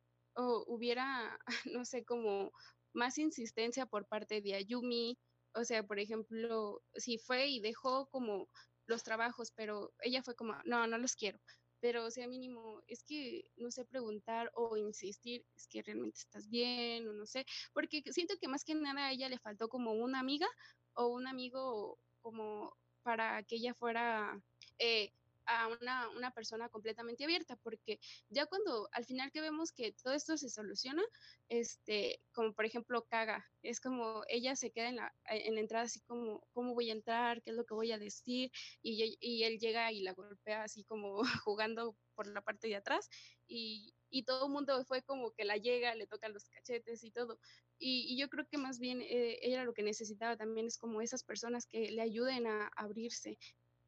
hubiera, 0.67 1.39
no 1.73 1.85
sé, 1.85 2.05
como 2.05 2.53
más 2.93 3.19
insistencia 3.19 3.87
por 3.87 4.07
parte 4.07 4.41
de 4.41 4.55
Ayumi, 4.55 5.19
o 5.55 5.65
sea, 5.65 5.83
por 5.83 5.99
ejemplo, 5.99 6.83
si 6.95 7.19
fue 7.19 7.49
y 7.49 7.61
dejó 7.61 8.07
como 8.09 8.49
los 8.87 9.03
trabajos, 9.03 9.53
pero 9.55 9.93
ella 10.01 10.23
fue 10.23 10.35
como, 10.35 10.55
no, 10.65 10.87
no 10.87 10.99
los 10.99 11.15
quiero. 11.17 11.39
Pero, 11.81 12.05
o 12.07 12.11
sea, 12.11 12.29
mínimo, 12.29 12.81
es 12.87 13.03
que, 13.05 13.43
no 13.57 13.71
sé, 13.71 13.85
preguntar 13.85 14.51
o 14.55 14.77
insistir, 14.77 15.45
es 15.57 15.67
que 15.67 15.83
realmente 15.83 16.21
estás 16.21 16.49
bien 16.49 17.09
o 17.09 17.13
no 17.13 17.27
sé, 17.27 17.45
porque 17.73 18.03
siento 18.13 18.35
que 18.41 18.49
más 18.49 18.65
que 18.65 18.75
nada 18.75 19.07
a 19.07 19.13
ella 19.13 19.29
le 19.29 19.39
faltó 19.39 19.69
como 19.69 19.93
una 19.93 20.21
amiga 20.21 20.47
o 20.95 21.09
un 21.09 21.27
amigo 21.27 21.99
como 22.21 22.77
para 23.03 23.43
que 23.43 23.57
ella 23.57 23.75
fuera 23.75 24.41
eh, 24.79 25.13
a 25.47 25.69
una, 25.69 26.09
una, 26.11 26.31
persona 26.33 26.69
completamente 26.69 27.25
abierta, 27.25 27.57
porque 27.57 27.99
ya 28.29 28.47
cuando 28.47 28.89
al 28.93 29.05
final 29.05 29.31
que 29.31 29.41
vemos 29.41 29.73
que 29.73 29.93
todo 29.93 30.15
esto 30.15 30.37
se 30.37 30.49
soluciona, 30.49 31.03
este, 31.49 32.21
como 32.33 32.53
por 32.53 32.65
ejemplo 32.65 33.05
Kaga, 33.05 33.45
es 33.63 33.81
como 33.81 34.23
ella 34.29 34.57
se 34.57 34.71
queda 34.71 34.89
en 34.89 34.97
la, 34.97 35.15
en 35.27 35.55
la 35.55 35.61
entrada 35.61 35.85
así 35.85 36.01
como, 36.01 36.47
¿cómo 36.53 36.75
voy 36.75 36.91
a 36.91 36.95
entrar? 36.95 37.43
¿Qué 37.43 37.51
es 37.51 37.57
lo 37.57 37.65
que 37.65 37.75
voy 37.75 37.93
a 37.93 37.99
decir? 37.99 38.51
Y, 38.83 39.17
y 39.21 39.45
él 39.45 39.59
llega 39.59 39.93
y 39.93 40.03
la 40.03 40.13
golpea 40.13 40.65
así 40.65 40.85
como 40.85 41.23
jugando 41.45 41.97
por 42.15 42.27
la 42.27 42.43
parte 42.43 42.69
de 42.69 42.77
atrás 42.77 43.09
y, 43.47 43.95
y 44.11 44.25
todo 44.25 44.47
el 44.47 44.53
mundo 44.53 44.85
fue 44.85 45.03
como 45.03 45.33
que 45.33 45.45
la 45.45 45.57
llega, 45.57 45.95
le 45.95 46.07
toca 46.07 46.29
los 46.29 46.45
cachetes 46.49 47.03
y 47.03 47.11
todo. 47.11 47.39
Y, 47.79 48.07
y 48.13 48.19
yo 48.19 48.29
creo 48.29 48.47
que 48.47 48.59
más 48.59 48.79
bien 48.79 49.01
eh, 49.03 49.39
ella 49.43 49.65
lo 49.65 49.75
que 49.75 49.83
necesitaba 49.83 50.37
también 50.37 50.67
es 50.67 50.79
como 50.79 51.01
esas 51.01 51.25
personas 51.25 51.67
que 51.67 51.91
le 51.91 52.03
ayuden 52.03 52.47
a 52.47 52.69
abrirse. 52.77 53.39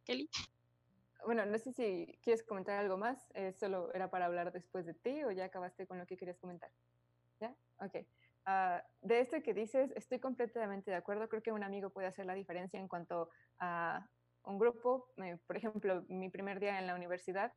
Kelly 0.04 0.28
bueno, 1.24 1.46
no 1.46 1.58
sé 1.58 1.72
si 1.72 2.18
quieres 2.22 2.42
comentar 2.42 2.78
algo 2.78 2.96
más, 2.96 3.30
eh, 3.34 3.52
solo 3.52 3.92
era 3.94 4.10
para 4.10 4.26
hablar 4.26 4.52
después 4.52 4.86
de 4.86 4.94
ti 4.94 5.24
o 5.24 5.30
ya 5.30 5.46
acabaste 5.46 5.86
con 5.86 5.98
lo 5.98 6.06
que 6.06 6.16
querías 6.16 6.38
comentar. 6.38 6.70
¿Ya? 7.40 7.54
Ok. 7.78 7.96
Uh, 8.46 8.78
de 9.00 9.20
esto 9.20 9.42
que 9.42 9.54
dices, 9.54 9.90
estoy 9.96 10.18
completamente 10.18 10.90
de 10.90 10.96
acuerdo. 10.96 11.28
Creo 11.28 11.42
que 11.42 11.52
un 11.52 11.62
amigo 11.62 11.90
puede 11.90 12.08
hacer 12.08 12.26
la 12.26 12.34
diferencia 12.34 12.78
en 12.78 12.88
cuanto 12.88 13.30
a 13.58 14.06
un 14.44 14.58
grupo. 14.58 15.08
Eh, 15.16 15.38
por 15.46 15.56
ejemplo, 15.56 16.04
mi 16.08 16.28
primer 16.28 16.60
día 16.60 16.78
en 16.78 16.86
la 16.86 16.94
universidad, 16.94 17.52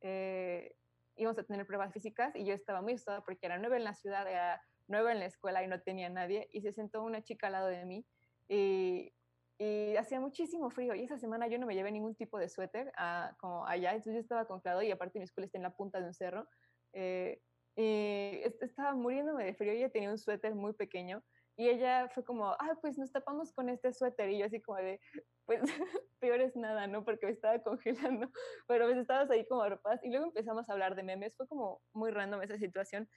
eh, 0.00 0.76
íbamos 1.16 1.38
a 1.38 1.42
tener 1.42 1.66
pruebas 1.66 1.92
físicas 1.92 2.34
y 2.36 2.44
yo 2.44 2.54
estaba 2.54 2.82
muy 2.82 2.92
asustada 2.92 3.22
porque 3.24 3.46
era 3.46 3.58
nueva 3.58 3.76
en 3.76 3.84
la 3.84 3.94
ciudad, 3.94 4.28
era 4.28 4.62
nueva 4.86 5.12
en 5.12 5.18
la 5.18 5.26
escuela 5.26 5.62
y 5.64 5.66
no 5.66 5.80
tenía 5.80 6.08
nadie. 6.08 6.48
Y 6.52 6.60
se 6.60 6.72
sentó 6.72 7.02
una 7.02 7.22
chica 7.22 7.48
al 7.48 7.54
lado 7.54 7.66
de 7.66 7.84
mí 7.84 8.06
y 8.48 9.12
y 9.58 9.96
hacía 9.96 10.20
muchísimo 10.20 10.70
frío 10.70 10.94
y 10.94 11.02
esa 11.02 11.18
semana 11.18 11.48
yo 11.48 11.58
no 11.58 11.66
me 11.66 11.74
llevé 11.74 11.90
ningún 11.90 12.14
tipo 12.14 12.38
de 12.38 12.48
suéter 12.48 12.92
a, 12.96 13.34
como 13.40 13.66
allá, 13.66 13.90
entonces 13.90 14.14
yo 14.14 14.20
estaba 14.20 14.46
congelado 14.46 14.82
y 14.82 14.90
aparte 14.90 15.18
mi 15.18 15.24
escuela 15.24 15.46
está 15.46 15.58
en 15.58 15.64
la 15.64 15.74
punta 15.74 16.00
de 16.00 16.06
un 16.06 16.14
cerro 16.14 16.46
eh, 16.92 17.40
y 17.76 18.40
estaba 18.60 18.94
muriéndome 18.94 19.44
de 19.44 19.54
frío, 19.54 19.72
ella 19.72 19.90
tenía 19.90 20.10
un 20.10 20.18
suéter 20.18 20.54
muy 20.54 20.74
pequeño 20.74 21.24
y 21.56 21.68
ella 21.68 22.08
fue 22.14 22.24
como, 22.24 22.52
ah, 22.52 22.78
pues 22.80 22.98
nos 22.98 23.10
tapamos 23.10 23.52
con 23.52 23.68
este 23.68 23.92
suéter 23.92 24.30
y 24.30 24.38
yo 24.38 24.46
así 24.46 24.62
como 24.62 24.78
de, 24.78 25.00
pues 25.44 25.60
peor 26.20 26.40
es 26.40 26.54
nada, 26.54 26.86
¿no? 26.86 27.04
Porque 27.04 27.26
me 27.26 27.32
estaba 27.32 27.60
congelando, 27.60 28.30
pero 28.68 28.86
pues 28.86 28.96
estabas 28.96 29.28
ahí 29.30 29.44
como 29.48 29.68
ropas 29.68 29.98
y 30.04 30.10
luego 30.10 30.26
empezamos 30.26 30.68
a 30.68 30.72
hablar 30.72 30.94
de 30.94 31.02
memes, 31.02 31.36
fue 31.36 31.48
como 31.48 31.82
muy 31.92 32.12
random 32.12 32.42
esa 32.42 32.58
situación, 32.58 33.08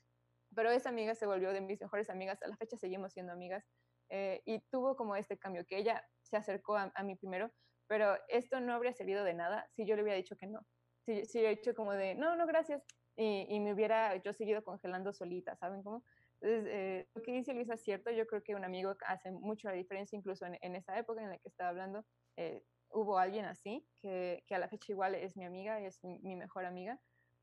pero 0.56 0.72
esa 0.72 0.90
amiga 0.90 1.14
se 1.14 1.28
volvió 1.28 1.54
de 1.54 1.62
mis 1.62 1.80
mejores 1.80 2.10
amigas, 2.10 2.42
a 2.42 2.48
la 2.48 2.58
fecha 2.58 2.78
seguimos 2.78 3.14
siendo 3.14 3.32
amigas 3.32 3.64
eh, 4.10 4.42
y 4.46 4.60
tuvo 4.72 4.96
como 4.96 5.16
este 5.16 5.38
cambio, 5.38 5.64
que 5.66 5.78
ella 5.78 6.04
se 6.32 6.38
acercó 6.38 6.78
a, 6.78 7.04
mí 7.04 7.16
primero, 7.16 7.52
pero 7.88 8.18
esto 8.30 8.60
no 8.60 8.74
habría 8.74 8.94
servido 8.94 9.24
de 9.24 9.34
nada 9.34 9.68
si 9.76 9.86
yo 9.86 9.96
le 9.96 10.02
hubiera 10.02 10.18
dicho 10.18 10.38
que 10.38 10.48
no. 10.48 10.66
Si, 11.06 11.26
si 11.26 11.40
hubiera 11.40 11.56
dicho 11.56 11.76
como 11.76 11.92
de, 11.92 12.16
no, 12.16 12.36
no, 12.36 12.48
gracias, 12.48 12.84
y, 13.18 13.46
y, 13.50 13.60
me 13.60 13.74
hubiera 13.74 14.16
yo 14.24 14.34
seguido 14.34 14.64
congelando 14.64 15.12
solita, 15.12 15.56
¿saben 15.58 15.84
cómo? 15.84 16.04
Entonces, 16.40 16.74
eh, 16.74 17.08
lo 17.14 17.22
que 17.22 17.34
dice 17.34 17.54
Luisa 17.54 17.76
es 17.76 17.84
cierto, 17.84 18.10
yo 18.12 18.26
creo 18.26 18.42
que 18.42 18.56
un 18.56 18.64
amigo 18.64 18.96
hace 19.06 19.32
mucho 19.32 19.68
la 19.68 19.76
diferencia, 19.76 20.18
incluso 20.18 20.46
en, 20.46 20.58
en 20.62 20.76
esa 20.76 20.98
época 20.98 21.22
en 21.22 21.30
la 21.30 21.38
que 21.38 21.50
estaba 21.50 21.70
hablando, 21.70 22.06
eh, 22.38 22.64
hubo 22.90 23.18
alguien 23.18 23.46
así, 23.46 23.86
que, 24.02 24.44
que, 24.48 24.56
a 24.56 24.60
la 24.60 24.70
fecha 24.70 24.92
igual 24.92 25.14
es 25.14 25.36
mi 25.36 25.46
amiga, 25.46 25.80
es 25.82 26.04
mi, 26.04 26.18
mi, 26.20 26.36
mejor 26.36 26.66
amiga, 26.66 27.00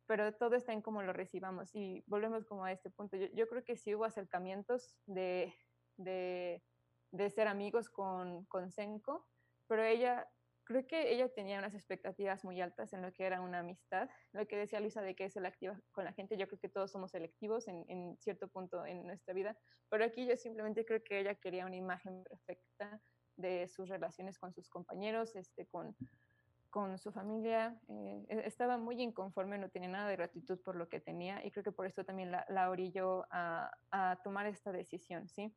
pero 0.07 0.35
todo 0.35 0.57
está 0.57 0.73
en 0.73 0.83
cómo 0.83 1.03
lo 1.03 1.13
recibamos 1.13 1.71
y 1.75 2.03
volvemos 2.07 2.45
como 2.47 2.65
a 2.65 2.73
este 2.73 2.91
punto. 2.91 3.17
Yo, 3.17 3.27
yo 3.35 3.47
creo 3.47 3.63
que 3.63 3.77
sí 3.77 3.95
hubo 3.95 4.05
acercamientos 4.05 4.97
de, 5.07 5.55
de, 5.99 6.63
de 7.11 7.31
ser 7.31 7.49
amigos 7.49 7.89
con, 7.89 8.45
con 8.47 8.71
Senko, 8.71 9.27
pero 9.67 9.85
ella, 9.85 10.29
creo 10.65 10.87
que 10.87 11.13
ella 11.13 11.29
tenía 11.29 11.59
unas 11.59 11.75
expectativas 11.75 12.45
muy 12.45 12.61
altas 12.61 12.93
en 12.93 13.03
lo 13.03 13.13
que 13.13 13.25
era 13.25 13.41
una 13.41 13.61
amistad. 13.61 14.09
Lo 14.33 14.47
que 14.47 14.57
decía 14.57 14.81
Luisa 14.81 15.03
de 15.03 15.15
que 15.15 15.25
es 15.25 15.33
selectiva 15.33 15.81
con 15.93 16.05
la 16.05 16.13
gente, 16.13 16.37
yo 16.37 16.47
creo 16.47 16.59
que 16.59 16.69
todos 16.69 16.91
somos 16.91 17.11
selectivos 17.13 17.69
en, 17.69 17.85
en 17.89 18.17
cierto 18.19 18.49
punto 18.49 18.85
en 18.85 19.07
nuestra 19.07 19.35
vida, 19.35 19.57
pero 19.89 20.05
aquí 20.05 20.27
yo 20.27 20.37
simplemente 20.37 20.85
creo 20.85 21.03
que 21.03 21.21
ella 21.21 21.35
quería 21.35 21.67
una 21.67 21.77
imagen 21.77 22.23
perfecta 22.25 23.01
de 23.37 23.69
sus 23.69 23.89
relaciones 23.89 24.39
con 24.39 24.53
sus 24.53 24.69
compañeros, 24.69 25.37
este, 25.37 25.67
con, 25.67 25.97
con 26.71 26.99
su 26.99 27.13
familia. 27.13 27.81
Eh, 27.89 28.27
e, 28.29 28.47
estaba 28.47 28.77
muy 28.77 29.01
inconforme, 29.01 29.59
no 29.59 29.71
tenía 29.71 29.89
nada 29.89 30.09
de 30.09 30.17
gratitud 30.17 30.61
por 30.63 30.77
lo 30.77 30.89
que 30.89 31.01
tenía 31.01 31.45
y 31.45 31.51
creo 31.51 31.65
que 31.65 31.73
por 31.73 31.87
eso 31.87 32.05
también 32.05 32.31
la, 32.31 32.45
la 32.49 32.69
orilló 32.69 33.27
a, 33.31 33.71
a 33.91 34.21
tomar 34.23 34.47
esta 34.47 34.73
decisión, 34.73 35.29
¿sí? 35.29 35.55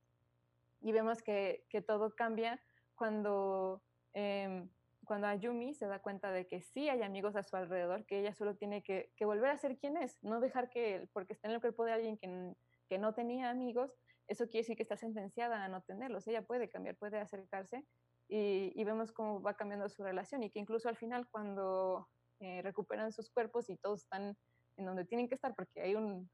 Y 0.82 0.92
vemos 0.92 1.22
que, 1.22 1.66
que 1.70 1.82
todo 1.82 2.16
cambia 2.16 2.62
cuando, 2.96 3.82
eh, 4.14 4.68
cuando 5.06 5.28
Ayumi 5.28 5.74
se 5.74 5.88
da 5.88 6.00
cuenta 6.00 6.32
de 6.32 6.48
que 6.48 6.62
sí 6.62 6.90
hay 6.90 7.02
amigos 7.02 7.36
a 7.36 7.44
su 7.44 7.56
alrededor, 7.56 8.06
que 8.06 8.20
ella 8.20 8.34
solo 8.34 8.56
tiene 8.56 8.84
que, 8.84 9.12
que, 9.16 9.26
volver 9.26 9.52
a 9.52 9.58
ser 9.58 9.78
quien 9.78 9.98
es, 9.98 10.18
no 10.24 10.40
dejar 10.40 10.70
que, 10.70 11.08
porque 11.14 11.34
está 11.34 11.48
en 11.48 11.56
el 11.56 11.62
cuerpo 11.62 11.86
de 11.86 11.94
alguien 11.94 12.18
que, 12.18 12.56
que 12.90 12.98
no 12.98 13.14
tenía 13.14 13.50
amigos, 13.50 13.92
eso 14.28 14.46
quiere 14.46 14.60
decir 14.60 14.78
que 14.78 14.84
está 14.84 14.98
sentenciada 14.98 15.64
a 15.64 15.68
no 15.68 15.82
tenerlos, 15.82 16.28
ella 16.28 16.42
puede 16.42 16.70
cambiar, 16.70 16.96
puede 16.96 17.20
acercarse 17.20 17.86
y, 18.28 18.72
y 18.76 18.84
vemos 18.84 19.12
cómo 19.12 19.42
va 19.42 19.56
cambiando 19.56 19.90
su 19.90 20.04
relación 20.04 20.44
y 20.44 20.50
que 20.50 20.60
incluso 20.60 20.90
al 20.90 20.96
final 20.96 21.28
cuando 21.30 22.08
eh, 22.40 22.62
recuperan 22.62 23.12
sus 23.12 23.30
cuerpos 23.30 23.70
y 23.70 23.78
todos 23.78 24.02
están 24.02 24.38
en 24.78 24.86
donde 24.86 25.06
tienen 25.06 25.28
que 25.28 25.36
estar 25.36 25.54
porque 25.54 25.82
hay 25.82 25.96
un, 25.96 26.30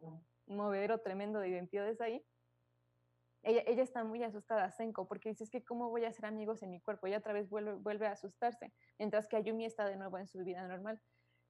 un 0.00 0.24
movedero 0.46 0.98
tremendo 0.98 1.38
de 1.38 1.48
identidades 1.48 2.00
ahí, 2.00 2.22
ella, 3.42 3.62
ella, 3.66 3.82
está 3.82 4.04
muy 4.04 4.22
asustada, 4.22 4.70
Senko, 4.70 5.08
porque 5.08 5.30
dice, 5.30 5.48
que 5.50 5.64
cómo 5.64 5.90
voy 5.90 6.04
a 6.04 6.08
hacer 6.08 6.26
amigos 6.26 6.62
en 6.62 6.70
mi 6.70 6.80
cuerpo, 6.80 7.06
y 7.06 7.14
otra 7.14 7.32
vez 7.32 7.48
vuelve, 7.48 7.74
vuelve 7.74 8.06
a 8.06 8.12
asustarse, 8.12 8.72
mientras 8.98 9.26
que 9.26 9.36
Ayumi 9.36 9.64
está 9.64 9.86
de 9.86 9.96
nuevo 9.96 10.18
en 10.18 10.26
su 10.26 10.38
vida 10.40 10.66
normal. 10.66 11.00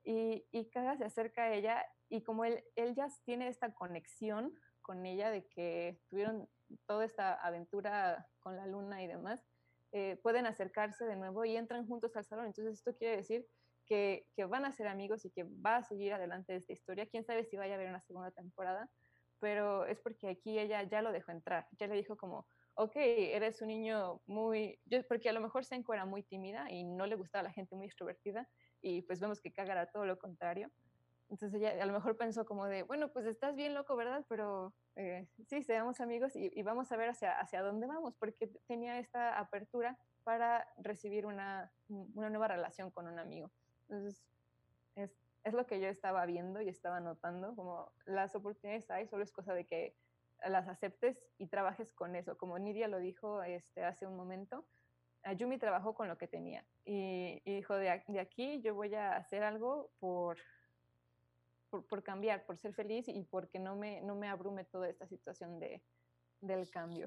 Y, 0.03 0.47
y 0.51 0.71
Kaga 0.71 0.97
se 0.97 1.05
acerca 1.05 1.43
a 1.43 1.53
ella 1.53 1.85
y 2.09 2.23
como 2.23 2.45
él, 2.45 2.65
él 2.75 2.95
ya 2.95 3.09
tiene 3.25 3.49
esta 3.49 3.75
conexión 3.75 4.55
con 4.81 5.05
ella 5.07 5.31
de 5.31 5.47
que 5.47 6.01
tuvieron 6.09 6.49
toda 6.87 7.05
esta 7.05 7.35
aventura 7.35 8.29
con 8.41 8.57
la 8.57 8.67
luna 8.67 9.03
y 9.03 9.07
demás, 9.07 9.45
eh, 9.93 10.19
pueden 10.23 10.47
acercarse 10.47 11.05
de 11.05 11.17
nuevo 11.17 11.45
y 11.45 11.57
entran 11.57 11.87
juntos 11.87 12.17
al 12.17 12.25
salón. 12.25 12.47
Entonces 12.47 12.75
esto 12.75 12.97
quiere 12.97 13.17
decir 13.17 13.47
que, 13.87 14.27
que, 14.35 14.45
van 14.45 14.65
a 14.65 14.73
ser 14.73 14.87
amigos 14.89 15.25
y 15.25 15.31
que 15.31 15.45
va 15.45 15.77
a 15.77 15.83
seguir 15.83 16.13
adelante 16.13 16.55
esta 16.55 16.73
historia. 16.73 17.07
Quién 17.07 17.25
sabe 17.25 17.45
si 17.45 17.57
vaya 17.57 17.75
a 17.75 17.77
haber 17.77 17.89
una 17.89 18.01
segunda 18.01 18.31
temporada, 18.31 18.89
pero 19.41 19.87
es 19.87 19.99
porque 20.01 20.29
aquí 20.29 20.59
ella 20.59 20.83
ya 20.85 21.03
lo 21.03 21.13
dejó 21.13 21.33
entrar, 21.33 21.67
ya 21.79 21.87
le 21.87 21.97
dijo 21.97 22.17
como, 22.17 22.47
ok, 22.75 22.93
eres 22.97 23.61
un 23.61 23.69
niño 23.69 24.23
muy, 24.27 24.79
yo, 24.85 25.07
porque 25.09 25.29
a 25.29 25.33
lo 25.33 25.41
mejor 25.41 25.65
Senko 25.65 25.95
era 25.95 26.05
muy 26.05 26.23
tímida 26.23 26.71
y 26.71 26.85
no 26.85 27.07
le 27.07 27.17
gustaba 27.17 27.43
la 27.43 27.53
gente 27.53 27.75
muy 27.75 27.87
extrovertida 27.87 28.49
y 28.81 29.03
pues 29.03 29.21
vemos 29.21 29.41
que 29.41 29.53
Kaga 29.53 29.73
era 29.73 29.91
todo 29.91 30.07
lo 30.07 30.19
contrario. 30.19 30.71
Entonces 31.29 31.61
ella 31.61 31.83
a 31.83 31.87
lo 31.87 31.93
mejor 31.93 32.17
pensó 32.17 32.45
como 32.45 32.67
de, 32.67 32.83
bueno, 32.83 33.13
pues 33.13 33.25
estás 33.27 33.55
bien 33.55 33.73
loco, 33.75 33.95
¿verdad? 33.97 34.25
Pero 34.29 34.75
eh, 34.97 35.29
sí, 35.47 35.63
seamos 35.63 36.01
amigos 36.01 36.35
y, 36.35 36.51
y, 36.53 36.63
vamos 36.63 36.91
a 36.91 36.97
ver 36.97 37.11
hacia, 37.11 37.39
hacia 37.39 37.63
dónde 37.63 37.87
vamos, 37.87 38.15
porque 38.19 38.49
tenía 38.67 38.99
esta 38.99 39.39
apertura 39.39 39.97
para 40.25 40.67
recibir 40.79 41.27
una, 41.27 41.73
una 41.89 42.31
nueva 42.31 42.49
relación 42.49 42.91
con 42.91 43.07
un 43.07 43.19
amigo. 43.19 43.51
Entonces, 43.89 44.25
es, 45.45 45.55
lo 45.55 45.67
que 45.67 45.81
yo 45.81 45.89
estaba 45.89 46.27
viendo 46.27 46.61
y 46.61 46.69
estaba 46.69 47.01
notando, 47.01 47.55
como 47.55 47.93
las 48.07 48.35
oportunidades 48.35 48.91
hay, 48.91 49.07
solo 49.07 49.23
es 49.23 49.33
cosa 49.33 49.55
de 49.55 49.67
que 49.67 49.97
las 50.47 50.69
aceptes 50.69 51.23
y 51.39 51.47
trabajes 51.47 51.93
con 51.93 52.17
eso. 52.17 52.37
Como 52.39 52.59
Nidia 52.59 52.89
lo 52.89 52.99
dijo 52.99 53.43
este, 53.43 53.85
hace 53.85 54.07
un 54.07 54.17
momento, 54.17 54.67
Ayumi 55.23 55.59
trabajó 55.59 55.95
con 55.95 56.09
lo 56.09 56.17
que 56.17 56.29
tenía 56.29 56.65
y, 56.85 57.41
dijo, 57.45 57.75
de, 57.75 57.91
aquí 57.91 58.61
yo 58.63 58.75
voy 58.75 58.95
a 58.95 59.17
hacer 59.17 59.43
algo 59.43 59.91
por 59.99 60.39
por, 61.69 61.87
por, 61.87 62.03
cambiar, 62.03 62.45
por 62.47 62.59
ser 62.59 62.75
feliz 62.75 63.07
y 63.07 63.23
porque 63.23 63.61
no 63.61 63.77
me, 63.77 64.01
no 64.01 64.17
me 64.17 64.29
abrume 64.29 64.65
toda 64.65 64.89
esta 64.89 65.07
situación 65.07 65.61
de, 65.61 65.81
del 66.41 66.69
cambio. 66.71 67.07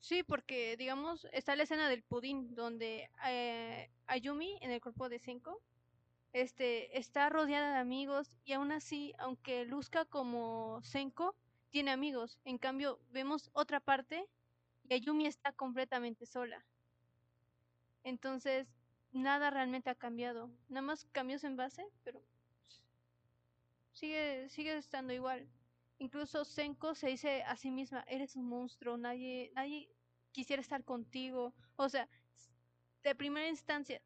Sí, 0.00 0.22
porque 0.22 0.76
digamos, 0.76 1.26
está 1.32 1.56
la 1.56 1.64
escena 1.64 1.88
del 1.88 2.02
pudín, 2.02 2.54
donde 2.54 3.10
eh, 3.26 3.90
Ayumi, 4.06 4.58
en 4.62 4.70
el 4.70 4.80
cuerpo 4.80 5.08
de 5.08 5.18
Senko, 5.18 5.60
este, 6.32 6.98
está 6.98 7.28
rodeada 7.28 7.74
de 7.74 7.78
amigos 7.78 8.30
y 8.44 8.52
aún 8.52 8.72
así, 8.72 9.14
aunque 9.18 9.64
luzca 9.64 10.04
como 10.04 10.80
Senko, 10.82 11.34
tiene 11.70 11.90
amigos. 11.90 12.38
En 12.44 12.58
cambio, 12.58 13.00
vemos 13.10 13.50
otra 13.52 13.80
parte 13.80 14.26
y 14.84 14.94
Ayumi 14.94 15.26
está 15.26 15.52
completamente 15.52 16.26
sola. 16.26 16.64
Entonces, 18.04 18.68
nada 19.12 19.50
realmente 19.50 19.90
ha 19.90 19.94
cambiado. 19.94 20.50
Nada 20.68 20.82
más 20.82 21.06
cambios 21.12 21.44
en 21.44 21.56
base, 21.56 21.86
pero 22.04 22.22
sigue, 23.92 24.48
sigue 24.48 24.76
estando 24.76 25.12
igual. 25.12 25.48
Incluso 25.98 26.44
Senko 26.44 26.94
se 26.94 27.08
dice 27.08 27.42
a 27.42 27.56
sí 27.56 27.70
misma, 27.70 28.04
eres 28.06 28.36
un 28.36 28.48
monstruo, 28.48 28.96
nadie, 28.96 29.50
nadie 29.54 29.90
quisiera 30.32 30.62
estar 30.62 30.84
contigo. 30.84 31.52
O 31.76 31.88
sea, 31.88 32.08
de 33.02 33.14
primera 33.14 33.48
instancia, 33.48 34.00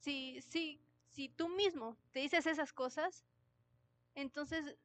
si, 0.00 0.40
si, 0.42 0.80
si 1.16 1.30
tú 1.30 1.48
mismo 1.48 1.96
te 2.12 2.20
dices 2.20 2.46
esas 2.46 2.74
cosas, 2.74 3.24
entonces 4.14 4.76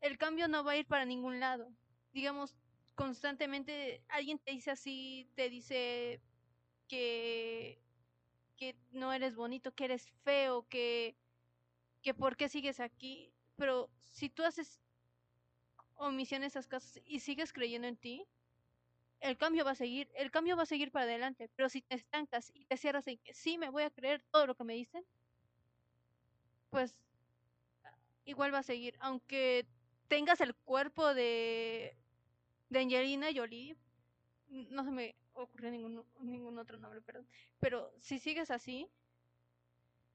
el 0.00 0.18
cambio 0.18 0.48
no 0.48 0.64
va 0.64 0.72
a 0.72 0.76
ir 0.76 0.86
para 0.86 1.04
ningún 1.04 1.38
lado. 1.38 1.72
Digamos, 2.12 2.56
constantemente 2.96 4.02
alguien 4.08 4.40
te 4.40 4.50
dice 4.50 4.72
así, 4.72 5.30
te 5.36 5.48
dice 5.48 6.20
que, 6.88 7.80
que 8.56 8.74
no 8.90 9.12
eres 9.12 9.36
bonito, 9.36 9.72
que 9.72 9.84
eres 9.84 10.10
feo, 10.24 10.66
que, 10.68 11.16
que 12.02 12.12
por 12.12 12.36
qué 12.36 12.48
sigues 12.48 12.80
aquí, 12.80 13.32
pero 13.54 13.88
si 14.00 14.30
tú 14.30 14.42
haces 14.42 14.80
omisión 15.94 16.42
esas 16.42 16.66
cosas 16.66 17.00
y 17.04 17.20
sigues 17.20 17.52
creyendo 17.52 17.86
en 17.86 17.96
ti, 17.96 18.26
el 19.20 19.36
cambio 19.36 19.64
va 19.64 19.72
a 19.72 19.76
seguir, 19.76 20.10
el 20.16 20.32
cambio 20.32 20.56
va 20.56 20.64
a 20.64 20.66
seguir 20.66 20.90
para 20.90 21.04
adelante, 21.04 21.48
pero 21.54 21.68
si 21.68 21.82
te 21.82 21.94
estancas 21.94 22.50
y 22.52 22.64
te 22.64 22.76
cierras 22.76 23.06
en 23.06 23.18
que 23.18 23.32
sí 23.32 23.58
me 23.58 23.70
voy 23.70 23.84
a 23.84 23.90
creer 23.90 24.24
todo 24.32 24.48
lo 24.48 24.56
que 24.56 24.64
me 24.64 24.74
dicen, 24.74 25.04
pues 26.70 26.94
igual 28.24 28.52
va 28.54 28.58
a 28.58 28.62
seguir, 28.62 28.96
aunque 29.00 29.66
tengas 30.08 30.40
el 30.40 30.54
cuerpo 30.54 31.14
de 31.14 31.96
de 32.70 32.80
Angelina 32.80 33.28
Jolie, 33.34 33.76
no 34.48 34.84
se 34.84 34.92
me 34.92 35.16
ocurrió 35.34 35.70
ningún, 35.70 36.04
ningún 36.20 36.58
otro 36.58 36.78
nombre, 36.78 37.02
perdón, 37.02 37.26
pero 37.60 37.92
si 38.00 38.18
sigues 38.18 38.50
así, 38.50 38.88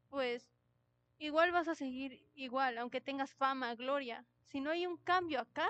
pues 0.09 0.47
igual 1.19 1.51
vas 1.51 1.67
a 1.67 1.75
seguir 1.75 2.23
igual, 2.35 2.77
aunque 2.79 3.01
tengas 3.01 3.33
fama, 3.35 3.75
gloria. 3.75 4.25
Si 4.45 4.61
no 4.61 4.71
hay 4.71 4.87
un 4.87 4.97
cambio 4.97 5.41
acá, 5.41 5.69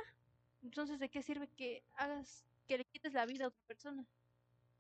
entonces 0.64 1.00
¿de 1.00 1.10
qué 1.10 1.24
sirve 1.24 1.50
que 1.50 1.84
hagas, 1.98 2.46
que 2.68 2.78
le 2.80 2.86
quites 2.86 3.14
la 3.14 3.26
vida 3.26 3.46
a 3.46 3.50
otra 3.50 3.64
persona? 3.68 4.08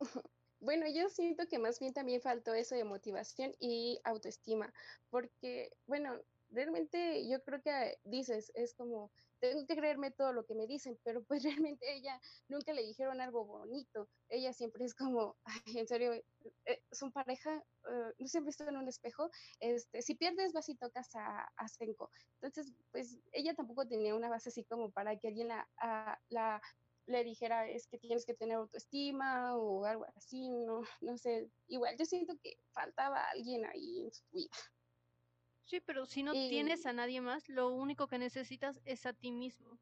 Bueno, 0.60 0.88
yo 0.88 1.10
siento 1.10 1.48
que 1.48 1.60
más 1.60 1.80
bien 1.80 1.94
también 1.94 2.22
faltó 2.22 2.54
eso 2.54 2.76
de 2.76 2.84
motivación 2.84 3.54
y 3.60 4.00
autoestima, 4.04 4.74
porque, 5.10 5.72
bueno, 5.86 6.20
realmente 6.50 7.28
yo 7.28 7.44
creo 7.44 7.62
que 7.62 8.00
dices, 8.04 8.52
es 8.56 8.74
como, 8.74 9.12
tengo 9.40 9.66
que 9.66 9.76
creerme 9.76 10.12
todo 10.12 10.34
lo 10.34 10.46
que 10.46 10.56
me 10.56 10.68
dicen, 10.68 10.98
pero 11.04 11.24
pues 11.24 11.44
realmente 11.70 11.94
ella 11.94 12.20
nunca 12.48 12.74
le 12.74 12.84
dijeron 12.84 13.22
algo 13.22 13.46
bonito. 13.46 14.08
Ella 14.30 14.54
siempre 14.54 14.86
es 14.86 14.96
como, 14.96 15.38
en 15.66 15.88
serio, 15.88 16.14
eh, 16.14 16.82
son 16.92 17.12
pareja, 17.12 17.64
uh, 17.84 18.12
no 18.18 18.28
han 18.34 18.46
visto 18.46 18.68
en 18.68 18.78
un 18.78 18.88
espejo. 18.88 19.30
Este, 19.60 20.02
si 20.02 20.16
pierdes, 20.16 20.54
vas 20.54 20.70
y 20.70 20.76
tocas 20.76 21.10
a, 21.16 21.48
a 21.56 21.68
Senko. 21.68 22.10
Entonces, 22.42 22.74
pues 22.92 23.20
ella 23.32 23.54
tampoco 23.54 23.88
tenía 23.88 24.16
una 24.16 24.30
base 24.30 24.50
así 24.50 24.64
como 24.64 24.92
para 24.92 25.18
que 25.18 25.28
alguien 25.28 25.50
la, 25.50 25.68
a, 25.78 26.18
la 26.30 26.62
le 27.08 27.24
dijera 27.24 27.68
es 27.68 27.88
que 27.88 27.98
tienes 27.98 28.26
que 28.26 28.34
tener 28.34 28.58
autoestima 28.58 29.56
o 29.56 29.86
algo 29.86 30.06
así, 30.16 30.50
no, 30.50 30.82
no 31.02 31.18
sé. 31.18 31.50
Igual 31.68 31.96
yo 31.98 32.06
siento 32.06 32.36
que 32.42 32.58
faltaba 32.72 33.24
alguien 33.30 33.66
ahí 33.66 34.02
en 34.04 34.12
su 34.12 34.24
vida. 34.32 34.56
Sí, 35.66 35.82
pero 35.82 36.06
si 36.06 36.24
no 36.24 36.34
y... 36.34 36.50
tienes 36.50 36.86
a 36.86 36.94
nadie 36.94 37.22
más, 37.22 37.50
lo 37.50 37.70
único 37.70 38.08
que 38.08 38.18
necesitas 38.18 38.82
es 38.86 39.06
a 39.06 39.14
ti 39.14 39.32
mismo. 39.32 39.80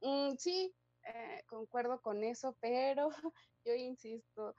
Mm, 0.00 0.36
sí, 0.36 0.74
eh, 1.04 1.42
concuerdo 1.46 2.00
con 2.00 2.22
eso, 2.22 2.56
pero 2.60 3.10
yo 3.64 3.74
insisto, 3.74 4.54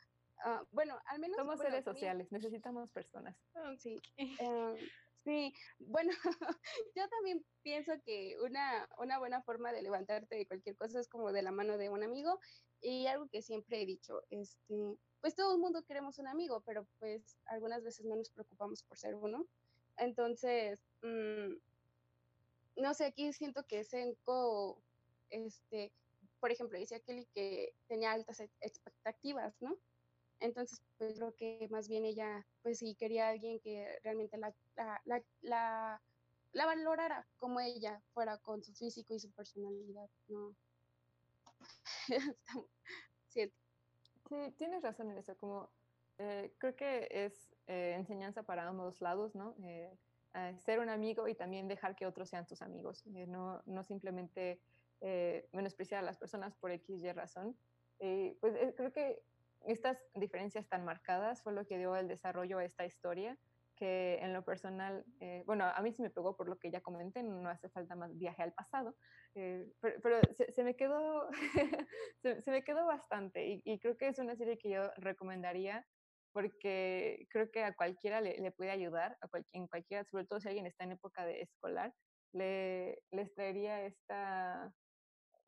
uh, 0.45 0.65
bueno, 0.72 0.99
al 1.05 1.20
menos... 1.20 1.38
Somos 1.38 1.57
bueno, 1.57 1.72
seres 1.72 1.86
sociales, 1.86 2.32
necesitamos 2.32 2.89
personas. 2.91 3.38
Sí, 3.78 4.01
um, 4.41 4.76
sí, 5.24 5.53
bueno, 5.80 6.11
yo 6.95 7.07
también 7.09 7.45
pienso 7.61 7.93
que 8.05 8.38
una, 8.41 8.88
una 8.97 9.20
buena 9.20 9.41
forma 9.41 9.72
de 9.72 9.82
levantarte 9.82 10.36
de 10.36 10.47
cualquier 10.47 10.76
cosa 10.76 10.99
es 10.99 11.07
como 11.07 11.32
de 11.32 11.41
la 11.41 11.51
mano 11.51 11.78
de 11.78 11.89
un 11.89 12.03
amigo 12.03 12.39
y 12.82 13.07
algo 13.07 13.28
que 13.28 13.41
siempre 13.41 13.82
he 13.82 13.86
dicho, 13.86 14.22
este, 14.30 14.97
pues 15.22 15.36
todo 15.36 15.53
el 15.53 15.61
mundo 15.61 15.84
queremos 15.84 16.17
un 16.20 16.28
amigo, 16.28 16.61
pero 16.65 16.88
pues 16.99 17.38
algunas 17.45 17.84
veces 17.84 18.05
no 18.05 18.15
nos 18.15 18.30
preocupamos 18.30 18.84
por 18.84 18.97
ser 18.97 19.15
uno. 19.15 19.45
Entonces, 19.97 20.82
mmm, 21.01 21.55
no 22.78 22.93
sé, 22.93 23.05
aquí 23.05 23.34
siento 23.34 23.65
que 23.65 23.84
Senko, 23.84 24.82
este, 25.30 25.91
por 26.39 26.51
ejemplo, 26.51 26.80
decía 26.80 27.01
Kelly 27.01 27.28
que 27.34 27.74
tenía 27.88 28.13
altas 28.13 28.39
expectativas, 28.61 29.61
¿no? 29.61 29.78
Entonces, 30.39 30.81
pues 30.97 31.15
creo 31.17 31.35
que 31.35 31.67
más 31.69 31.87
bien 31.87 32.05
ella, 32.05 32.45
pues 32.61 32.79
sí, 32.79 32.95
quería 32.95 33.27
a 33.27 33.31
alguien 33.31 33.59
que 33.59 33.99
realmente 34.03 34.37
la, 34.37 34.53
la, 34.75 35.01
la, 35.05 35.23
la, 35.41 36.01
la 36.53 36.65
valorara 36.65 37.27
como 37.37 37.59
ella 37.59 38.01
fuera 38.13 38.37
con 38.37 38.63
su 38.63 38.73
físico 38.73 39.13
y 39.13 39.19
su 39.19 39.31
personalidad, 39.31 40.09
¿no? 40.27 40.55
sí. 43.27 43.51
sí, 44.29 44.53
tienes 44.57 44.81
razón 44.81 45.11
en 45.11 45.17
eso, 45.17 45.37
como 45.37 45.69
eh, 46.17 46.53
creo 46.57 46.75
que 46.75 47.07
es 47.11 47.49
eh, 47.67 47.93
enseñanza 47.95 48.43
para 48.43 48.67
ambos 48.67 49.01
lados, 49.01 49.35
¿no? 49.35 49.55
Eh, 49.63 49.91
ser 50.57 50.79
un 50.79 50.89
amigo 50.89 51.27
y 51.27 51.35
también 51.35 51.67
dejar 51.67 51.95
que 51.95 52.05
otros 52.05 52.29
sean 52.29 52.45
tus 52.45 52.61
amigos, 52.61 53.03
eh, 53.07 53.25
no, 53.27 53.61
no, 53.65 53.83
simplemente 53.83 54.61
menospreciar 55.53 55.99
a 55.99 56.05
las 56.05 56.17
personas 56.17 56.53
por 56.57 56.71
X 56.71 57.01
y 57.01 57.11
razón. 57.13 57.55
pues 57.97 58.53
creo 58.75 58.91
que 58.91 59.23
estas 59.66 59.97
diferencias 60.16 60.68
tan 60.68 60.86
marcadas 60.86 61.41
fue 61.43 61.53
lo 61.53 61.66
que 61.66 61.78
dio 61.78 61.95
el 61.95 62.07
desarrollo 62.07 62.57
a 62.60 62.66
esta 62.66 62.86
historia, 62.86 63.38
que 63.76 64.20
en 64.22 64.34
lo 64.34 64.43
personal, 64.43 65.05
bueno, 65.45 65.64
a 65.66 65.82
mí 65.82 65.93
sí 65.93 66.01
me 66.01 66.10
pegó 66.10 66.36
por 66.36 66.49
lo 66.49 66.57
que 66.57 66.70
ya 66.70 66.82
comenté, 66.82 67.24
no 67.24 67.49
hace 67.49 67.70
falta 67.70 67.95
más 67.95 68.18
viaje 68.18 68.43
al 68.43 68.53
pasado, 68.53 68.95
pero, 69.34 69.66
pero 70.03 70.20
se, 70.36 70.51
se, 70.51 70.64
me 70.64 70.76
quedó, 70.76 71.30
se, 72.22 72.41
se, 72.41 72.51
me 72.51 72.64
quedó 72.64 72.86
bastante 72.86 73.47
y, 73.47 73.62
y 73.64 73.80
creo 73.80 73.97
que 73.97 74.10
es 74.10 74.20
una 74.20 74.36
serie 74.36 74.57
que 74.57 74.70
yo 74.70 74.91
recomendaría 74.97 75.86
porque 76.34 77.28
creo 77.30 77.49
que 77.51 77.64
a 77.64 77.74
cualquiera 77.74 78.22
le, 78.22 78.38
le 78.38 78.51
puede 78.51 78.72
ayudar, 78.72 79.18
a 79.22 79.28
cual, 79.28 79.45
en 79.53 79.68
cualquiera, 79.68 80.03
sobre 80.03 80.26
todo 80.26 80.39
si 80.39 80.47
alguien 80.47 80.68
está 80.68 80.84
en 80.84 80.91
época 80.91 81.26
de 81.26 81.41
escolar, 81.41 81.93
le, 82.34 83.01
les 83.12 83.34
traería 83.34 83.84
esta, 83.86 84.72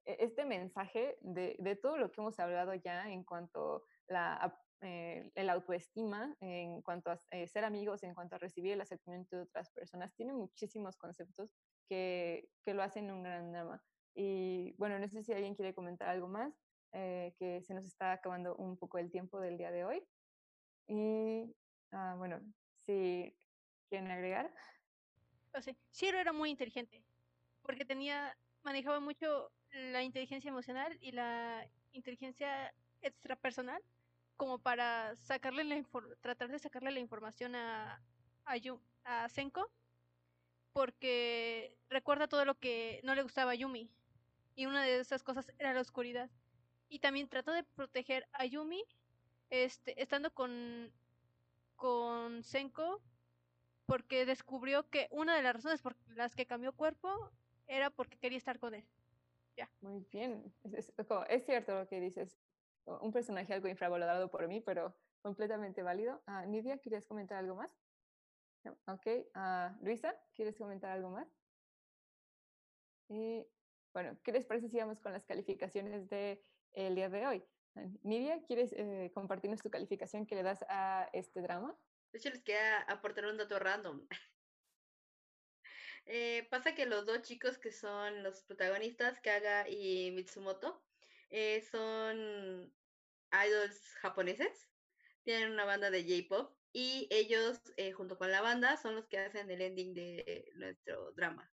este 0.05 0.45
mensaje 0.45 1.17
de, 1.21 1.55
de, 1.59 1.75
todo 1.75 1.97
lo 1.97 2.11
que 2.11 2.21
hemos 2.21 2.39
hablado 2.39 2.73
ya 2.75 3.11
en 3.11 3.23
cuanto 3.23 3.83
la 4.07 4.53
eh, 4.83 5.31
el 5.35 5.49
autoestima, 5.51 6.35
en 6.39 6.81
cuanto 6.81 7.11
a 7.11 7.21
eh, 7.29 7.47
ser 7.47 7.65
amigos, 7.65 8.01
en 8.01 8.15
cuanto 8.15 8.35
a 8.35 8.39
recibir 8.39 8.71
el 8.71 8.81
aceptamiento 8.81 9.35
de 9.35 9.43
otras 9.43 9.69
personas. 9.69 10.11
Tiene 10.15 10.33
muchísimos 10.33 10.97
conceptos 10.97 11.53
que, 11.87 12.49
que 12.65 12.73
lo 12.73 12.81
hacen 12.81 13.11
un 13.11 13.21
gran 13.21 13.51
drama. 13.51 13.83
Y 14.15 14.73
bueno, 14.79 14.97
no 14.97 15.07
sé 15.07 15.21
si 15.21 15.33
alguien 15.33 15.53
quiere 15.53 15.75
comentar 15.75 16.09
algo 16.09 16.27
más, 16.27 16.59
eh, 16.93 17.35
que 17.37 17.61
se 17.61 17.75
nos 17.75 17.85
está 17.85 18.13
acabando 18.13 18.55
un 18.55 18.75
poco 18.75 18.97
el 18.97 19.11
tiempo 19.11 19.39
del 19.39 19.59
día 19.59 19.69
de 19.69 19.85
hoy. 19.85 20.03
Y 20.87 21.55
ah, 21.91 22.15
bueno, 22.17 22.41
si 22.79 23.37
quieren 23.87 24.09
agregar. 24.09 24.51
O 25.53 25.61
sea, 25.61 25.75
Shiro 25.91 26.17
era 26.17 26.33
muy 26.33 26.49
inteligente, 26.49 27.03
porque 27.61 27.85
tenía, 27.85 28.35
manejaba 28.63 28.99
mucho 28.99 29.51
la 29.69 30.01
inteligencia 30.01 30.49
emocional 30.49 30.97
y 31.01 31.11
la 31.11 31.69
inteligencia 31.91 32.73
extrapersonal 33.01 33.81
como 34.37 34.59
para 34.59 35.15
sacarle 35.15 35.63
la 35.63 35.83
tratar 36.21 36.49
de 36.49 36.59
sacarle 36.59 36.91
la 36.91 36.99
información 36.99 37.55
a, 37.55 38.01
a, 38.45 39.29
Senko 39.29 39.69
porque 40.73 41.77
recuerda 41.89 42.27
todo 42.27 42.45
lo 42.45 42.55
que 42.55 43.01
no 43.03 43.13
le 43.15 43.23
gustaba 43.23 43.51
a 43.51 43.55
Yumi 43.55 43.89
y 44.55 44.65
una 44.65 44.83
de 44.83 44.99
esas 44.99 45.23
cosas 45.23 45.51
era 45.59 45.73
la 45.73 45.81
oscuridad 45.81 46.29
y 46.89 46.99
también 46.99 47.29
trató 47.29 47.51
de 47.51 47.63
proteger 47.63 48.27
a 48.33 48.45
Yumi 48.45 48.83
este, 49.49 50.01
estando 50.01 50.33
con 50.33 50.91
con 51.75 52.43
Senko 52.43 53.01
porque 53.85 54.25
descubrió 54.25 54.87
que 54.89 55.07
una 55.11 55.35
de 55.35 55.41
las 55.41 55.55
razones 55.55 55.81
por 55.81 55.95
las 56.15 56.35
que 56.35 56.45
cambió 56.45 56.71
cuerpo 56.73 57.31
era 57.67 57.89
porque 57.89 58.17
quería 58.17 58.37
estar 58.37 58.59
con 58.59 58.73
él. 58.73 58.85
Ya. 59.57 59.69
Muy 59.81 60.05
bien. 60.11 60.53
Es, 60.71 60.93
cierto 61.45 61.77
lo 61.77 61.87
que 61.87 61.99
dices. 61.99 62.37
Un 62.85 63.11
personaje 63.11 63.53
algo 63.53 63.67
infravalorado 63.67 64.29
por 64.29 64.47
mí, 64.47 64.61
pero 64.61 64.95
completamente 65.21 65.83
válido. 65.83 66.23
Uh, 66.27 66.47
Nidia, 66.47 66.79
¿quieres 66.79 67.05
comentar 67.05 67.37
algo 67.37 67.55
más? 67.55 67.77
No. 68.63 68.77
Ok. 68.87 69.07
Uh, 69.35 69.85
Luisa, 69.85 70.15
¿quieres 70.33 70.57
comentar 70.57 70.91
algo 70.91 71.09
más? 71.09 71.27
Bueno, 73.93 74.17
¿qué 74.23 74.31
les 74.31 74.45
parece 74.45 74.69
si 74.69 74.77
vamos 74.77 74.99
con 74.99 75.11
las 75.11 75.25
calificaciones 75.25 76.09
del 76.09 76.41
el 76.73 76.95
día 76.95 77.09
de 77.09 77.27
hoy? 77.27 77.43
Nidia, 78.03 78.41
¿quieres 78.43 78.73
eh, 78.73 79.11
compartirnos 79.13 79.61
tu 79.61 79.69
calificación 79.69 80.25
que 80.25 80.35
le 80.35 80.43
das 80.43 80.63
a 80.69 81.09
este 81.13 81.41
drama? 81.41 81.77
De 82.11 82.19
hecho, 82.19 82.29
les 82.29 82.43
quería 82.43 82.79
aportar 82.81 83.25
un 83.25 83.37
dato 83.37 83.59
random. 83.59 84.07
Eh, 86.05 86.47
pasa 86.49 86.73
que 86.73 86.87
los 86.87 87.05
dos 87.05 87.21
chicos 87.21 87.59
que 87.59 87.71
son 87.71 88.23
los 88.23 88.41
protagonistas, 88.41 89.19
Kaga 89.21 89.69
y 89.69 90.09
Mitsumoto, 90.11 90.83
eh, 91.31 91.61
son 91.61 92.73
idols 93.31 93.95
japoneses, 94.01 94.69
tienen 95.23 95.51
una 95.51 95.65
banda 95.65 95.89
de 95.89 96.03
J-pop 96.03 96.55
y 96.73 97.07
ellos, 97.09 97.59
eh, 97.77 97.91
junto 97.91 98.17
con 98.17 98.31
la 98.31 98.41
banda, 98.41 98.77
son 98.77 98.95
los 98.95 99.07
que 99.07 99.17
hacen 99.17 99.49
el 99.49 99.61
ending 99.61 99.93
de 99.93 100.51
nuestro 100.55 101.11
drama. 101.13 101.51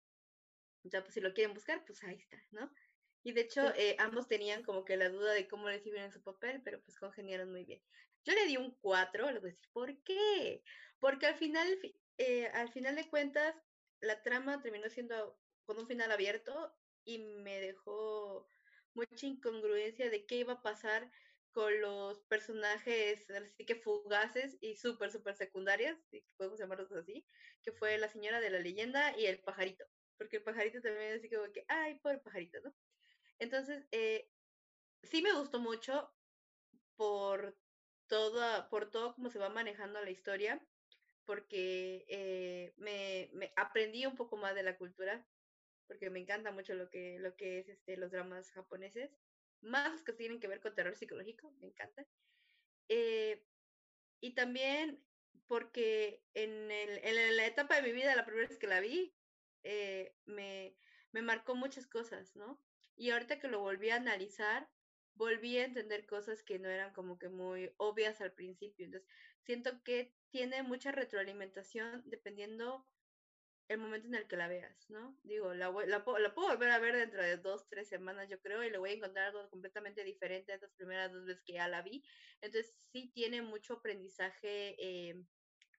Ya, 0.83 1.01
pues 1.01 1.13
si 1.13 1.21
lo 1.21 1.33
quieren 1.33 1.53
buscar, 1.53 1.83
pues 1.85 2.03
ahí 2.03 2.15
está, 2.15 2.37
¿no? 2.51 2.71
Y 3.23 3.33
de 3.33 3.41
hecho, 3.41 3.61
ambos 3.97 4.27
tenían 4.27 4.63
como 4.63 4.85
que 4.85 4.95
la 4.95 5.09
duda 5.09 5.33
de 5.33 5.47
cómo 5.47 5.67
recibir 5.67 5.99
en 5.99 6.11
su 6.11 6.21
papel, 6.21 6.61
pero 6.63 6.81
pues 6.83 6.97
congeniaron 6.97 7.51
muy 7.51 7.65
bien. 7.65 7.83
Yo 8.23 8.33
le 8.33 8.45
di 8.45 8.57
un 8.57 8.71
4, 8.79 9.31
les 9.31 9.41
voy 9.41 9.49
a 9.49 9.53
decir, 9.53 9.69
¿por 9.73 10.03
qué? 10.03 10.63
Porque 10.99 11.25
al 11.25 11.35
final, 11.35 11.67
al 12.53 12.71
final 12.71 12.95
de 12.95 13.09
cuentas, 13.09 13.55
la 13.99 14.21
trama 14.23 14.61
terminó 14.61 14.89
siendo 14.89 15.39
con 15.65 15.77
un 15.77 15.87
final 15.87 16.11
abierto 16.11 16.73
y 17.03 17.19
me 17.19 17.59
dejó 17.59 18.47
mucha 18.97 19.27
incongruencia 19.27 20.09
de 20.09 20.25
qué 20.25 20.37
iba 20.37 20.53
a 20.53 20.61
pasar 20.61 21.09
con 21.51 21.79
los 21.81 22.19
personajes 22.23 23.29
así 23.29 23.65
que 23.65 23.75
fugaces 23.75 24.57
y 24.61 24.75
súper, 24.75 25.11
súper 25.11 25.35
secundarias, 25.35 25.97
si 26.09 26.23
podemos 26.35 26.59
llamarlos 26.59 26.91
así, 26.91 27.25
que 27.63 27.71
fue 27.71 27.97
la 27.97 28.09
señora 28.09 28.39
de 28.41 28.49
la 28.49 28.59
leyenda 28.59 29.17
y 29.17 29.25
el 29.25 29.39
pajarito, 29.39 29.85
porque 30.17 30.37
el 30.37 30.43
pajarito 30.43 30.81
también 30.81 31.13
así 31.13 31.29
como 31.29 31.51
que, 31.51 31.65
ay, 31.67 31.99
pobre 31.99 32.19
pajarito, 32.19 32.59
¿no? 32.61 32.73
Entonces, 33.39 33.87
eh, 33.91 34.29
sí 35.03 35.21
me 35.21 35.33
gustó 35.33 35.59
mucho 35.59 36.11
por 36.95 37.57
toda, 38.07 38.69
por 38.69 38.89
todo 38.89 39.15
cómo 39.15 39.29
se 39.29 39.39
va 39.39 39.49
manejando 39.49 40.01
la 40.01 40.11
historia, 40.11 40.63
porque 41.25 42.05
eh, 42.07 42.73
me, 42.77 43.29
me, 43.33 43.51
aprendí 43.55 44.05
un 44.05 44.15
poco 44.15 44.37
más 44.37 44.55
de 44.55 44.63
la 44.63 44.77
cultura, 44.77 45.25
porque 45.87 46.09
me 46.09 46.19
encanta 46.19 46.51
mucho 46.51 46.73
lo 46.75 46.89
que, 46.89 47.17
lo 47.19 47.35
que 47.35 47.59
es 47.59 47.69
este, 47.69 47.97
los 47.97 48.11
dramas 48.11 48.51
japoneses, 48.51 49.11
más 49.61 49.91
los 49.91 50.03
que 50.03 50.13
tienen 50.13 50.39
que 50.39 50.47
ver 50.47 50.59
con 50.59 50.75
terror 50.75 50.95
psicológico, 50.95 51.51
me 51.59 51.67
encanta. 51.67 52.05
Eh, 52.89 53.43
y 54.21 54.33
también 54.35 55.03
porque 55.47 56.23
en, 56.33 56.71
el, 56.71 56.99
en, 57.03 57.37
la 57.37 57.45
etapa 57.45 57.75
de 57.75 57.81
mi 57.81 57.91
vida, 57.91 58.15
la 58.15 58.25
primera 58.25 58.47
vez 58.47 58.57
que 58.59 58.67
la 58.67 58.79
vi, 58.79 59.15
eh, 59.63 60.15
me, 60.25 60.75
me 61.11 61.21
marcó 61.21 61.55
muchas 61.55 61.87
cosas, 61.87 62.35
¿no? 62.35 62.61
Y 62.95 63.11
ahorita 63.11 63.39
que 63.39 63.47
lo 63.47 63.61
volví 63.61 63.89
a 63.89 63.95
analizar, 63.95 64.69
volví 65.15 65.57
a 65.57 65.65
entender 65.65 66.05
cosas 66.05 66.43
que 66.43 66.59
no 66.59 66.69
eran 66.69 66.93
como 66.93 67.17
que 67.17 67.29
muy 67.29 67.71
obvias 67.77 68.21
al 68.21 68.33
principio. 68.33 68.85
Entonces, 68.85 69.09
siento 69.43 69.83
que 69.83 70.13
tiene 70.29 70.63
mucha 70.63 70.91
retroalimentación 70.91 72.03
dependiendo 72.05 72.85
el 73.67 73.79
momento 73.79 74.07
en 74.07 74.15
el 74.15 74.27
que 74.27 74.37
la 74.37 74.47
veas, 74.47 74.89
¿no? 74.89 75.17
Digo, 75.23 75.53
la, 75.53 75.69
la, 75.85 76.03
puedo 76.03 76.47
volver 76.47 76.69
a 76.69 76.79
ver 76.79 76.95
dentro 76.95 77.21
de 77.21 77.37
dos, 77.37 77.67
tres 77.67 77.89
semanas, 77.89 78.29
yo 78.29 78.39
creo, 78.39 78.63
y 78.63 78.69
le 78.69 78.77
voy 78.77 78.91
a 78.91 78.93
encontrar 78.93 79.27
algo 79.27 79.49
completamente 79.49 80.03
diferente 80.03 80.51
a 80.51 80.55
estas 80.55 80.71
primeras 80.73 81.11
dos 81.11 81.25
veces 81.25 81.43
que 81.43 81.53
ya 81.53 81.67
la 81.67 81.81
vi. 81.81 82.03
Entonces, 82.41 82.73
sí 82.91 83.11
tiene 83.13 83.41
mucho 83.41 83.73
aprendizaje 83.73 84.75
eh, 84.79 85.21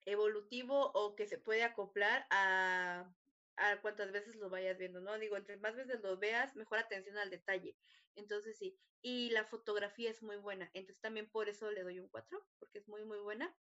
evolutivo 0.04 0.90
o 0.94 1.16
que 1.16 1.26
se 1.26 1.38
puede 1.38 1.62
acoplar 1.64 2.26
a, 2.30 3.10
a 3.56 3.80
cuántas 3.80 4.12
veces 4.12 4.36
lo 4.36 4.50
vayas 4.50 4.76
viendo, 4.76 5.00
¿no? 5.00 5.18
Digo, 5.18 5.36
entre 5.36 5.56
más 5.56 5.74
veces 5.74 6.00
lo 6.02 6.18
veas, 6.18 6.56
mejor 6.56 6.78
atención 6.78 7.16
al 7.16 7.30
detalle. 7.30 7.76
Entonces, 8.16 8.58
sí. 8.58 8.78
Y 9.00 9.30
la 9.30 9.44
fotografía 9.44 10.10
es 10.10 10.22
muy 10.22 10.36
buena. 10.36 10.70
Entonces, 10.74 11.00
también 11.00 11.30
por 11.30 11.48
eso 11.48 11.70
le 11.70 11.84
doy 11.84 12.00
un 12.00 12.08
4, 12.08 12.46
porque 12.58 12.78
es 12.78 12.88
muy, 12.88 13.04
muy 13.04 13.18
buena. 13.18 13.54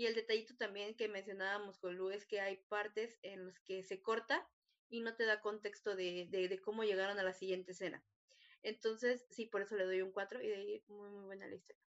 Y 0.00 0.06
el 0.06 0.14
detallito 0.14 0.56
también 0.56 0.94
que 0.94 1.08
mencionábamos 1.08 1.78
con 1.78 1.94
Lu 1.94 2.08
es 2.08 2.24
que 2.24 2.40
hay 2.40 2.56
partes 2.70 3.18
en 3.20 3.44
las 3.44 3.60
que 3.60 3.82
se 3.82 4.00
corta 4.00 4.48
y 4.88 5.02
no 5.02 5.14
te 5.14 5.26
da 5.26 5.42
contexto 5.42 5.94
de, 5.94 6.26
de, 6.30 6.58
cómo 6.62 6.84
llegaron 6.84 7.18
a 7.18 7.22
la 7.22 7.34
siguiente 7.34 7.72
escena. 7.72 8.02
Entonces, 8.62 9.26
sí, 9.28 9.44
por 9.44 9.60
eso 9.60 9.76
le 9.76 9.84
doy 9.84 10.00
un 10.00 10.10
4 10.10 10.40
y 10.40 10.48
de 10.48 10.54
ahí 10.54 10.84
muy, 10.88 11.10
muy 11.10 11.24
buena 11.26 11.46
la 11.46 11.54
historia. 11.54 11.82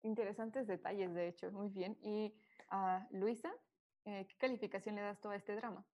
Interesantes 0.00 0.66
detalles, 0.66 1.12
de 1.12 1.28
hecho, 1.28 1.52
muy 1.52 1.68
bien. 1.68 1.98
Y 2.00 2.32
a 2.70 3.06
Luisa, 3.10 3.54
eh, 4.06 4.24
¿qué 4.26 4.36
calificación 4.38 4.94
le 4.94 5.02
das 5.02 5.20
tú 5.20 5.28
a 5.28 5.36
este 5.36 5.56
drama? 5.56 5.86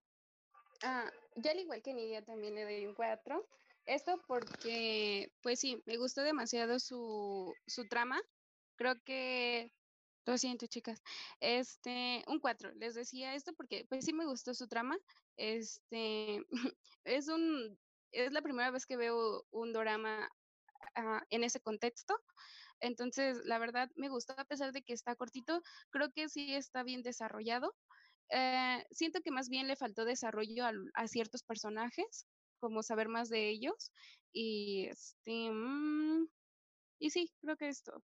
Ah, 0.84 1.11
yo 1.34 1.51
al 1.51 1.59
igual 1.59 1.82
que 1.82 1.93
Nidia 1.93 2.24
también 2.24 2.55
le 2.55 2.62
doy 2.62 2.86
un 2.86 2.95
4. 2.95 3.45
Esto 3.86 4.22
porque, 4.28 5.32
pues 5.43 5.59
sí, 5.59 5.82
me 5.86 5.97
gustó 5.97 6.22
demasiado 6.22 6.78
su, 6.78 7.53
su 7.66 7.88
trama. 7.88 8.22
Creo 8.76 8.95
que 9.05 9.72
lo 10.25 10.39
siento, 10.39 10.66
chicas. 10.66 11.03
Este, 11.41 12.25
un 12.29 12.39
4. 12.41 12.73
Les 12.75 12.95
decía 12.95 13.35
esto 13.35 13.53
porque 13.55 13.85
pues 13.89 14.05
sí 14.05 14.12
me 14.12 14.27
gustó 14.27 14.55
su 14.55 14.68
trama. 14.68 14.97
Este, 15.37 16.45
es 17.05 17.29
un 17.29 17.79
es 18.12 18.33
la 18.33 18.43
primera 18.43 18.70
vez 18.70 18.87
que 18.87 18.97
veo 18.97 19.47
un 19.51 19.73
drama 19.73 20.31
ah, 20.97 21.23
en 21.31 21.45
ese 21.45 21.61
contexto. 21.61 22.14
Entonces, 22.81 23.39
la 23.45 23.59
verdad 23.59 23.91
me 23.97 24.09
gustó 24.09 24.35
a 24.39 24.45
pesar 24.45 24.73
de 24.73 24.83
que 24.83 24.93
está 24.93 25.14
cortito, 25.16 25.62
creo 25.91 26.11
que 26.12 26.29
sí 26.29 26.55
está 26.55 26.83
bien 26.83 27.03
desarrollado. 27.03 27.75
Eh, 28.31 28.85
siento 28.91 29.20
que 29.23 29.31
más 29.31 29.49
bien 29.49 29.68
le 29.68 29.77
faltó 29.77 30.05
desarrollo 30.05 30.64
a, 30.66 30.73
a, 30.95 31.09
ciertos 31.09 31.43
personajes, 31.43 32.27
como 32.61 32.83
saber 32.83 33.09
más 33.09 33.29
de 33.29 33.51
ellos. 33.51 33.93
Y 34.33 34.87
este, 34.87 35.51
mm, 35.51 36.27
y 36.99 37.11
sí, 37.11 37.31
creo 37.41 37.57
que 37.57 37.68
esto. 37.68 38.03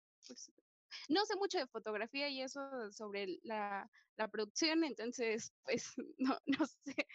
No 1.10 1.26
sé 1.26 1.36
mucho 1.36 1.58
de 1.58 1.68
fotografía 1.68 2.30
y 2.30 2.42
eso 2.42 2.62
sobre 2.92 3.40
la, 3.44 3.90
la 4.18 4.28
producción, 4.28 4.84
entonces, 4.84 5.54
pues 5.64 5.94
no, 6.18 6.38
no 6.46 6.66
sé, 6.66 7.08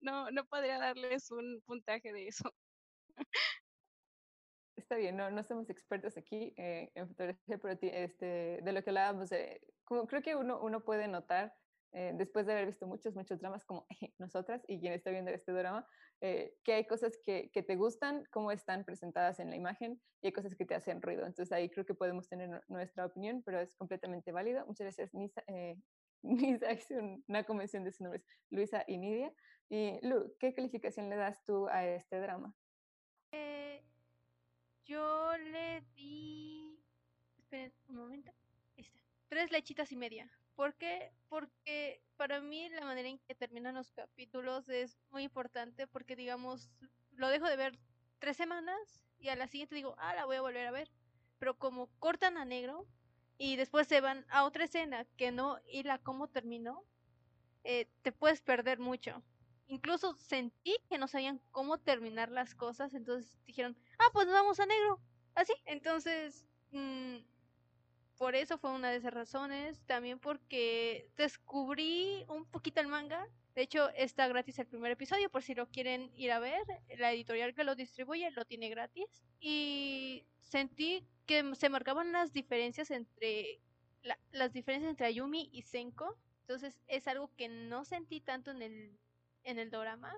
no, 0.00 0.30
no, 0.30 0.46
podría 0.46 0.78
darles 0.78 1.30
un 1.30 1.62
puntaje 1.66 2.12
de 2.12 2.28
eso. 2.28 2.50
Está 4.76 4.96
bien, 4.96 5.16
no, 5.16 5.30
no 5.30 5.42
somos 5.42 5.70
expertos 5.70 6.16
aquí 6.16 6.52
eh, 6.56 6.90
en 6.94 7.08
fotografía, 7.08 7.58
pero 7.58 7.78
este, 7.80 8.60
de 8.62 8.72
lo 8.72 8.82
que 8.84 8.90
hablábamos, 8.90 9.30
como 9.84 10.06
creo 10.06 10.22
que 10.22 10.36
uno, 10.36 10.60
uno 10.60 10.84
puede 10.84 11.08
notar 11.08 11.54
eh, 11.92 12.12
después 12.14 12.46
de 12.46 12.52
haber 12.52 12.66
visto 12.66 12.86
muchos, 12.86 13.14
muchos 13.14 13.40
dramas 13.40 13.64
como 13.64 13.86
nosotras 14.18 14.62
y 14.68 14.80
quien 14.80 14.92
está 14.92 15.10
viendo 15.10 15.30
este 15.30 15.52
drama, 15.52 15.86
eh, 16.20 16.54
que 16.64 16.74
hay 16.74 16.86
cosas 16.86 17.18
que, 17.22 17.50
que, 17.52 17.62
te 17.62 17.76
gustan, 17.76 18.24
cómo 18.30 18.52
están 18.52 18.84
presentadas 18.84 19.40
en 19.40 19.50
la 19.50 19.56
imagen 19.56 20.00
y 20.22 20.28
hay 20.28 20.32
cosas 20.32 20.54
que 20.54 20.64
te 20.64 20.74
hacen 20.74 21.02
ruido. 21.02 21.26
Entonces 21.26 21.52
ahí 21.52 21.70
creo 21.70 21.86
que 21.86 21.94
podemos 21.94 22.28
tener 22.28 22.62
nuestra 22.68 23.06
opinión, 23.06 23.42
pero 23.44 23.60
es 23.60 23.74
completamente 23.76 24.32
válido. 24.32 24.66
Muchas 24.66 24.86
gracias, 24.86 25.14
Nisa. 25.14 25.42
Eh, 25.46 25.76
Nisa 26.22 26.72
hizo 26.72 26.94
una 27.28 27.44
convención 27.44 27.84
de 27.84 27.92
sus 27.92 28.00
nombres, 28.02 28.24
Luisa 28.50 28.84
y 28.86 28.98
Nidia. 28.98 29.32
Y 29.68 29.98
Lu, 30.06 30.34
¿qué 30.38 30.54
calificación 30.54 31.10
le 31.10 31.16
das 31.16 31.44
tú 31.44 31.66
a 31.68 31.86
este 31.86 32.20
drama? 32.20 32.54
yo 34.84 35.36
le 35.36 35.80
di... 35.96 36.78
Esperen 37.38 37.72
un 37.88 37.96
momento. 37.96 38.30
Este 38.76 39.00
tres 39.28 39.50
lechitas 39.50 39.92
y 39.92 39.96
media. 39.96 40.30
¿Por 40.56 40.74
qué? 40.74 41.12
Porque 41.28 42.02
para 42.16 42.40
mí 42.40 42.68
la 42.70 42.86
manera 42.86 43.08
en 43.08 43.18
que 43.18 43.34
terminan 43.34 43.74
los 43.74 43.92
capítulos 43.92 44.68
es 44.70 44.98
muy 45.10 45.22
importante 45.22 45.86
porque, 45.86 46.16
digamos, 46.16 46.70
lo 47.12 47.28
dejo 47.28 47.46
de 47.46 47.56
ver 47.56 47.78
tres 48.18 48.38
semanas 48.38 49.02
y 49.18 49.28
a 49.28 49.36
la 49.36 49.48
siguiente 49.48 49.74
digo, 49.74 49.94
ah, 49.98 50.14
la 50.14 50.24
voy 50.24 50.36
a 50.36 50.40
volver 50.40 50.66
a 50.66 50.70
ver. 50.70 50.90
Pero 51.38 51.58
como 51.58 51.90
cortan 51.98 52.38
a 52.38 52.46
negro 52.46 52.86
y 53.36 53.56
después 53.56 53.86
se 53.86 54.00
van 54.00 54.24
a 54.30 54.44
otra 54.44 54.64
escena 54.64 55.04
que 55.18 55.30
no 55.30 55.58
y 55.70 55.82
la 55.82 55.98
cómo 55.98 56.28
terminó, 56.28 56.82
eh, 57.62 57.86
te 58.00 58.10
puedes 58.10 58.40
perder 58.40 58.78
mucho. 58.78 59.22
Incluso 59.66 60.14
sentí 60.16 60.76
que 60.88 60.96
no 60.96 61.06
sabían 61.06 61.42
cómo 61.50 61.78
terminar 61.78 62.30
las 62.30 62.54
cosas, 62.54 62.94
entonces 62.94 63.38
dijeron, 63.44 63.76
ah, 63.98 64.08
pues 64.14 64.26
vamos 64.26 64.58
a 64.58 64.66
negro. 64.66 65.00
Así, 65.34 65.52
entonces... 65.66 66.46
Mmm, 66.70 67.18
por 68.18 68.34
eso 68.34 68.58
fue 68.58 68.72
una 68.72 68.90
de 68.90 68.98
esas 68.98 69.14
razones. 69.14 69.80
También 69.86 70.18
porque 70.18 71.08
descubrí 71.16 72.24
un 72.28 72.44
poquito 72.46 72.80
el 72.80 72.88
manga. 72.88 73.28
De 73.54 73.62
hecho, 73.62 73.88
está 73.90 74.28
gratis 74.28 74.58
el 74.58 74.66
primer 74.66 74.92
episodio 74.92 75.30
por 75.30 75.42
si 75.42 75.54
lo 75.54 75.68
quieren 75.68 76.10
ir 76.14 76.32
a 76.32 76.38
ver. 76.38 76.62
La 76.98 77.12
editorial 77.12 77.54
que 77.54 77.64
lo 77.64 77.74
distribuye 77.74 78.30
lo 78.32 78.44
tiene 78.44 78.68
gratis. 78.68 79.24
Y 79.40 80.24
sentí 80.40 81.06
que 81.26 81.54
se 81.54 81.68
marcaban 81.68 82.12
las 82.12 82.32
diferencias 82.32 82.90
entre 82.90 83.60
las 84.30 84.52
diferencias 84.52 84.90
entre 84.90 85.06
Ayumi 85.06 85.50
y 85.52 85.62
Senko. 85.62 86.16
Entonces 86.42 86.80
es 86.86 87.08
algo 87.08 87.30
que 87.36 87.48
no 87.48 87.84
sentí 87.84 88.20
tanto 88.20 88.50
en 88.52 88.62
el 88.62 88.98
en 89.46 89.60
el 89.60 89.70
drama, 89.70 90.12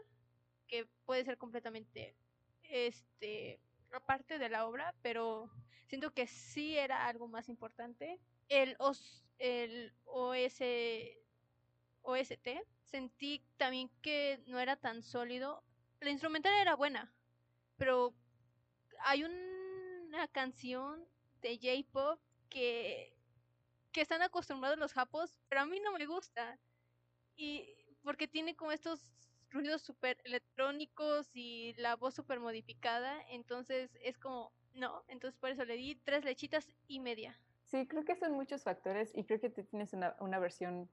que 0.67 0.87
puede 1.05 1.25
ser 1.25 1.37
completamente 1.37 2.17
este 2.63 3.61
aparte 3.93 4.39
de 4.39 4.49
la 4.49 4.67
obra, 4.67 4.95
pero 5.03 5.51
siento 5.89 6.12
que 6.12 6.26
sí 6.26 6.76
era 6.78 7.07
algo 7.07 7.26
más 7.28 7.49
importante. 7.49 8.20
El, 8.49 8.76
OS, 8.78 9.24
el 9.39 9.93
OS, 10.05 10.61
OST, 12.03 12.49
sentí 12.84 13.45
también 13.57 13.91
que 14.03 14.43
no 14.47 14.61
era 14.61 14.76
tan 14.76 15.03
sólido. 15.03 15.64
La 16.01 16.11
instrumental 16.11 16.55
era 16.55 16.76
buena, 16.76 17.12
pero 17.76 18.14
hay 19.01 19.24
una 19.24 20.28
canción 20.28 21.05
de 21.41 21.59
J-Pop 21.59 22.20
que, 22.49 23.16
que 23.93 24.01
están 24.01 24.22
acostumbrados 24.22 24.78
los 24.78 24.93
japos, 24.93 25.39
pero 25.49 25.62
a 25.62 25.66
mí 25.66 25.80
no 25.80 25.93
me 25.93 26.07
gusta. 26.07 26.59
Y 27.36 27.74
porque 28.03 28.28
tiene 28.28 28.57
como 28.57 28.72
estos 28.72 29.11
ruidos 29.51 29.82
súper 29.82 30.18
electrónicos 30.24 31.28
y 31.34 31.74
la 31.78 31.97
voz 31.97 32.14
súper 32.14 32.41
modificada, 32.41 33.20
entonces 33.30 33.91
es 34.03 34.18
como, 34.18 34.53
no, 34.79 35.05
entonces 35.09 35.39
por 35.39 35.51
eso 35.51 35.64
le 35.64 35.74
di 35.74 35.97
tres 35.97 36.24
lechitas 36.24 36.68
y 36.87 37.01
media. 37.01 37.39
Sí, 37.64 37.87
creo 37.87 38.05
que 38.05 38.16
son 38.16 38.33
muchos 38.33 38.62
factores 38.62 39.11
y 39.14 39.24
creo 39.24 39.41
que 39.41 39.51
tú 39.51 39.62
tienes 39.64 39.93
una, 39.93 40.39
versión 40.39 40.89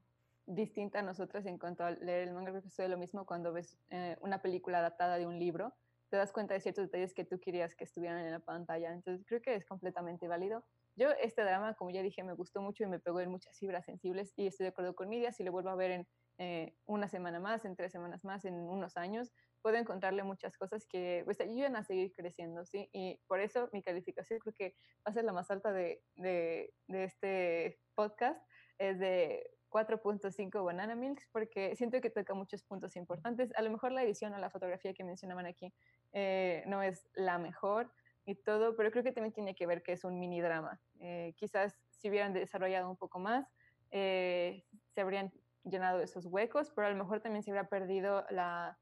distinta 0.46 1.00
a 1.00 1.02
nosotras 1.02 1.46
en 1.46 1.58
cuanto 1.58 1.86
a 1.86 1.92
leer 1.92 2.28
el 2.28 2.34
manga. 2.34 2.52
Creo 2.52 2.62
que 2.62 2.70
sucede 2.70 2.90
lo 2.90 2.98
mismo 2.98 3.26
cuando 3.26 3.54
ves 3.54 3.78
eh, 3.90 4.18
una 4.22 4.42
película 4.42 4.80
adaptada 4.80 5.18
de 5.18 5.26
un 5.26 5.40
libro. 5.40 5.74
Te 6.10 6.18
das 6.18 6.34
cuenta 6.34 6.54
de 6.54 6.60
ciertos 6.60 6.86
detalles 6.86 7.14
que 7.14 7.24
tú 7.24 7.40
querías 7.40 7.76
que 7.76 7.86
estuvieran 7.86 8.20
en 8.20 8.32
la 8.32 8.40
pantalla. 8.40 8.92
Entonces 8.92 9.26
creo 9.26 9.42
que 9.42 9.56
es 9.56 9.66
completamente 9.66 10.28
válido. 10.28 10.66
Yo 10.98 11.12
este 11.22 11.44
drama, 11.44 11.76
como 11.76 11.92
ya 11.92 12.02
dije, 12.02 12.24
me 12.24 12.34
gustó 12.34 12.62
mucho 12.62 12.84
y 12.84 12.88
me 12.88 13.00
pegó 13.00 13.22
en 13.22 13.32
muchas 13.32 13.58
fibras 13.58 13.86
sensibles 13.86 14.34
y 14.36 14.48
estoy 14.48 14.66
de 14.66 14.70
acuerdo 14.70 14.96
con 14.96 15.10
Nidia. 15.10 15.32
Si 15.32 15.44
lo 15.44 15.52
vuelvo 15.52 15.70
a 15.70 15.76
ver 15.76 15.92
en 15.92 16.08
eh, 16.38 16.76
una 16.86 17.08
semana 17.08 17.40
más, 17.40 17.64
en 17.64 17.76
tres 17.76 17.94
semanas 17.94 18.26
más, 18.26 18.44
en 18.44 18.56
unos 18.56 18.98
años, 18.98 19.32
puedo 19.66 19.78
encontrarle 19.78 20.22
muchas 20.22 20.56
cosas 20.60 20.86
que 20.86 21.24
pues, 21.26 21.42
ayudan 21.42 21.76
a 21.76 21.84
seguir 21.84 22.14
creciendo, 22.14 22.64
¿sí? 22.66 22.88
Y 22.94 23.20
por 23.26 23.40
eso 23.40 23.68
mi 23.74 23.82
calificación 23.82 24.38
creo 24.38 24.54
que 24.54 24.76
va 24.98 25.10
a 25.10 25.12
ser 25.12 25.24
la 25.24 25.34
más 25.34 25.50
alta 25.50 25.74
de, 25.74 26.04
de, 26.18 26.72
este 26.88 27.80
podcast, 27.96 28.40
es 28.78 29.00
de 29.00 29.50
4.5 29.72 30.64
Banana 30.64 30.94
Milks, 30.94 31.28
porque 31.32 31.76
siento 31.76 32.00
que 32.00 32.12
toca 32.12 32.36
muchos 32.36 32.62
puntos 32.62 32.96
importantes. 32.96 33.52
A 33.56 33.64
lo 33.64 33.72
mejor 33.72 33.92
la 33.92 34.04
edición 34.04 34.36
o 34.36 34.38
la 34.38 34.52
fotografía 34.52 34.94
que 34.94 35.04
mencionaban 35.04 35.48
aquí 35.48 35.74
eh, 36.14 36.64
no 36.68 36.84
es 36.84 37.10
la 37.16 37.40
mejor 37.40 37.92
y 38.24 38.36
todo, 38.36 38.76
pero 38.76 38.92
creo 38.92 39.04
que 39.04 39.14
también 39.14 39.34
tiene 39.34 39.56
que 39.56 39.66
ver 39.66 39.82
que 39.82 39.94
es 39.94 40.04
un 40.04 40.20
mini 40.20 40.42
drama. 40.42 40.80
Eh, 41.00 41.34
quizás 41.38 41.76
si 41.90 42.12
hubieran 42.12 42.34
desarrollado 42.34 42.88
un 42.88 42.98
poco 42.98 43.18
más, 43.18 43.48
se 43.90 44.62
habrían 44.96 45.34
llenado 45.64 46.02
esos 46.02 46.28
huecos, 46.28 46.72
pero 46.76 46.86
a 46.86 46.92
lo 46.92 46.98
mejor 46.98 47.22
también 47.22 47.42
se 47.42 47.50
hubiera 47.50 47.68
perdido 47.68 48.28
la, 48.30 48.78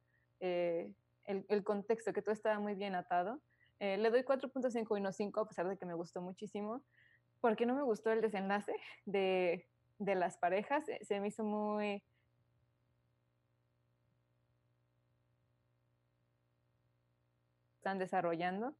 eh, 0.45 0.91
el, 1.23 1.63
contexto, 1.63 2.11
que 2.11 2.21
todo 2.21 2.33
estaba 2.33 2.59
muy 2.59 2.75
bien 2.75 2.95
atado. 2.95 3.39
Eh, 3.79 3.97
le 3.97 4.09
doy 4.11 4.23
4.5 4.23 4.97
y 4.97 5.01
no 5.01 5.13
5, 5.13 5.39
a 5.39 5.47
pesar 5.47 5.69
de 5.69 5.77
que 5.77 5.85
me 5.85 5.93
gustó 5.93 6.21
muchísimo, 6.21 6.83
porque 7.39 7.65
no 7.65 7.73
me 7.73 7.83
gustó 7.83 8.11
el 8.11 8.19
desenlace 8.19 8.73
de, 9.05 9.65
de 9.99 10.15
las 10.15 10.37
parejas, 10.37 10.87
eh, 10.89 10.99
se 11.01 11.21
me 11.21 11.29
hizo 11.29 11.45
muy... 11.45 12.03
están 17.77 17.99
desarrollando. 17.99 18.75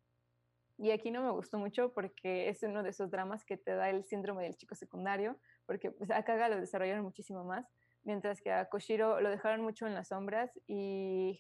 Y 0.78 0.92
aquí 0.92 1.12
no 1.12 1.24
me 1.24 1.32
gustó 1.32 1.60
mucho 1.60 1.94
porque 1.94 2.50
es 2.50 2.62
uno 2.64 2.84
de 2.84 2.90
esos 2.90 3.10
dramas 3.10 3.46
que 3.46 3.58
te 3.58 3.74
da 3.76 3.90
el 3.90 4.04
síndrome 4.04 4.44
del 4.44 4.58
chico 4.58 4.76
secundario, 4.76 5.38
porque 5.66 5.92
pues, 5.92 6.12
acá 6.12 6.50
lo 6.50 6.60
desarrollaron 6.60 7.04
muchísimo 7.04 7.46
más 7.46 7.66
mientras 8.04 8.42
que 8.42 8.52
a 8.52 8.70
Koshiro 8.70 9.22
lo 9.22 9.30
dejaron 9.30 9.62
mucho 9.62 9.88
en 9.88 9.94
las 9.94 10.10
sombras 10.10 10.52
y, 10.68 11.40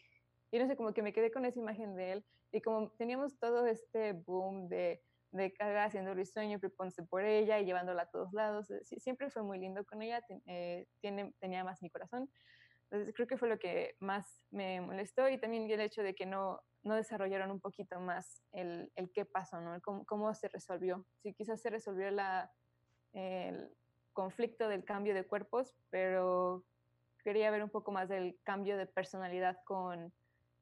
y 0.53 0.59
no 0.59 0.67
sé, 0.67 0.77
como 0.77 0.93
que 0.93 1.01
me 1.01 1.13
quedé 1.13 1.31
con 1.31 1.45
esa 1.45 1.59
imagen 1.59 1.95
de 1.95 2.11
él 2.11 2.25
y 2.51 2.61
como 2.61 2.91
teníamos 2.91 3.39
todo 3.39 3.65
este 3.65 4.13
boom 4.13 4.67
de, 4.69 5.01
de 5.31 5.51
Kaga 5.51 5.85
haciendo 5.85 6.13
risueño, 6.13 6.59
preponse 6.59 7.01
por 7.01 7.23
ella 7.23 7.59
y 7.59 7.65
llevándola 7.65 8.03
a 8.03 8.11
todos 8.11 8.31
lados, 8.33 8.69
eh, 8.69 8.83
siempre 8.99 9.31
fue 9.31 9.41
muy 9.41 9.57
lindo 9.57 9.83
con 9.83 10.03
ella, 10.03 10.21
eh, 10.45 10.85
tenía 11.39 11.63
más 11.63 11.81
mi 11.81 11.89
corazón. 11.89 12.29
Entonces 12.83 13.15
creo 13.15 13.27
que 13.27 13.37
fue 13.37 13.49
lo 13.49 13.57
que 13.57 13.95
más 13.99 14.45
me 14.51 14.79
molestó 14.79 15.27
y 15.27 15.39
también 15.39 15.67
el 15.71 15.81
hecho 15.81 16.03
de 16.03 16.13
que 16.13 16.27
no, 16.27 16.61
no 16.83 16.93
desarrollaron 16.93 17.49
un 17.49 17.59
poquito 17.59 17.99
más 17.99 18.43
el, 18.51 18.91
el 18.95 19.11
qué 19.11 19.25
pasó, 19.25 19.59
¿no? 19.59 19.81
cómo, 19.81 20.05
cómo, 20.05 20.31
se 20.35 20.49
resolvió. 20.49 21.03
Si 21.23 21.33
quizás 21.33 21.61
se 21.61 21.71
resolvió 21.71 22.09
el, 23.13 23.71
conflicto 24.13 24.67
del 24.67 24.85
cambio 24.85 25.15
de 25.15 25.25
cuerpos, 25.25 25.73
pero 25.89 26.63
quería 27.23 27.49
ver 27.49 27.63
un 27.63 27.71
poco 27.71 27.91
más 27.91 28.07
del 28.07 28.37
cambio 28.43 28.77
de 28.77 28.85
personalidad 28.85 29.57
con, 29.65 30.13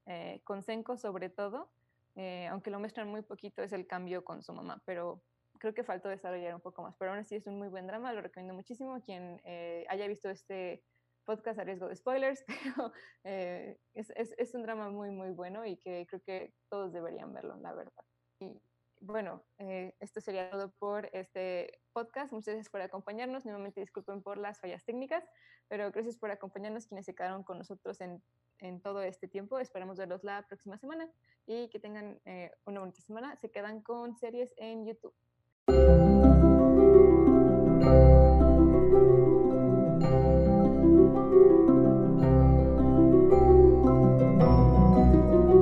eh, 0.06 0.42
con 0.44 0.64
Senko 0.64 0.98
sobre 0.98 1.30
todo, 1.30 1.70
eh, 2.16 2.48
aunque 2.48 2.72
lo 2.72 2.80
muestran 2.80 3.10
muy 3.10 3.22
poquito, 3.22 3.62
es 3.62 3.72
el 3.72 3.88
cambio 3.88 4.24
con 4.24 4.42
su 4.42 4.54
mamá, 4.54 4.82
pero 4.86 5.24
creo 5.60 5.74
que 5.74 5.84
faltó 5.84 6.10
desarrollar 6.10 6.56
un 6.56 6.62
poco 6.62 6.82
más, 6.82 6.96
pero 6.98 7.12
aún 7.12 7.20
así 7.20 7.36
es 7.36 7.48
un 7.48 7.58
muy 7.58 7.68
buen 7.68 7.88
drama, 7.88 8.14
lo 8.14 8.22
recomiendo 8.22 8.54
muchísimo, 8.54 9.02
quien 9.02 9.40
eh, 9.46 9.86
haya 9.90 10.08
visto 10.08 10.30
este 10.30 10.84
podcast 11.24 11.60
a 11.60 11.64
riesgo 11.64 11.88
de 11.88 11.96
spoilers, 11.96 12.44
es, 13.24 14.56
un 14.56 14.64
drama 14.64 14.90
muy, 14.90 15.12
muy 15.12 15.30
bueno 15.30 15.66
y 15.66 15.78
que 15.78 16.06
creo 16.08 16.22
que 16.22 16.54
todos 16.68 16.92
deberían 16.92 17.32
verlo, 17.32 17.56
la 17.58 17.74
verdad. 17.74 18.04
Y 18.40 18.60
bueno, 19.00 19.44
esto 19.58 20.20
sería 20.20 20.50
todo 20.50 20.72
por 20.80 21.10
este 21.14 21.80
podcast. 21.94 22.34
Muchas 22.34 22.56
gracias 22.56 22.70
por 22.70 22.82
acompañarnos. 22.82 23.46
Nuevamente 23.46 23.80
disculpen 23.80 24.22
por 24.22 24.38
las 24.38 24.60
fallas 24.60 24.84
técnicas, 24.84 25.24
pero 25.68 25.92
gracias 25.92 26.18
por 26.18 26.32
acompañarnos 26.32 26.88
quienes 26.88 27.06
se 27.06 27.16
quedaron 27.16 27.44
con 27.44 27.58
nosotros 27.60 28.02
en, 28.02 28.22
en 28.62 28.80
todo 28.80 29.02
este 29.02 29.28
tiempo. 29.28 29.60
Esperamos 29.60 29.98
verlos 29.98 30.24
la 30.24 30.48
próxima 30.48 30.78
semana 30.78 31.10
y 31.46 31.68
que 31.70 31.80
tengan 31.80 32.20
eh, 32.26 32.52
una 32.66 32.80
bonita 32.80 33.02
semana. 33.02 33.36
Se 33.36 33.52
quedan 33.52 33.82
con 33.82 34.16
series 34.16 34.54
en 34.58 34.86
YouTube. 34.86 35.14